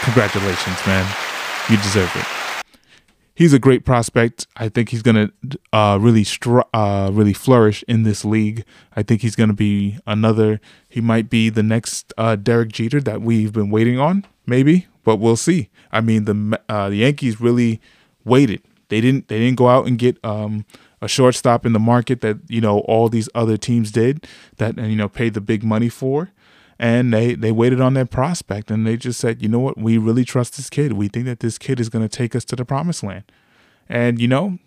congratulations, 0.03 0.85
man! 0.85 1.07
You 1.71 1.77
deserve 1.77 2.11
it 2.17 2.48
he's 3.39 3.53
a 3.53 3.59
great 3.61 3.85
prospect. 3.85 4.49
I 4.57 4.69
think 4.69 4.89
he's 4.89 5.01
gonna 5.01 5.31
uh, 5.73 5.97
really 6.01 6.25
str- 6.25 6.67
uh, 6.75 7.11
really 7.13 7.33
flourish 7.33 7.85
in 7.87 8.03
this 8.03 8.25
league. 8.25 8.65
I 8.97 9.05
think 9.05 9.23
he's 9.23 9.37
gonna 9.37 9.53
be 9.53 9.99
another. 10.09 10.61
He 10.89 11.01
might 11.01 11.31
be 11.31 11.49
the 11.49 11.63
next 11.63 12.13
uh, 12.19 12.35
Derek 12.35 12.73
Jeter 12.73 13.01
that 13.03 13.23
we've 13.23 13.53
been 13.53 13.71
waiting 13.71 13.99
on, 13.99 14.27
maybe, 14.45 14.89
but 15.05 15.17
we'll 15.17 15.37
see. 15.37 15.71
I 15.93 16.01
mean, 16.01 16.25
the 16.25 16.61
uh, 16.69 16.89
the 16.91 16.97
Yankees 16.97 17.41
really 17.41 17.81
waited. 18.25 18.61
They 18.89 19.01
didn't 19.01 19.29
they 19.29 19.39
didn't 19.39 19.57
go 19.57 19.69
out 19.69 19.87
and 19.87 19.99
get 19.99 20.19
um, 20.25 20.67
a 21.01 21.07
shortstop 21.07 21.65
in 21.65 21.73
the 21.73 21.79
market 21.79 22.21
that 22.23 22.39
you 22.49 22.61
know 22.61 22.81
all 22.81 23.09
these 23.09 23.29
other 23.37 23.57
teams 23.57 23.93
did 23.93 24.27
that 24.57 24.77
you 24.77 24.97
know 24.97 25.09
paid 25.09 25.35
the 25.35 25.41
big 25.41 25.63
money 25.63 25.89
for 25.89 26.31
and 26.79 27.13
they 27.13 27.35
they 27.35 27.53
waited 27.53 27.81
on 27.81 27.95
their 27.95 28.07
prospect 28.07 28.71
and 28.71 28.87
they 28.87 28.97
just 28.97 29.19
said, 29.21 29.43
you 29.43 29.49
know 29.49 29.59
what, 29.59 29.77
we 29.79 29.99
really 29.99 30.25
trust 30.25 30.57
this 30.57 30.71
kid. 30.71 30.93
We 30.93 31.09
think 31.09 31.27
that 31.27 31.41
this 31.41 31.59
kid 31.59 31.81
is 31.81 31.89
going 31.89 32.07
to 32.07 32.17
take 32.17 32.37
us 32.37 32.45
to 32.47 32.57
the 32.57 32.65
promised 32.65 33.03
land. 33.03 33.25
And 33.89 34.21
you 34.21 34.29
know, 34.29 34.59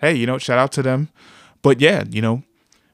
hey, 0.00 0.14
you 0.14 0.26
know, 0.26 0.38
shout 0.38 0.58
out 0.58 0.72
to 0.72 0.82
them. 0.82 1.10
But 1.62 1.80
yeah, 1.80 2.04
you 2.10 2.20
know, 2.20 2.42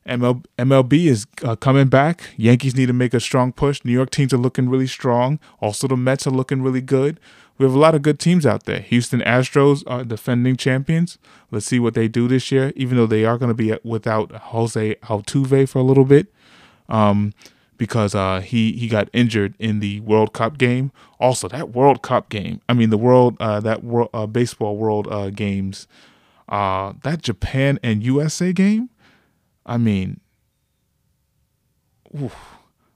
ML, 0.07 0.45
MLB 0.59 1.07
is 1.07 1.27
uh, 1.43 1.57
coming 1.57 1.89
back. 1.89 2.23
Yankees 2.37 2.77
need 2.77 2.87
to 2.87 2.93
make 2.93 3.14
a 3.14 3.21
strong 3.21 3.53
push. 3.53 3.85
New 3.85 3.93
York 3.93 4.11
teams 4.11 4.33
are 4.33 4.39
looking 4.39 4.68
really 4.68 4.87
strong. 4.87 5.39
Also, 5.61 5.89
the 5.89 5.97
Mets 5.97 6.27
are 6.27 6.31
looking 6.31 6.62
really 6.62 6.81
good. 6.81 7.21
We 7.59 7.66
have 7.66 7.75
a 7.75 7.79
lot 7.79 7.95
of 7.95 8.01
good 8.01 8.18
teams 8.18 8.47
out 8.47 8.64
there. 8.64 8.81
Houston 8.81 9.21
Astros 9.21 9.85
are 9.87 10.03
defending 10.03 10.57
champions. 10.57 11.18
Let's 11.51 11.66
see 11.66 11.79
what 11.79 11.93
they 11.93 12.09
do 12.09 12.27
this 12.27 12.51
year, 12.51 12.73
even 12.75 12.97
though 12.97 13.07
they 13.07 13.27
are 13.27 13.37
going 13.37 13.51
to 13.51 13.55
be 13.55 13.77
without 13.85 14.33
Jose 14.33 14.95
Altuve 15.03 15.68
for 15.68 15.79
a 15.79 15.83
little 15.83 16.07
bit. 16.07 16.33
Um, 16.89 17.35
because 17.81 18.14
uh, 18.14 18.41
he 18.41 18.72
he 18.72 18.89
got 18.89 19.09
injured 19.14 19.55
in 19.59 19.81
the 19.81 20.01
World 20.01 20.35
Cup 20.35 20.59
game. 20.59 20.93
Also, 21.18 21.49
that 21.49 21.70
World 21.70 22.03
Cup 22.03 22.28
game. 22.28 22.61
I 22.68 22.74
mean, 22.74 22.91
the 22.91 22.99
world 22.99 23.39
uh, 23.41 23.59
that 23.61 23.83
world 23.83 24.11
uh, 24.12 24.26
baseball 24.26 24.76
World 24.76 25.09
uh, 25.11 25.31
games. 25.31 25.89
Uh, 26.47 26.93
that 27.05 27.22
Japan 27.22 27.78
and 27.83 28.03
USA 28.03 28.53
game. 28.53 28.91
I 29.64 29.78
mean, 29.78 30.20
oof, 32.14 32.37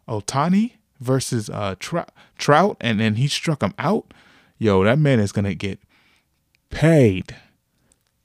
Ohtani 0.07 0.73
versus 1.01 1.49
uh, 1.49 1.77
Trout, 1.79 2.13
Trout, 2.37 2.77
and 2.79 3.01
then 3.01 3.15
he 3.15 3.27
struck 3.27 3.63
him 3.63 3.73
out. 3.79 4.13
Yo, 4.59 4.85
that 4.85 4.99
man 4.99 5.19
is 5.19 5.33
gonna 5.33 5.55
get 5.55 5.81
paid. 6.69 7.35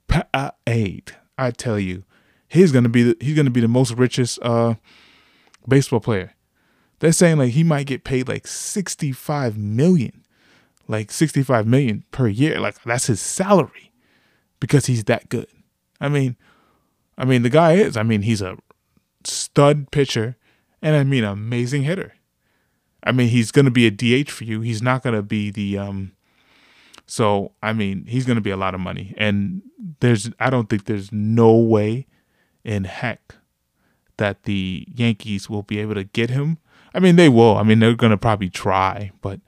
Paid. 0.08 1.16
I 1.38 1.52
tell 1.52 1.78
you, 1.78 2.04
he's 2.48 2.70
gonna 2.70 2.90
be 2.90 3.02
the, 3.02 3.16
he's 3.18 3.34
gonna 3.34 3.48
be 3.48 3.62
the 3.62 3.68
most 3.68 3.92
richest 3.92 4.38
baseball 5.66 6.00
player 6.00 6.34
they're 7.00 7.12
saying 7.12 7.38
like 7.38 7.52
he 7.52 7.64
might 7.64 7.86
get 7.86 8.04
paid 8.04 8.28
like 8.28 8.46
65 8.46 9.58
million, 9.58 10.24
like 10.86 11.10
65 11.10 11.66
million 11.66 12.04
per 12.12 12.28
year. 12.28 12.60
Like 12.60 12.82
that's 12.84 13.06
his 13.06 13.20
salary 13.20 13.90
because 14.60 14.86
he's 14.86 15.04
that 15.04 15.28
good. 15.28 15.48
I 16.00 16.08
mean, 16.08 16.36
I 17.18 17.24
mean 17.24 17.42
the 17.42 17.50
guy 17.50 17.72
is. 17.72 17.96
I 17.96 18.02
mean 18.02 18.22
he's 18.22 18.42
a 18.42 18.58
stud 19.24 19.90
pitcher 19.90 20.36
and 20.80 20.94
I 20.94 21.04
mean 21.04 21.24
amazing 21.24 21.82
hitter. 21.82 22.14
I 23.02 23.12
mean 23.12 23.28
he's 23.28 23.50
going 23.50 23.64
to 23.64 23.70
be 23.70 23.86
a 23.86 23.90
DH 23.90 24.30
for 24.30 24.44
you. 24.44 24.60
He's 24.60 24.82
not 24.82 25.02
going 25.02 25.16
to 25.16 25.22
be 25.22 25.50
the 25.50 25.78
um 25.78 26.12
so 27.06 27.52
I 27.62 27.72
mean 27.72 28.04
he's 28.06 28.26
going 28.26 28.36
to 28.36 28.42
be 28.42 28.50
a 28.50 28.56
lot 28.58 28.74
of 28.74 28.80
money 28.80 29.14
and 29.16 29.62
there's 30.00 30.30
I 30.38 30.50
don't 30.50 30.68
think 30.68 30.84
there's 30.84 31.10
no 31.10 31.56
way 31.56 32.06
in 32.62 32.84
heck 32.84 33.36
that 34.18 34.42
the 34.42 34.86
Yankees 34.94 35.48
will 35.48 35.62
be 35.62 35.78
able 35.78 35.94
to 35.94 36.04
get 36.04 36.28
him 36.28 36.58
I 36.94 37.00
mean, 37.00 37.16
they 37.16 37.28
will. 37.28 37.56
I 37.56 37.62
mean, 37.62 37.78
they're 37.78 37.94
going 37.94 38.10
to 38.10 38.16
probably 38.16 38.50
try, 38.50 39.12
but 39.20 39.40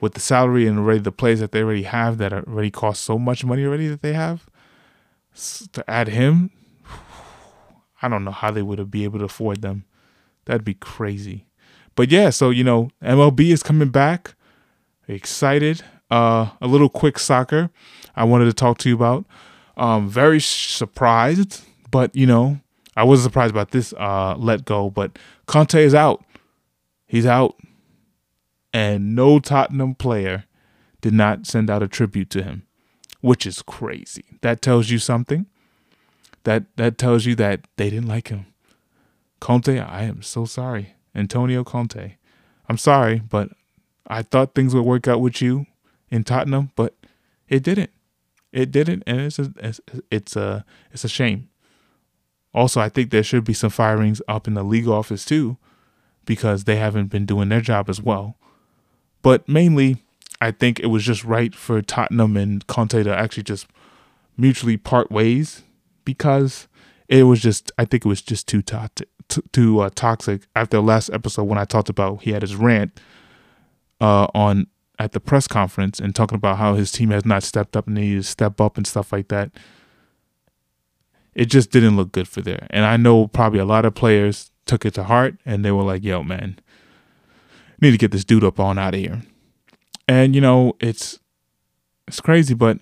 with 0.00 0.14
the 0.14 0.20
salary 0.20 0.66
and 0.66 0.78
already 0.78 1.00
the 1.00 1.12
players 1.12 1.40
that 1.40 1.52
they 1.52 1.62
already 1.62 1.82
have 1.84 2.18
that 2.18 2.32
already 2.32 2.70
cost 2.70 3.02
so 3.02 3.18
much 3.18 3.44
money 3.44 3.64
already 3.64 3.88
that 3.88 4.02
they 4.02 4.12
have, 4.12 4.46
to 5.72 5.84
add 5.88 6.08
him, 6.08 6.50
I 8.02 8.08
don't 8.08 8.24
know 8.24 8.30
how 8.30 8.50
they 8.50 8.62
would 8.62 8.90
be 8.90 9.04
able 9.04 9.18
to 9.20 9.24
afford 9.24 9.62
them. 9.62 9.84
That'd 10.44 10.64
be 10.64 10.74
crazy. 10.74 11.46
But 11.94 12.10
yeah, 12.10 12.30
so 12.30 12.50
you 12.50 12.62
know, 12.62 12.90
MLB 13.02 13.50
is 13.50 13.62
coming 13.62 13.88
back. 13.88 14.34
Excited. 15.08 15.82
Uh, 16.10 16.50
a 16.60 16.68
little 16.68 16.88
quick 16.88 17.18
soccer 17.18 17.70
I 18.14 18.24
wanted 18.24 18.44
to 18.44 18.52
talk 18.52 18.78
to 18.78 18.88
you 18.88 18.94
about. 18.94 19.24
Um, 19.76 20.08
very 20.08 20.40
surprised, 20.40 21.62
but 21.90 22.14
you 22.14 22.26
know, 22.26 22.60
I 22.96 23.04
was 23.04 23.22
surprised 23.22 23.50
about 23.50 23.72
this 23.72 23.92
uh 23.94 24.34
let 24.38 24.64
go, 24.64 24.90
but 24.90 25.18
Conte 25.46 25.82
is 25.82 25.94
out. 25.94 26.24
He's 27.06 27.26
out. 27.26 27.56
And 28.72 29.14
no 29.14 29.38
Tottenham 29.38 29.94
player 29.94 30.44
did 31.00 31.14
not 31.14 31.46
send 31.46 31.70
out 31.70 31.82
a 31.82 31.88
tribute 31.88 32.30
to 32.30 32.42
him, 32.42 32.66
which 33.20 33.46
is 33.46 33.62
crazy. 33.62 34.24
That 34.42 34.60
tells 34.60 34.90
you 34.90 34.98
something. 34.98 35.46
That 36.44 36.64
that 36.76 36.98
tells 36.98 37.24
you 37.24 37.34
that 37.36 37.60
they 37.76 37.90
didn't 37.90 38.08
like 38.08 38.28
him. 38.28 38.46
Conte, 39.40 39.78
I 39.78 40.02
am 40.02 40.22
so 40.22 40.44
sorry. 40.44 40.94
Antonio 41.14 41.64
Conte. 41.64 42.16
I'm 42.68 42.78
sorry, 42.78 43.20
but 43.20 43.50
I 44.06 44.22
thought 44.22 44.54
things 44.54 44.74
would 44.74 44.84
work 44.84 45.08
out 45.08 45.20
with 45.20 45.40
you 45.40 45.66
in 46.10 46.24
Tottenham, 46.24 46.72
but 46.76 46.94
it 47.48 47.62
didn't. 47.62 47.90
It 48.52 48.70
didn't, 48.70 49.02
and 49.06 49.20
it's 49.20 49.38
a, 49.38 49.52
it's, 50.10 50.36
a 50.36 50.64
it's 50.92 51.04
a 51.04 51.08
shame. 51.08 51.48
Also, 52.54 52.80
I 52.80 52.88
think 52.88 53.10
there 53.10 53.22
should 53.22 53.44
be 53.44 53.52
some 53.52 53.70
firings 53.70 54.22
up 54.28 54.46
in 54.48 54.54
the 54.54 54.62
league 54.62 54.88
office 54.88 55.24
too, 55.24 55.58
because 56.26 56.64
they 56.64 56.76
haven't 56.76 57.06
been 57.06 57.24
doing 57.24 57.48
their 57.48 57.60
job 57.60 57.88
as 57.88 58.02
well. 58.02 58.36
But 59.22 59.48
mainly, 59.48 60.04
I 60.40 60.50
think 60.50 60.80
it 60.80 60.86
was 60.86 61.04
just 61.04 61.24
right 61.24 61.54
for 61.54 61.80
Tottenham 61.80 62.36
and 62.36 62.66
Conte 62.66 63.02
to 63.02 63.16
actually 63.16 63.44
just 63.44 63.66
mutually 64.36 64.76
part 64.76 65.10
ways 65.10 65.62
because 66.04 66.68
it 67.08 67.22
was 67.24 67.40
just 67.40 67.72
I 67.78 67.84
think 67.84 68.04
it 68.04 68.08
was 68.08 68.22
just 68.22 68.46
too 68.46 68.62
toxic, 68.62 69.08
too 69.52 69.80
uh, 69.80 69.90
toxic. 69.94 70.46
After 70.54 70.76
the 70.76 70.82
last 70.82 71.10
episode 71.10 71.44
when 71.44 71.58
I 71.58 71.64
talked 71.64 71.88
about 71.88 72.22
he 72.22 72.32
had 72.32 72.42
his 72.42 72.56
rant 72.56 73.00
uh, 74.00 74.26
on 74.34 74.66
at 74.98 75.12
the 75.12 75.20
press 75.20 75.46
conference 75.46 76.00
and 76.00 76.14
talking 76.14 76.36
about 76.36 76.58
how 76.58 76.74
his 76.74 76.90
team 76.90 77.10
has 77.10 77.24
not 77.24 77.42
stepped 77.42 77.76
up 77.76 77.86
and 77.86 77.96
needed 77.96 78.22
to 78.22 78.28
step 78.28 78.60
up 78.60 78.76
and 78.76 78.86
stuff 78.86 79.12
like 79.12 79.28
that. 79.28 79.50
It 81.34 81.46
just 81.46 81.70
didn't 81.70 81.96
look 81.96 82.12
good 82.12 82.28
for 82.28 82.40
there, 82.40 82.66
and 82.70 82.84
I 82.84 82.96
know 82.96 83.26
probably 83.28 83.58
a 83.58 83.64
lot 83.64 83.84
of 83.84 83.94
players 83.94 84.50
took 84.66 84.84
it 84.84 84.94
to 84.94 85.04
heart 85.04 85.36
and 85.46 85.64
they 85.64 85.72
were 85.72 85.82
like, 85.82 86.04
"Yo, 86.04 86.22
man, 86.22 86.58
need 87.80 87.92
to 87.92 87.98
get 87.98 88.12
this 88.12 88.24
dude 88.24 88.44
up 88.44 88.60
on 88.60 88.78
out 88.78 88.94
of 88.94 89.00
here." 89.00 89.22
And 90.08 90.34
you 90.34 90.40
know, 90.40 90.74
it's 90.80 91.18
it's 92.06 92.20
crazy, 92.20 92.54
but 92.54 92.78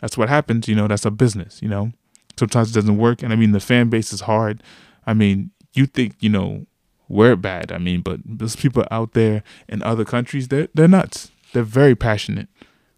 that's 0.00 0.16
what 0.16 0.28
happens. 0.28 0.68
You 0.68 0.74
know, 0.74 0.88
that's 0.88 1.04
a 1.04 1.10
business. 1.10 1.60
You 1.62 1.68
know, 1.68 1.92
sometimes 2.38 2.70
it 2.70 2.74
doesn't 2.74 2.98
work. 2.98 3.22
And 3.22 3.32
I 3.32 3.36
mean, 3.36 3.52
the 3.52 3.60
fan 3.60 3.88
base 3.88 4.12
is 4.12 4.22
hard. 4.22 4.62
I 5.06 5.14
mean, 5.14 5.50
you 5.74 5.86
think, 5.86 6.14
you 6.20 6.28
know, 6.28 6.66
we're 7.08 7.36
bad. 7.36 7.72
I 7.72 7.78
mean, 7.78 8.02
but 8.02 8.20
those 8.24 8.56
people 8.56 8.84
out 8.90 9.12
there 9.12 9.42
in 9.68 9.82
other 9.82 10.04
countries, 10.04 10.48
they're, 10.48 10.68
they're 10.74 10.88
nuts. 10.88 11.30
They're 11.52 11.62
very 11.62 11.94
passionate 11.94 12.48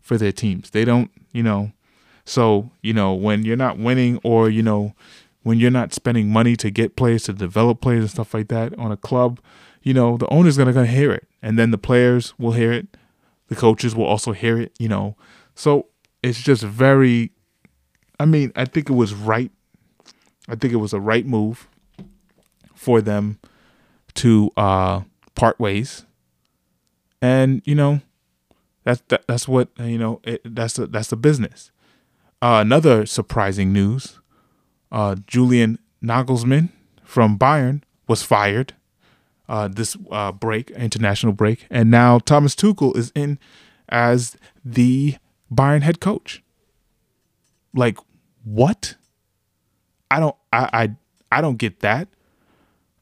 for 0.01 0.19
their 0.19 0.33
teams. 0.33 0.71
They 0.71 0.85
don't, 0.85 1.11
you 1.33 1.43
know, 1.43 1.73
so, 2.25 2.71
you 2.83 2.93
know, 2.93 3.15
when 3.15 3.45
you're 3.45 3.57
not 3.57 3.79
winning 3.79 4.19
or, 4.23 4.51
you 4.51 4.63
know, 4.63 4.95
when 5.43 5.59
you're 5.59 5.71
not 5.71 5.93
spending 5.95 6.31
money 6.31 6.57
to 6.57 6.71
get 6.71 6.97
players, 6.97 7.25
to 7.25 7.33
develop 7.33 7.81
players 7.81 8.03
and 8.03 8.11
stuff 8.11 8.35
like 8.35 8.49
that 8.49 8.79
on 8.79 8.93
a 8.93 8.97
club, 8.97 9.41
you 9.83 9.95
know, 9.95 10.17
the 10.17 10.29
owner's 10.29 10.57
going 10.57 10.73
to 10.73 10.87
hear 10.87 11.13
it. 11.13 11.27
And 11.43 11.59
then 11.59 11.71
the 11.71 11.79
players 11.79 12.35
will 12.39 12.53
hear 12.53 12.73
it. 12.73 12.97
The 13.49 13.57
coaches 13.57 13.95
will 13.95 14.05
also 14.05 14.33
hear 14.33 14.59
it, 14.59 14.73
you 14.79 14.89
know. 14.89 15.17
So 15.55 15.87
it's 16.23 16.41
just 16.41 16.63
very 16.63 17.33
I 18.21 18.27
mean, 18.27 18.53
I 18.55 18.67
think 18.67 18.91
it 18.91 18.93
was 18.93 19.15
right. 19.15 19.51
I 20.47 20.55
think 20.55 20.75
it 20.75 20.77
was 20.77 20.93
a 20.93 21.01
right 21.01 21.25
move 21.25 21.69
for 22.75 23.01
them 23.01 23.39
to 24.17 24.51
uh, 24.59 25.01
part 25.35 25.59
ways, 25.59 26.05
and 27.23 27.63
you 27.65 27.75
know, 27.75 28.03
that's 28.85 29.01
that, 29.09 29.27
that's 29.27 29.49
what 29.49 29.71
you 29.79 29.97
know. 29.97 30.21
It, 30.23 30.43
that's 30.45 30.75
the 30.75 30.87
that's 30.87 31.09
the 31.09 31.17
business. 31.17 31.71
Uh, 32.43 32.59
another 32.61 33.07
surprising 33.07 33.73
news: 33.73 34.20
uh, 34.93 35.17
Julian 35.27 35.79
Nagelsmann 36.03 36.71
from 37.05 37.39
Bayern 37.39 37.83
was 38.09 38.23
fired 38.23 38.75
uh, 39.49 39.67
this 39.69 39.97
uh, 40.13 40.31
break, 40.31 40.71
international 40.71 41.33
break, 41.33 41.67
and 41.71 41.91
now 41.91 42.21
Thomas 42.21 42.55
Tuchel 42.55 42.97
is 42.97 43.11
in 43.17 43.39
as 43.89 44.37
the 44.65 45.17
Bayern 45.53 45.83
head 45.83 46.01
coach. 46.01 46.43
Like, 47.75 47.99
what? 48.45 48.95
I 50.11 50.21
don't 50.21 50.37
I 50.53 50.71
I, 50.73 51.39
I 51.39 51.41
don't 51.41 51.57
get 51.57 51.81
that. 51.81 52.09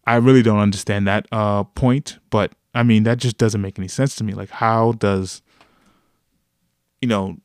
I 0.07 0.16
really 0.16 0.43
don't 0.43 0.59
understand 0.59 1.07
that 1.07 1.26
uh 1.32 1.64
point, 1.64 2.18
but 2.30 2.53
I 2.74 2.82
mean 2.82 3.03
that 3.03 3.18
just 3.18 3.36
doesn't 3.36 3.61
make 3.61 3.78
any 3.78 3.89
sense 3.89 4.14
to 4.16 4.24
me. 4.24 4.32
Like 4.32 4.51
how 4.51 4.93
does 4.93 5.43
you 7.03 7.09
know, 7.09 7.36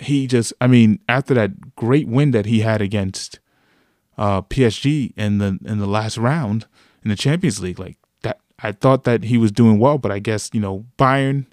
he 0.00 0.26
just 0.26 0.52
I 0.60 0.66
mean, 0.66 0.98
after 1.08 1.34
that 1.34 1.76
great 1.76 2.08
win 2.08 2.32
that 2.32 2.46
he 2.46 2.60
had 2.60 2.82
against 2.82 3.38
uh 4.18 4.42
PSG 4.42 5.12
in 5.16 5.38
the 5.38 5.58
in 5.64 5.78
the 5.78 5.86
last 5.86 6.18
round 6.18 6.66
in 7.02 7.10
the 7.10 7.16
Champions 7.16 7.60
League, 7.60 7.78
like 7.78 7.96
that 8.22 8.40
I 8.58 8.72
thought 8.72 9.04
that 9.04 9.24
he 9.24 9.38
was 9.38 9.52
doing 9.52 9.78
well, 9.78 9.96
but 9.98 10.10
I 10.10 10.18
guess, 10.18 10.50
you 10.52 10.60
know, 10.60 10.84
Bayern 10.98 11.46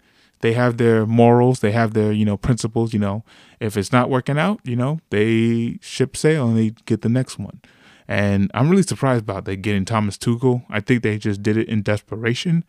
they 0.46 0.54
have 0.54 0.78
their 0.78 1.08
morals, 1.08 1.62
they 1.62 1.72
have 1.72 1.94
their, 1.96 2.12
you 2.12 2.24
know, 2.24 2.38
principles, 2.38 2.94
you 2.94 3.00
know. 3.00 3.24
If 3.60 3.76
it's 3.76 3.92
not 3.92 4.12
working 4.12 4.38
out, 4.38 4.60
you 4.64 4.76
know, 4.76 5.00
they 5.10 5.80
ship 5.82 6.16
sail 6.16 6.48
and 6.48 6.56
they 6.56 6.76
get 6.86 7.02
the 7.02 7.10
next 7.10 7.40
one. 7.40 7.62
And 8.08 8.52
I'm 8.54 8.70
really 8.70 8.84
surprised 8.84 9.24
about 9.24 9.46
they 9.46 9.56
getting 9.56 9.86
Thomas 9.86 10.20
Tuchel. 10.20 10.64
I 10.70 10.82
think 10.82 11.02
they 11.02 11.18
just 11.18 11.42
did 11.42 11.58
it 11.58 11.68
in 11.68 11.82
desperation 11.82 12.64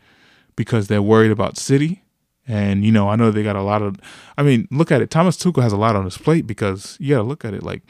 because 0.57 0.89
they're 0.89 1.03
worried 1.03 1.31
about 1.31 1.59
City. 1.59 2.03
And, 2.49 2.83
you 2.83 2.93
know, 2.93 3.11
I 3.11 3.17
know 3.17 3.31
they 3.31 3.43
got 3.43 3.57
a 3.57 3.63
lot 3.63 3.83
of, 3.83 3.97
I 4.39 4.43
mean, 4.43 4.69
look 4.71 4.91
at 4.91 5.03
it. 5.03 5.11
Thomas 5.11 5.37
Tuchel 5.37 5.63
has 5.63 5.73
a 5.75 5.77
lot 5.77 5.97
on 5.97 6.05
his 6.05 6.17
plate 6.17 6.47
because 6.47 6.97
you 6.99 7.15
got 7.15 7.23
to 7.23 7.29
look 7.29 7.45
at 7.45 7.53
it 7.53 7.63
like 7.63 7.83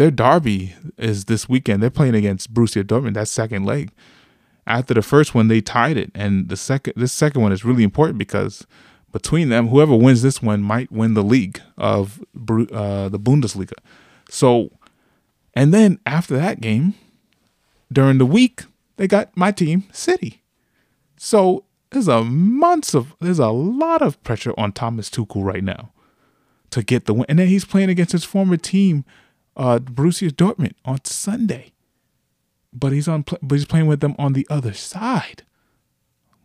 their 0.00 0.10
derby 0.10 0.74
is 0.96 1.26
this 1.26 1.46
weekend. 1.46 1.82
They're 1.82 1.90
playing 1.90 2.14
against 2.14 2.54
Borussia 2.54 2.82
Dortmund, 2.82 3.12
that 3.14 3.28
second 3.28 3.66
leg. 3.66 3.92
After 4.66 4.94
the 4.94 5.02
first 5.02 5.34
one 5.34 5.48
they 5.48 5.60
tied 5.60 5.98
it. 5.98 6.10
And 6.14 6.48
the 6.48 6.56
second 6.56 6.94
this 6.96 7.12
second 7.12 7.42
one 7.42 7.52
is 7.52 7.66
really 7.66 7.82
important 7.82 8.16
because 8.16 8.66
between 9.12 9.50
them 9.50 9.68
whoever 9.68 9.94
wins 9.94 10.22
this 10.22 10.40
one 10.40 10.62
might 10.62 10.90
win 10.90 11.12
the 11.12 11.22
league 11.22 11.60
of 11.76 12.18
uh, 12.34 13.10
the 13.10 13.18
Bundesliga. 13.18 13.74
So 14.30 14.70
and 15.52 15.74
then 15.74 15.98
after 16.06 16.34
that 16.34 16.62
game 16.62 16.94
during 17.92 18.16
the 18.16 18.24
week 18.24 18.62
they 18.96 19.06
got 19.06 19.36
my 19.36 19.52
team 19.52 19.84
City. 19.92 20.42
So 21.18 21.64
there's 21.90 22.08
a 22.08 22.24
months 22.24 22.94
of 22.94 23.14
there's 23.20 23.38
a 23.38 23.50
lot 23.50 24.00
of 24.00 24.22
pressure 24.22 24.54
on 24.56 24.72
Thomas 24.72 25.10
Tuchel 25.10 25.44
right 25.44 25.62
now 25.62 25.92
to 26.70 26.82
get 26.82 27.04
the 27.04 27.12
win. 27.12 27.26
And 27.28 27.38
then 27.38 27.48
he's 27.48 27.66
playing 27.66 27.90
against 27.90 28.12
his 28.12 28.24
former 28.24 28.56
team 28.56 29.04
uh 29.60 29.78
Borussia 29.78 30.30
Dortmund 30.30 30.74
on 30.84 31.04
Sunday 31.04 31.72
but 32.72 32.92
he's 32.92 33.08
on 33.08 33.24
but 33.42 33.54
he's 33.54 33.64
playing 33.64 33.86
with 33.86 34.00
them 34.00 34.14
on 34.18 34.32
the 34.32 34.46
other 34.50 34.72
side. 34.72 35.42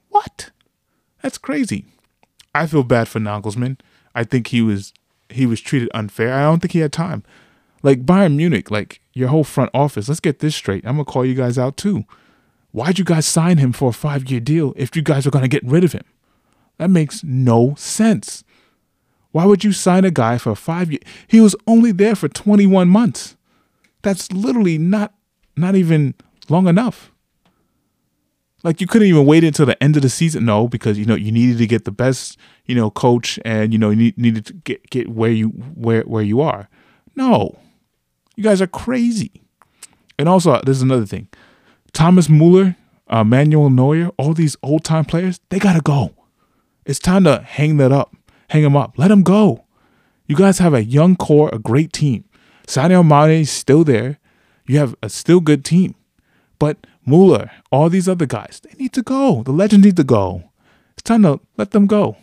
What? 0.09 0.51
That's 1.21 1.37
crazy. 1.37 1.85
I 2.53 2.67
feel 2.67 2.83
bad 2.83 3.07
for 3.07 3.19
Nagelsmann. 3.19 3.79
I 4.13 4.23
think 4.23 4.47
he 4.47 4.61
was 4.61 4.93
he 5.29 5.45
was 5.45 5.61
treated 5.61 5.89
unfair. 5.93 6.33
I 6.33 6.43
don't 6.43 6.59
think 6.59 6.71
he 6.71 6.79
had 6.79 6.93
time. 6.93 7.23
Like 7.83 8.05
Bayern 8.05 8.35
Munich, 8.35 8.71
like 8.71 9.01
your 9.13 9.29
whole 9.29 9.43
front 9.43 9.71
office. 9.73 10.07
Let's 10.07 10.19
get 10.19 10.39
this 10.39 10.55
straight. 10.55 10.85
I'm 10.85 10.95
gonna 10.95 11.05
call 11.05 11.25
you 11.25 11.35
guys 11.35 11.57
out 11.57 11.77
too. 11.77 12.05
Why'd 12.71 12.99
you 12.99 13.05
guys 13.05 13.25
sign 13.25 13.57
him 13.57 13.71
for 13.71 13.89
a 13.89 13.93
five 13.93 14.29
year 14.29 14.39
deal 14.39 14.73
if 14.75 14.95
you 14.95 15.01
guys 15.01 15.27
are 15.27 15.31
gonna 15.31 15.47
get 15.47 15.63
rid 15.63 15.83
of 15.83 15.93
him? 15.93 16.05
That 16.77 16.89
makes 16.89 17.23
no 17.23 17.75
sense. 17.77 18.43
Why 19.35 19.43
would 19.43 19.65
you 19.65 19.73
sign 19.73 20.05
a 20.05 20.11
guy 20.11 20.37
for 20.37 20.55
five 20.55 20.89
years? 20.89 21.03
He 21.27 21.41
was 21.41 21.57
only 21.67 21.91
there 21.91 22.15
for 22.15 22.29
21 22.29 22.87
months. 22.87 23.35
That's 24.01 24.31
literally 24.31 24.77
not 24.77 25.13
not 25.57 25.75
even 25.75 26.13
long 26.47 26.69
enough. 26.69 27.11
Like 28.63 28.79
you 28.79 28.87
couldn't 28.87 29.09
even 29.09 29.25
wait 29.25 29.43
until 29.43 29.65
the 29.65 29.83
end 29.83 29.97
of 29.97 30.03
the 30.03 30.09
season. 30.09 30.45
No, 30.45 30.69
because 30.69 30.97
you 30.97 31.03
know 31.03 31.15
you 31.15 31.33
needed 31.33 31.57
to 31.57 31.67
get 31.67 31.83
the 31.83 31.91
best, 31.91 32.37
you 32.65 32.75
know, 32.75 32.89
coach, 32.89 33.37
and 33.43 33.73
you 33.73 33.77
know 33.77 33.89
you 33.89 33.97
need, 33.97 34.17
needed 34.17 34.45
to 34.45 34.53
get 34.53 34.89
get 34.89 35.09
where 35.09 35.31
you 35.31 35.49
where 35.49 36.03
where 36.03 36.23
you 36.23 36.39
are. 36.39 36.69
No, 37.13 37.59
you 38.37 38.43
guys 38.45 38.61
are 38.61 38.67
crazy. 38.67 39.33
And 40.17 40.29
also, 40.29 40.61
there's 40.63 40.81
another 40.81 41.05
thing: 41.05 41.27
Thomas 41.91 42.29
Muller, 42.29 42.77
uh, 43.09 43.25
Manuel 43.25 43.69
Neuer, 43.69 44.11
all 44.17 44.33
these 44.33 44.55
old 44.63 44.85
time 44.85 45.03
players, 45.03 45.41
they 45.49 45.59
gotta 45.59 45.81
go. 45.81 46.11
It's 46.85 46.99
time 46.99 47.25
to 47.25 47.41
hang 47.41 47.75
that 47.77 47.91
up, 47.91 48.15
hang 48.49 48.63
them 48.63 48.75
up, 48.75 48.97
let 48.97 49.09
them 49.09 49.23
go. 49.23 49.65
You 50.27 50.35
guys 50.35 50.59
have 50.59 50.73
a 50.73 50.83
young 50.83 51.15
core, 51.15 51.49
a 51.53 51.59
great 51.59 51.93
team. 51.93 52.25
Sadio 52.67 53.05
Mane 53.05 53.41
is 53.41 53.51
still 53.51 53.83
there. 53.83 54.19
You 54.67 54.79
have 54.79 54.95
a 55.03 55.09
still 55.09 55.39
good 55.39 55.63
team. 55.63 55.95
But 56.57 56.87
Muller, 57.05 57.51
all 57.71 57.89
these 57.89 58.09
other 58.09 58.25
guys, 58.25 58.61
they 58.63 58.75
need 58.79 58.93
to 58.93 59.03
go. 59.03 59.43
The 59.43 59.51
legends 59.51 59.85
need 59.85 59.97
to 59.97 60.03
go. 60.03 60.49
It's 60.93 61.03
time 61.03 61.23
to 61.23 61.39
let 61.57 61.71
them 61.71 61.85
go. 61.85 62.17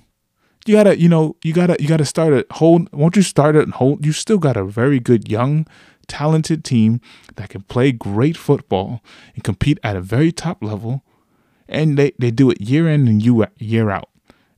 You 0.66 0.75
gotta, 0.75 0.99
you 0.99 1.09
know, 1.09 1.37
you 1.43 1.53
gotta, 1.53 1.77
you 1.81 1.89
gotta 1.89 2.05
start 2.05 2.33
a 2.33 2.47
whole. 2.55 2.87
Won't 2.93 3.16
you 3.16 3.23
start 3.23 3.57
it 3.57 3.64
and 3.64 3.75
hold? 3.75 4.05
You 4.07 4.12
still 4.12 4.39
got 4.39 4.57
a 4.57 4.64
very 4.64 5.01
good 5.01 5.29
young, 5.29 5.66
talented 6.07 6.64
team 6.64 7.01
that 7.35 7.49
can 7.49 7.62
play 7.62 7.91
great 7.93 8.37
football 8.37 9.03
and 9.35 9.43
compete 9.43 9.79
at 9.83 9.97
a 9.97 10.01
very 10.01 10.31
top 10.31 10.62
level, 10.62 11.03
and 11.68 11.99
they 11.99 12.12
they 12.18 12.31
do 12.31 12.51
it 12.51 12.61
year 12.61 12.89
in 12.89 13.09
and 13.09 13.23
year 13.59 13.91
out, 13.91 14.09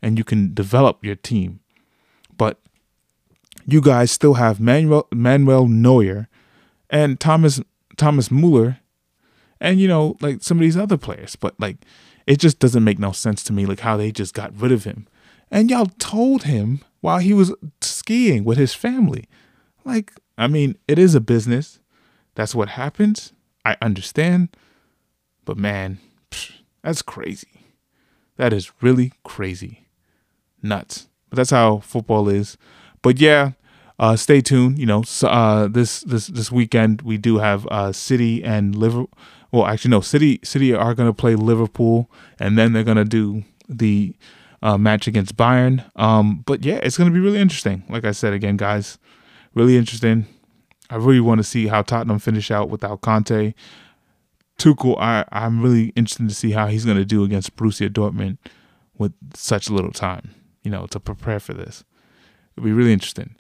and 0.05 0.19
you 0.19 0.25
can 0.25 0.53
develop 0.55 1.05
your 1.05 1.17
team. 1.17 1.61
But 2.37 2.61
you 3.67 3.81
guys 3.81 4.11
still 4.11 4.35
have 4.35 4.61
Manuel 4.61 5.09
Manuel 5.13 5.67
Neuer 5.67 6.29
and 6.91 7.19
Thomas 7.19 7.61
Thomas 7.97 8.31
Muller 8.31 8.79
and 9.61 9.81
you 9.81 9.89
know 9.89 10.17
like 10.21 10.43
some 10.43 10.59
of 10.59 10.63
these 10.63 10.77
other 10.77 10.99
players 10.99 11.37
but 11.37 11.59
like 11.59 11.79
it 12.27 12.39
just 12.39 12.59
doesn't 12.59 12.85
make 12.85 12.99
no 12.99 13.13
sense 13.13 13.43
to 13.45 13.53
me 13.53 13.65
like 13.65 13.81
how 13.81 13.97
they 13.97 14.11
just 14.11 14.35
got 14.35 14.55
rid 14.61 14.73
of 14.73 14.85
him 14.85 15.07
and 15.51 15.71
y'all 15.71 15.87
told 15.99 16.43
him 16.43 16.81
while 17.01 17.19
he 17.19 17.33
was 17.33 17.55
skiing 17.81 18.45
with 18.45 18.59
his 18.59 18.75
family 18.75 19.27
like 19.85 20.13
i 20.37 20.47
mean 20.49 20.77
it 20.89 20.99
is 20.99 21.15
a 21.15 21.21
business 21.21 21.79
that's 22.35 22.55
what 22.55 22.71
happens 22.71 23.33
i 23.65 23.77
understand 23.81 24.49
but 25.45 25.57
man 25.57 25.99
psh, 26.31 26.53
That's 26.83 27.01
crazy. 27.01 27.65
That 28.37 28.53
is 28.53 28.73
really 28.83 29.13
crazy. 29.25 29.84
Nuts. 30.65 31.09
But 31.31 31.37
that's 31.37 31.51
how 31.51 31.79
football 31.79 32.29
is. 32.29 32.57
But 33.03 33.21
yeah, 33.21 33.53
uh, 33.99 34.17
stay 34.17 34.41
tuned. 34.41 34.79
You 34.79 34.87
know, 34.87 35.03
so, 35.03 35.29
uh, 35.29 35.69
this 35.69 36.01
this 36.01 36.29
this 36.29 36.51
weekend 36.51 37.03
we 37.03 37.19
do 37.19 37.39
have 37.39 37.67
uh, 37.69 37.93
City 37.93 38.43
and 38.43 38.75
Liverpool. 38.75 39.11
Well, 39.53 39.67
actually, 39.67 39.93
no. 39.93 40.01
City 40.01 40.41
City 40.43 40.75
are 40.75 40.95
going 40.95 41.09
to 41.09 41.15
play 41.15 41.35
Liverpool, 41.35 42.11
and 42.39 42.59
then 42.59 42.73
they're 42.73 42.85
going 42.85 42.97
to 42.97 43.05
do 43.05 43.45
the 43.69 44.15
uh, 44.63 44.79
match 44.79 45.07
against 45.07 45.37
Bayern. 45.37 45.85
Um, 45.95 46.43
but 46.47 46.65
yeah, 46.65 46.81
it's 46.83 46.97
going 46.97 47.09
to 47.09 47.15
be 47.15 47.21
really 47.21 47.41
interesting. 47.41 47.85
Like 47.89 48.05
I 48.05 48.13
said 48.13 48.33
again, 48.33 48.57
guys, 48.57 48.99
really 49.55 49.77
interesting. 49.77 50.27
I 50.91 50.97
really 50.97 51.21
want 51.21 51.39
to 51.39 51.45
see 51.45 51.67
how 51.69 51.83
Tottenham 51.83 52.19
finish 52.19 52.51
out 52.51 52.69
without 52.69 53.01
Conte. 53.01 53.55
Tuchel, 54.59 54.99
I 54.99 55.25
I'm 55.33 55.63
really 55.63 55.89
interested 55.97 56.29
to 56.29 56.35
see 56.35 56.53
how 56.53 56.67
he's 56.67 56.85
going 56.85 56.97
to 56.97 57.05
do 57.05 57.25
against 57.25 57.57
Borussia 57.57 57.89
Dortmund 57.89 58.39
with 58.97 59.13
such 59.35 59.71
little 59.71 59.91
time, 59.91 60.35
you 60.65 60.71
know, 60.71 60.87
to 60.87 60.99
prepare 60.99 61.39
for 61.39 61.55
this. 61.55 61.85
It'll 62.57 62.65
be 62.65 62.73
really 62.73 62.93
interesting. 62.93 63.37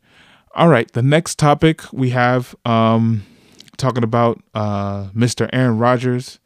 All 0.54 0.68
right, 0.68 0.90
the 0.92 1.02
next 1.02 1.38
topic 1.38 1.82
we 1.92 2.10
have 2.10 2.54
um, 2.64 3.24
talking 3.76 4.04
about 4.04 4.40
uh, 4.54 5.08
Mr. 5.08 5.50
Aaron 5.52 5.78
Rodgers, 5.78 6.38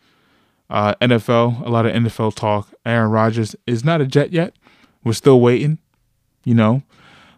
uh, 0.71 0.95
NFL. 1.01 1.67
A 1.67 1.69
lot 1.69 1.85
of 1.85 1.93
NFL 1.93 2.35
talk. 2.35 2.73
Aaron 2.87 3.11
Rodgers 3.11 3.55
is 3.67 3.85
not 3.85 4.01
a 4.01 4.07
Jet 4.07 4.33
yet. 4.33 4.55
We're 5.05 5.13
still 5.13 5.41
waiting. 5.41 5.79
You 6.45 6.55
know, 6.55 6.83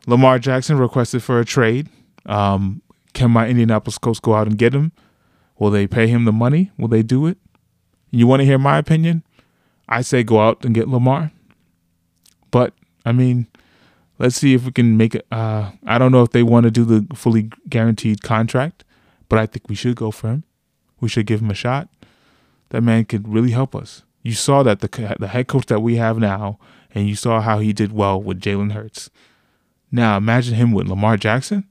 Lamar 0.06 0.38
Jackson 0.38 0.78
requested 0.78 1.22
for 1.22 1.40
a 1.40 1.44
trade. 1.44 1.88
Um, 2.26 2.82
can 3.12 3.30
my 3.30 3.48
Indianapolis 3.48 3.98
Colts 3.98 4.20
go 4.20 4.34
out 4.34 4.46
and 4.46 4.56
get 4.56 4.72
him? 4.72 4.92
Will 5.58 5.70
they 5.70 5.86
pay 5.86 6.06
him 6.06 6.24
the 6.24 6.32
money? 6.32 6.70
Will 6.78 6.88
they 6.88 7.02
do 7.02 7.26
it? 7.26 7.38
You 8.10 8.26
want 8.26 8.40
to 8.40 8.46
hear 8.46 8.58
my 8.58 8.78
opinion? 8.78 9.24
I 9.88 10.02
say 10.02 10.22
go 10.22 10.40
out 10.40 10.64
and 10.64 10.74
get 10.74 10.88
Lamar. 10.88 11.32
But 12.50 12.74
I 13.10 13.12
mean, 13.12 13.48
let's 14.20 14.36
see 14.36 14.54
if 14.54 14.64
we 14.64 14.70
can 14.70 14.96
make 14.96 15.16
it. 15.16 15.26
Uh, 15.32 15.72
I 15.84 15.98
don't 15.98 16.12
know 16.12 16.22
if 16.22 16.30
they 16.30 16.44
want 16.44 16.62
to 16.62 16.70
do 16.70 16.84
the 16.84 17.12
fully 17.12 17.50
guaranteed 17.68 18.22
contract, 18.22 18.84
but 19.28 19.40
I 19.40 19.46
think 19.46 19.68
we 19.68 19.74
should 19.74 19.96
go 19.96 20.12
for 20.12 20.28
him. 20.28 20.44
We 21.00 21.08
should 21.08 21.26
give 21.26 21.42
him 21.42 21.50
a 21.50 21.54
shot. 21.54 21.88
That 22.68 22.82
man 22.82 23.04
could 23.06 23.26
really 23.26 23.50
help 23.50 23.74
us. 23.74 24.04
You 24.22 24.34
saw 24.34 24.62
that 24.62 24.78
the 24.78 25.16
the 25.18 25.26
head 25.26 25.48
coach 25.48 25.66
that 25.66 25.80
we 25.80 25.96
have 25.96 26.18
now, 26.18 26.60
and 26.94 27.08
you 27.08 27.16
saw 27.16 27.40
how 27.40 27.58
he 27.58 27.72
did 27.72 27.90
well 27.90 28.22
with 28.22 28.40
Jalen 28.40 28.74
Hurts. 28.74 29.10
Now 29.90 30.16
imagine 30.16 30.54
him 30.54 30.70
with 30.70 30.86
Lamar 30.86 31.16
Jackson. 31.16 31.64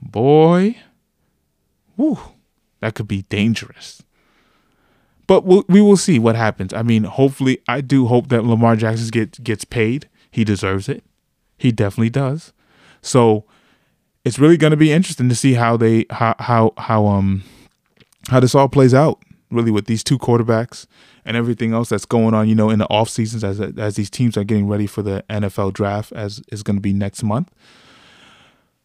Boy, 0.00 0.76
whoo, 1.96 2.20
that 2.78 2.94
could 2.94 3.08
be 3.08 3.22
dangerous. 3.22 4.00
But 5.28 5.44
we'll, 5.44 5.64
we 5.68 5.80
will 5.80 5.96
see 5.96 6.18
what 6.18 6.34
happens. 6.34 6.72
I 6.72 6.82
mean, 6.82 7.04
hopefully, 7.04 7.60
I 7.68 7.80
do 7.80 8.06
hope 8.06 8.28
that 8.30 8.44
Lamar 8.44 8.74
Jackson 8.74 9.08
gets 9.10 9.38
gets 9.38 9.64
paid 9.64 10.08
he 10.30 10.44
deserves 10.44 10.88
it. 10.88 11.04
He 11.56 11.72
definitely 11.72 12.10
does. 12.10 12.52
So 13.02 13.44
it's 14.24 14.38
really 14.38 14.56
going 14.56 14.70
to 14.70 14.76
be 14.76 14.92
interesting 14.92 15.28
to 15.28 15.34
see 15.34 15.54
how 15.54 15.76
they 15.76 16.06
how 16.10 16.34
how 16.38 16.72
how 16.76 17.06
um 17.06 17.42
how 18.28 18.40
this 18.40 18.54
all 18.54 18.68
plays 18.68 18.94
out 18.94 19.22
really 19.50 19.70
with 19.70 19.86
these 19.86 20.04
two 20.04 20.18
quarterbacks 20.18 20.86
and 21.24 21.36
everything 21.36 21.72
else 21.72 21.88
that's 21.88 22.04
going 22.04 22.34
on, 22.34 22.48
you 22.48 22.54
know, 22.54 22.70
in 22.70 22.78
the 22.78 22.88
off 22.88 23.08
seasons 23.08 23.42
as 23.42 23.60
as 23.60 23.96
these 23.96 24.10
teams 24.10 24.36
are 24.36 24.44
getting 24.44 24.68
ready 24.68 24.86
for 24.86 25.02
the 25.02 25.24
NFL 25.30 25.72
draft 25.72 26.12
as 26.12 26.42
is 26.52 26.62
going 26.62 26.76
to 26.76 26.82
be 26.82 26.92
next 26.92 27.22
month. 27.22 27.50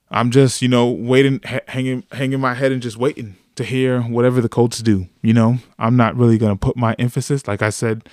I'm 0.09 0.31
just, 0.31 0.61
you 0.61 0.67
know, 0.67 0.89
waiting 0.89 1.41
hanging 1.67 2.03
hanging 2.11 2.39
my 2.39 2.53
head 2.53 2.71
and 2.71 2.81
just 2.81 2.97
waiting 2.97 3.35
to 3.55 3.63
hear 3.63 4.01
whatever 4.01 4.41
the 4.41 4.49
Colts 4.49 4.79
do, 4.79 5.07
you 5.21 5.33
know. 5.33 5.57
I'm 5.77 5.95
not 5.95 6.15
really 6.15 6.37
going 6.37 6.53
to 6.53 6.59
put 6.59 6.75
my 6.75 6.95
emphasis 6.99 7.47
like 7.47 7.61
I 7.61 7.69
said 7.69 8.07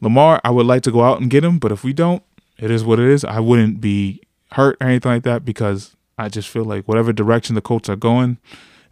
Lamar, 0.00 0.40
I 0.44 0.50
would 0.50 0.66
like 0.66 0.82
to 0.82 0.92
go 0.92 1.02
out 1.02 1.20
and 1.20 1.30
get 1.30 1.44
him, 1.44 1.58
but 1.58 1.72
if 1.72 1.82
we 1.82 1.92
don't, 1.92 2.22
it 2.56 2.70
is 2.70 2.84
what 2.84 3.00
it 3.00 3.08
is. 3.08 3.24
I 3.24 3.40
wouldn't 3.40 3.80
be 3.80 4.22
hurt 4.52 4.76
or 4.80 4.86
anything 4.86 5.12
like 5.12 5.22
that 5.24 5.44
because 5.44 5.96
I 6.16 6.28
just 6.28 6.48
feel 6.48 6.64
like 6.64 6.86
whatever 6.86 7.12
direction 7.12 7.54
the 7.54 7.60
Colts 7.60 7.88
are 7.88 7.96
going, 7.96 8.38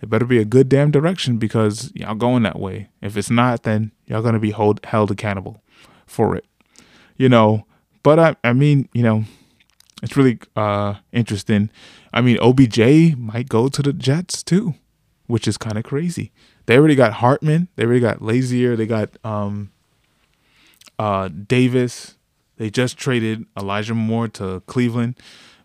it 0.02 0.10
better 0.10 0.24
be 0.24 0.38
a 0.38 0.44
good 0.44 0.68
damn 0.68 0.90
direction 0.90 1.38
because 1.38 1.92
y'all 1.94 2.14
going 2.14 2.42
that 2.42 2.58
way. 2.58 2.88
If 3.00 3.16
it's 3.16 3.30
not, 3.30 3.62
then 3.62 3.92
y'all 4.06 4.22
gonna 4.22 4.38
be 4.38 4.50
hold, 4.50 4.84
held 4.84 5.10
accountable 5.10 5.62
for 6.06 6.36
it. 6.36 6.44
You 7.16 7.28
know, 7.28 7.66
but 8.02 8.18
I 8.18 8.36
I 8.44 8.52
mean, 8.52 8.88
you 8.92 9.02
know, 9.02 9.24
it's 10.02 10.16
really 10.16 10.38
uh 10.54 10.94
interesting. 11.12 11.70
I 12.12 12.20
mean, 12.20 12.38
OBJ 12.40 13.16
might 13.16 13.48
go 13.48 13.68
to 13.68 13.82
the 13.82 13.92
Jets 13.92 14.42
too, 14.42 14.74
which 15.26 15.48
is 15.48 15.56
kind 15.56 15.78
of 15.78 15.84
crazy. 15.84 16.32
They 16.66 16.78
already 16.78 16.94
got 16.94 17.14
Hardman. 17.14 17.68
they 17.76 17.84
already 17.84 18.00
got 18.00 18.22
Lazard, 18.22 18.78
they 18.78 18.86
got 18.86 19.10
um 19.24 19.70
uh 20.98 21.28
Davis, 21.28 22.16
they 22.56 22.70
just 22.70 22.96
traded 22.96 23.44
Elijah 23.56 23.94
Moore 23.94 24.28
to 24.28 24.60
Cleveland, 24.66 25.16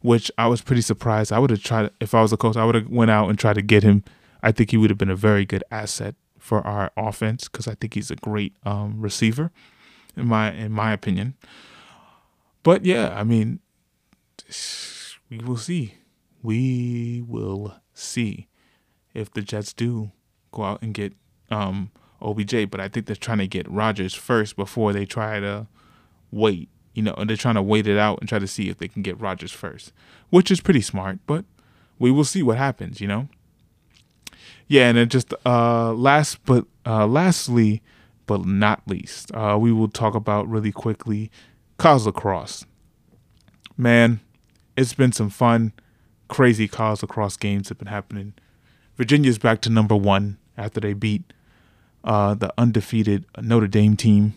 which 0.02 0.32
I 0.38 0.48
was 0.48 0.62
pretty 0.62 0.82
surprised. 0.82 1.32
I 1.32 1.40
would 1.40 1.50
have 1.50 1.64
tried 1.64 1.92
if 2.00 2.14
I 2.14 2.22
was 2.22 2.34
a 2.34 2.38
coach. 2.38 2.58
I 2.58 2.66
would 2.66 2.76
have 2.76 2.90
went 2.90 3.12
out 3.12 3.30
and 3.30 3.40
tried 3.40 3.56
to 3.56 3.62
get 3.62 3.84
him. 3.84 4.04
I 4.44 4.52
think 4.52 4.72
he 4.72 4.78
would 4.78 4.90
have 4.90 4.98
been 4.98 5.10
a 5.10 5.16
very 5.16 5.46
good 5.46 5.64
asset 5.72 6.16
for 6.40 6.66
our 6.66 6.92
offense 6.98 7.48
because 7.48 7.68
I 7.68 7.76
think 7.76 7.94
he's 7.94 8.10
a 8.12 8.16
great 8.16 8.54
um, 8.66 9.00
receiver, 9.00 9.52
in 10.18 10.28
my 10.28 10.52
in 10.52 10.72
my 10.72 10.92
opinion. 10.92 11.36
But 12.64 12.86
yeah, 12.86 13.18
I 13.18 13.24
mean, 13.24 13.60
we 15.30 15.38
will 15.38 15.58
see. 15.58 15.96
We 16.44 17.24
will 17.28 17.76
see 17.94 18.48
if 19.14 19.32
the 19.34 19.42
Jets 19.42 19.74
do 19.74 20.12
go 20.52 20.64
out 20.64 20.82
and 20.82 20.94
get 20.94 21.14
um, 21.50 21.92
OBJ. 22.22 22.70
But 22.70 22.80
I 22.80 22.88
think 22.88 23.06
they're 23.06 23.16
trying 23.16 23.40
to 23.40 23.48
get 23.48 23.70
Rodgers 23.70 24.14
first 24.14 24.56
before 24.56 24.94
they 24.94 25.06
try 25.06 25.40
to 25.40 25.68
wait 26.32 26.70
you 26.94 27.02
know, 27.02 27.14
and 27.14 27.30
they're 27.30 27.38
trying 27.38 27.56
to 27.56 27.62
wait 27.62 27.88
it 27.88 27.98
out 27.98 28.20
and 28.20 28.28
try 28.28 28.40
to 28.40 28.48
see 28.48 28.70
if 28.70 28.78
they 28.78 28.88
can 28.88 29.02
get 29.02 29.20
Rodgers 29.20 29.52
first, 29.52 29.94
which 30.30 30.52
is 30.52 30.60
pretty 30.60 30.82
smart, 30.82 31.20
but 31.26 31.46
we 32.00 32.12
will 32.12 32.24
see 32.24 32.44
what 32.44 32.58
happens, 32.58 33.00
you 33.00 33.08
know. 33.08 33.30
Yeah, 34.68 34.90
and 34.90 34.98
then 34.98 35.10
just 35.10 35.34
uh 35.46 35.94
last 35.94 36.44
but 36.46 36.66
uh 36.86 37.06
lastly 37.06 37.82
but 38.26 38.46
not 38.46 38.82
least, 38.88 39.34
uh 39.34 39.58
we 39.60 39.72
will 39.72 39.90
talk 39.90 40.16
about 40.16 40.48
really 40.48 40.72
quickly 40.72 41.32
college 41.78 42.06
lacrosse. 42.06 42.66
Man, 43.78 44.20
it's 44.78 44.94
been 44.94 45.12
some 45.12 45.30
fun, 45.30 45.74
crazy 46.28 46.68
college 46.68 47.02
lacrosse 47.02 47.38
games 47.38 47.70
have 47.70 47.78
been 47.78 47.88
happening. 47.88 48.34
Virginia's 49.02 49.40
back 49.40 49.62
to 49.62 49.70
number 49.72 49.96
one 49.96 50.38
after 50.56 50.80
they 50.80 50.94
beat 50.94 51.24
uh, 52.04 52.36
the 52.36 52.54
undefeated 52.56 53.26
Notre 53.42 53.66
Dame 53.66 53.98
team. 53.98 54.36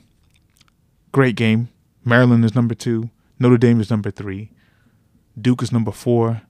Great 1.13 1.37
game. 1.37 1.69
Maryland 2.03 2.47
is 2.47 2.55
number 2.55 2.75
two. 2.75 3.11
Notre 3.39 3.59
Dame 3.59 3.79
is 3.79 3.91
number 3.91 4.11
three. 4.11 4.53
Duke 5.39 5.63
is 5.63 5.71
number 5.71 5.93
four. 5.93 6.41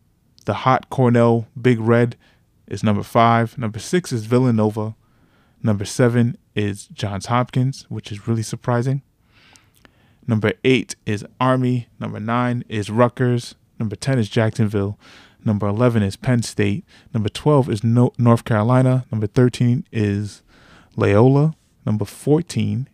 The 0.44 0.54
hot 0.54 0.90
Cornell 0.90 1.48
Big 1.60 1.80
Red 1.80 2.14
is 2.68 2.84
number 2.84 3.02
five. 3.02 3.58
Number 3.58 3.80
six 3.80 4.12
is 4.12 4.26
Villanova. 4.26 4.94
Number 5.60 5.84
seven 5.84 6.38
is 6.54 6.86
Johns 6.86 7.26
Hopkins, 7.26 7.84
which 7.88 8.12
is 8.12 8.28
really 8.28 8.44
surprising. 8.44 9.02
Number 10.24 10.52
eight 10.62 10.94
is 11.04 11.26
Army. 11.40 11.88
Number 11.98 12.20
nine 12.20 12.62
is 12.68 12.90
Rutgers. 12.90 13.56
Number 13.80 13.96
10 13.96 14.20
is 14.20 14.28
Jacksonville. 14.28 15.00
Number 15.44 15.66
11 15.66 16.02
is 16.02 16.16
Penn 16.16 16.42
State. 16.42 16.84
Number 17.12 17.28
12 17.28 17.68
is 17.68 17.84
no- 17.84 18.12
North 18.18 18.44
Carolina. 18.44 19.04
Number 19.12 19.26
13 19.26 19.84
is 19.92 20.42
Loyola. 20.96 21.54
Number 21.84 22.04
14 22.04 22.88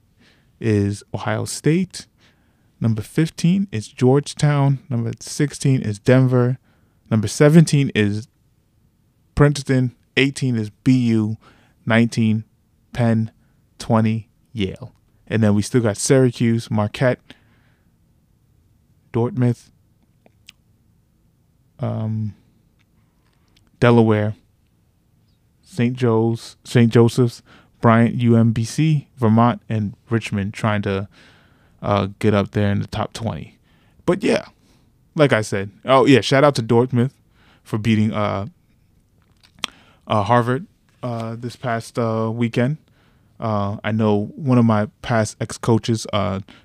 is 0.58 1.04
Ohio 1.14 1.44
State. 1.44 2.06
Number 2.80 3.02
15 3.02 3.68
is 3.70 3.88
Georgetown. 3.88 4.80
Number 4.88 5.12
16 5.20 5.82
is 5.82 5.98
Denver. 5.98 6.58
Number 7.10 7.28
17 7.28 7.90
is 7.94 8.26
Princeton. 9.34 9.94
18 10.16 10.56
is 10.56 10.70
BU. 10.70 11.36
19 11.86 12.44
Penn. 12.92 13.30
20 13.78 14.28
Yale. 14.52 14.92
And 15.26 15.42
then 15.42 15.54
we 15.54 15.62
still 15.62 15.80
got 15.80 15.96
Syracuse, 15.96 16.70
Marquette, 16.70 17.20
Dartmouth, 19.12 19.70
um, 21.78 22.34
Delaware, 23.80 24.34
St. 25.62 25.96
Joe's, 25.96 26.56
St. 26.64 26.92
Joseph's, 26.92 27.42
Bryant, 27.80 28.18
UMBC, 28.18 29.06
Vermont, 29.16 29.62
and 29.68 29.94
Richmond 30.10 30.52
trying 30.52 30.82
to 30.82 31.08
uh, 31.82 32.08
get 32.18 32.34
up 32.34 32.50
there 32.50 32.70
in 32.70 32.80
the 32.80 32.86
top 32.86 33.12
20. 33.14 33.58
But 34.04 34.22
yeah, 34.22 34.46
like 35.14 35.32
I 35.32 35.40
said, 35.40 35.70
oh 35.84 36.06
yeah, 36.06 36.20
shout 36.20 36.44
out 36.44 36.54
to 36.56 36.62
Dartmouth 36.62 37.14
for 37.62 37.78
beating 37.78 38.12
uh, 38.12 38.46
uh, 40.06 40.22
Harvard 40.24 40.66
uh, 41.02 41.36
this 41.38 41.56
past 41.56 41.98
uh, 41.98 42.30
weekend. 42.32 42.76
Uh, 43.38 43.78
I 43.82 43.92
know 43.92 44.26
one 44.36 44.58
of 44.58 44.66
my 44.66 44.86
past 45.00 45.36
ex 45.40 45.56
coaches, 45.56 46.06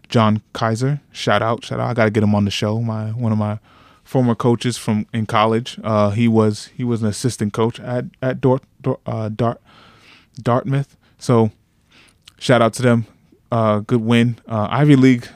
John 0.09 0.41
Kaiser. 0.53 0.99
Shout 1.11 1.41
out, 1.41 1.63
shout 1.63 1.79
out! 1.79 1.89
I 1.89 1.93
got 1.93 2.05
to 2.05 2.11
get 2.11 2.23
him 2.23 2.35
on 2.35 2.43
the 2.43 2.51
show. 2.51 2.81
My 2.81 3.11
one 3.11 3.31
of 3.31 3.37
my 3.37 3.59
former 4.05 4.35
coaches 4.35 4.77
from 4.77 5.05
in 5.11 5.25
college. 5.25 5.77
Uh, 5.83 6.11
he 6.11 6.29
was 6.29 6.67
he 6.77 6.85
was 6.85 7.01
an 7.01 7.09
assistant 7.09 7.51
coach 7.51 7.81
at 7.81 8.05
at 8.21 8.39
Dort, 8.39 8.63
uh, 9.05 9.27
Dart, 9.27 9.61
Dartmouth. 10.41 10.95
So 11.17 11.51
shout 12.39 12.61
out 12.61 12.71
to 12.75 12.81
them 12.81 13.07
uh, 13.51 13.79
good 13.79 14.01
win. 14.01 14.37
Uh, 14.47 14.67
Ivy 14.69 14.95
League 14.95 15.27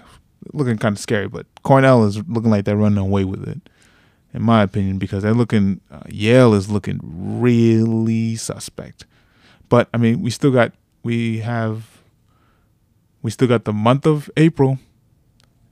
looking 0.54 0.78
kind 0.78 0.96
of 0.96 1.00
scary, 1.00 1.28
but 1.28 1.46
Cornell 1.64 2.04
is 2.06 2.18
looking 2.28 2.52
like 2.52 2.66
they're 2.66 2.78
running 2.78 2.98
away 2.98 3.24
with 3.24 3.48
it, 3.48 3.62
in 4.34 4.42
my 4.42 4.64
opinion, 4.64 4.98
because 4.98 5.24
they're 5.24 5.34
looking. 5.34 5.82
Uh, 5.92 6.02
Yale 6.10 6.54
is 6.54 6.70
looking 6.70 7.00
really 7.04 8.36
suspect, 8.36 9.06
but 9.70 9.90
I 9.94 9.98
mean, 9.98 10.22
we 10.22 10.30
still 10.32 10.52
got 10.52 10.74
we 11.04 11.40
have 11.40 12.02
we 13.22 13.32
still 13.32 13.48
got 13.48 13.66
the 13.66 13.74
month 13.74 14.06
of 14.06 14.30
April, 14.38 14.80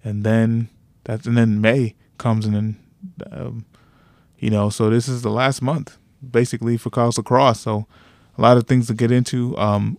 and 0.03 0.23
then 0.23 0.69
that's 1.03 1.25
and 1.25 1.37
then 1.37 1.61
May 1.61 1.95
comes 2.17 2.45
and 2.45 2.55
then 2.55 2.77
um, 3.31 3.65
you 4.39 4.49
know, 4.49 4.69
so 4.69 4.89
this 4.89 5.07
is 5.07 5.21
the 5.21 5.31
last 5.31 5.61
month 5.61 5.97
basically 6.31 6.77
for 6.77 6.89
college 6.89 7.17
lacrosse. 7.17 7.61
So 7.61 7.87
a 8.37 8.41
lot 8.41 8.57
of 8.57 8.67
things 8.67 8.87
to 8.87 8.93
get 8.93 9.11
into. 9.11 9.57
Um, 9.57 9.97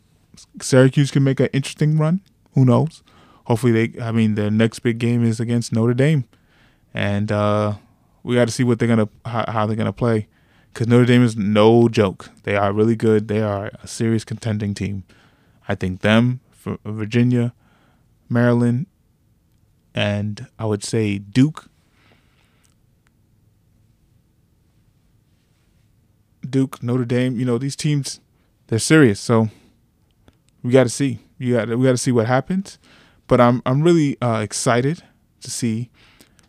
Syracuse 0.60 1.10
can 1.10 1.24
make 1.24 1.40
an 1.40 1.48
interesting 1.52 1.98
run. 1.98 2.20
Who 2.54 2.64
knows? 2.64 3.02
Hopefully 3.44 3.72
they. 3.72 4.00
I 4.00 4.12
mean, 4.12 4.34
their 4.34 4.50
next 4.50 4.80
big 4.80 4.98
game 4.98 5.24
is 5.24 5.40
against 5.40 5.72
Notre 5.72 5.94
Dame, 5.94 6.24
and 6.92 7.32
uh, 7.32 7.74
we 8.22 8.34
got 8.34 8.46
to 8.46 8.52
see 8.52 8.64
what 8.64 8.78
they're 8.78 8.88
gonna 8.88 9.08
how, 9.24 9.44
how 9.48 9.66
they're 9.66 9.76
gonna 9.76 9.92
play. 9.92 10.28
Because 10.72 10.86
Notre 10.86 11.06
Dame 11.06 11.24
is 11.24 11.36
no 11.36 11.88
joke. 11.88 12.30
They 12.42 12.54
are 12.54 12.72
really 12.72 12.94
good. 12.94 13.28
They 13.28 13.40
are 13.40 13.70
a 13.82 13.86
serious 13.88 14.24
contending 14.24 14.74
team. 14.74 15.04
I 15.66 15.74
think 15.74 16.02
them, 16.02 16.40
Virginia, 16.84 17.52
Maryland, 18.28 18.86
and 19.94 20.46
I 20.58 20.66
would 20.66 20.84
say 20.84 21.18
Duke. 21.18 21.70
Duke, 26.50 26.82
Notre 26.82 27.04
Dame, 27.04 27.38
you 27.38 27.44
know, 27.44 27.58
these 27.58 27.76
teams, 27.76 28.20
they're 28.68 28.78
serious. 28.78 29.20
So 29.20 29.48
we 30.62 30.72
got 30.72 30.84
to 30.84 30.90
see. 30.90 31.20
You 31.38 31.54
got 31.54 31.68
we 31.68 31.84
got 31.84 31.92
to 31.92 31.98
see 31.98 32.12
what 32.12 32.26
happens. 32.26 32.78
But 33.26 33.40
I'm 33.40 33.62
I'm 33.66 33.82
really 33.82 34.20
uh, 34.20 34.40
excited 34.40 35.02
to 35.42 35.50
see 35.50 35.90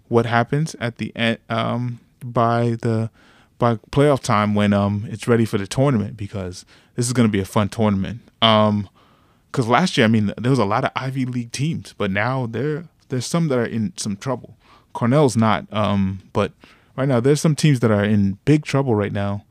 what 0.08 0.26
happens 0.26 0.76
at 0.80 0.98
the 0.98 1.16
end 1.16 1.38
um, 1.50 2.00
by 2.24 2.78
the 2.82 3.10
by 3.60 3.76
playoff 3.92 4.22
time 4.22 4.56
when 4.56 4.74
um 4.74 5.06
it's 5.10 5.28
ready 5.28 5.46
for 5.46 5.58
the 5.58 5.68
tournament 5.68 6.18
because 6.18 6.66
this 6.96 7.06
is 7.06 7.14
going 7.14 7.28
to 7.28 7.32
be 7.32 7.40
a 7.40 7.46
fun 7.46 7.70
tournament. 7.70 8.22
Um, 8.42 8.90
because 9.52 9.68
last 9.68 9.98
year, 9.98 10.06
I 10.06 10.10
mean, 10.10 10.32
there 10.38 10.52
was 10.52 10.60
a 10.60 10.66
lot 10.66 10.86
of 10.86 10.92
Ivy 10.96 11.26
League 11.26 11.52
teams, 11.52 11.94
but 11.98 12.12
now 12.12 12.46
there 12.46 12.86
there's 13.10 13.26
some 13.26 13.48
that 13.48 13.58
are 13.58 13.66
in 13.66 13.94
some 13.98 14.16
trouble. 14.16 14.56
Cornell's 14.94 15.36
not, 15.36 15.66
um, 15.72 16.20
but 16.34 16.52
right 16.96 17.08
now 17.08 17.20
there's 17.20 17.42
some 17.42 17.56
teams 17.56 17.80
that 17.80 17.92
are 17.92 18.04
in 18.04 18.38
big 18.46 18.64
trouble 18.64 18.96
right 18.96 19.12
now 19.12 19.46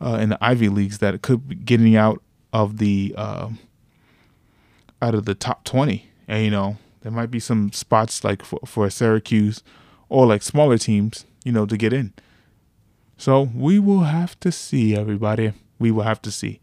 uh, 0.00 0.18
in 0.20 0.30
the 0.30 0.38
Ivy 0.40 0.68
leagues 0.68 0.98
that 0.98 1.20
could 1.22 1.48
be 1.48 1.54
getting 1.54 1.96
out 1.96 2.22
of 2.52 2.78
the 2.78 3.14
uh, 3.16 3.50
out 5.02 5.14
of 5.14 5.24
the 5.24 5.34
top 5.34 5.64
twenty. 5.64 6.10
And 6.28 6.44
you 6.44 6.50
know, 6.50 6.76
there 7.02 7.12
might 7.12 7.30
be 7.30 7.40
some 7.40 7.72
spots 7.72 8.24
like 8.24 8.44
for, 8.44 8.60
for 8.64 8.90
Syracuse 8.90 9.62
or 10.08 10.26
like 10.26 10.42
smaller 10.42 10.78
teams, 10.78 11.24
you 11.44 11.52
know, 11.52 11.66
to 11.66 11.76
get 11.76 11.92
in. 11.92 12.12
So 13.16 13.50
we 13.54 13.78
will 13.78 14.00
have 14.00 14.38
to 14.40 14.52
see, 14.52 14.94
everybody. 14.94 15.52
We 15.78 15.90
will 15.90 16.02
have 16.02 16.20
to 16.22 16.30
see. 16.30 16.60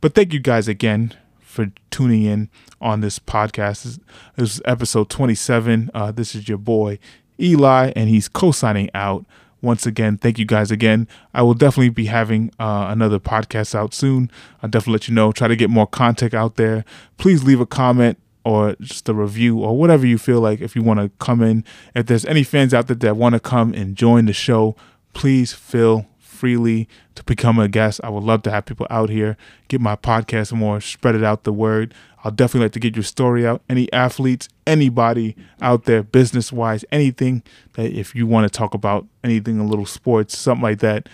But 0.00 0.14
thank 0.14 0.32
you 0.32 0.40
guys 0.40 0.68
again 0.68 1.14
for 1.40 1.70
tuning 1.90 2.24
in 2.24 2.50
on 2.80 3.00
this 3.00 3.18
podcast. 3.18 3.84
This, 3.84 3.98
is 4.36 4.62
episode 4.64 5.08
27. 5.08 5.90
Uh, 5.94 6.12
this 6.12 6.34
is 6.34 6.48
your 6.48 6.58
boy 6.58 6.98
Eli, 7.40 7.92
and 7.96 8.08
he's 8.08 8.28
co 8.28 8.52
signing 8.52 8.90
out. 8.94 9.24
Once 9.64 9.86
again, 9.86 10.18
thank 10.18 10.38
you 10.38 10.44
guys 10.44 10.70
again. 10.70 11.08
I 11.32 11.40
will 11.40 11.54
definitely 11.54 11.88
be 11.88 12.04
having 12.04 12.50
uh, 12.58 12.86
another 12.90 13.18
podcast 13.18 13.74
out 13.74 13.94
soon. 13.94 14.30
I'll 14.62 14.68
definitely 14.68 14.92
let 14.92 15.08
you 15.08 15.14
know. 15.14 15.32
Try 15.32 15.48
to 15.48 15.56
get 15.56 15.70
more 15.70 15.86
content 15.86 16.34
out 16.34 16.56
there. 16.56 16.84
Please 17.16 17.44
leave 17.44 17.60
a 17.60 17.66
comment 17.66 18.18
or 18.44 18.76
just 18.80 19.08
a 19.08 19.14
review 19.14 19.58
or 19.58 19.76
whatever 19.78 20.06
you 20.06 20.18
feel 20.18 20.40
like 20.40 20.60
if 20.60 20.76
you 20.76 20.82
want 20.82 21.00
to 21.00 21.08
come 21.18 21.42
in. 21.42 21.64
If 21.94 22.06
there's 22.06 22.26
any 22.26 22.42
fans 22.42 22.74
out 22.74 22.88
there 22.88 22.96
that 22.96 23.16
want 23.16 23.32
to 23.32 23.40
come 23.40 23.72
and 23.72 23.96
join 23.96 24.26
the 24.26 24.34
show, 24.34 24.76
please 25.14 25.54
feel 25.54 26.06
freely 26.44 26.86
to 27.14 27.24
become 27.24 27.58
a 27.58 27.68
guest. 27.68 28.02
I 28.04 28.10
would 28.10 28.22
love 28.22 28.42
to 28.42 28.50
have 28.50 28.66
people 28.66 28.86
out 28.90 29.08
here, 29.08 29.38
get 29.68 29.80
my 29.80 29.96
podcast 29.96 30.52
more, 30.52 30.78
spread 30.78 31.14
it 31.14 31.24
out 31.24 31.44
the 31.44 31.54
word. 31.54 31.94
I'll 32.22 32.32
definitely 32.32 32.66
like 32.66 32.72
to 32.72 32.80
get 32.80 32.94
your 32.94 33.02
story 33.02 33.46
out. 33.46 33.62
Any 33.66 33.90
athletes, 33.94 34.46
anybody 34.66 35.36
out 35.62 35.84
there, 35.84 36.02
business 36.02 36.52
wise, 36.52 36.84
anything 36.92 37.42
that 37.76 37.98
if 37.98 38.14
you 38.14 38.26
want 38.26 38.44
to 38.44 38.54
talk 38.54 38.74
about 38.74 39.06
anything 39.22 39.58
in 39.58 39.68
little 39.68 39.86
sports, 39.86 40.36
something 40.36 40.62
like 40.62 40.80
that, 40.80 41.08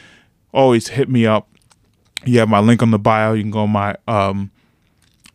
always 0.53 0.89
hit 0.89 1.09
me 1.09 1.27
up. 1.27 1.49
You 2.25 2.41
have 2.41 2.49
my 2.49 2.59
link 2.59 2.83
on 2.83 2.91
the 2.91 2.99
bio. 2.99 3.35
You 3.35 3.45
can 3.45 3.53
go 3.53 3.61
on 3.61 3.71
my 3.71 3.95
um 4.09 4.51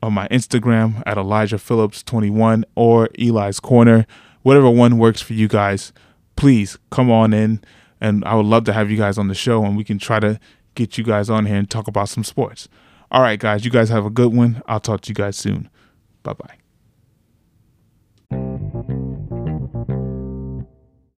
on 0.03 0.11
my 0.11 0.27
Instagram 0.27 1.03
at 1.05 1.17
Elijah 1.17 1.57
Phillips 1.57 2.03
21 2.03 2.65
or 2.75 3.07
Eli's 3.17 3.61
Corner, 3.61 4.05
whatever 4.41 4.69
one 4.69 4.97
works 4.97 5.21
for 5.21 5.31
you 5.31 5.47
guys. 5.47 5.93
Please 6.35 6.77
come 6.89 7.09
on 7.09 7.33
in 7.33 7.61
and 8.01 8.23
I 8.25 8.35
would 8.35 8.45
love 8.45 8.63
to 8.65 8.73
have 8.73 8.91
you 8.91 8.97
guys 8.97 9.17
on 9.17 9.27
the 9.27 9.35
show 9.35 9.63
and 9.63 9.77
we 9.77 9.83
can 9.83 9.99
try 9.99 10.19
to 10.19 10.39
get 10.75 10.97
you 10.97 11.03
guys 11.03 11.29
on 11.29 11.45
here 11.45 11.55
and 11.57 11.69
talk 11.69 11.87
about 11.87 12.09
some 12.09 12.23
sports. 12.23 12.67
All 13.11 13.21
right, 13.21 13.39
guys, 13.39 13.63
you 13.63 13.71
guys 13.71 13.89
have 13.89 14.05
a 14.05 14.09
good 14.09 14.33
one. 14.33 14.61
I'll 14.67 14.79
talk 14.79 15.01
to 15.01 15.09
you 15.09 15.15
guys 15.15 15.37
soon. 15.37 15.69
Bye 16.23 16.33
bye. 16.33 16.64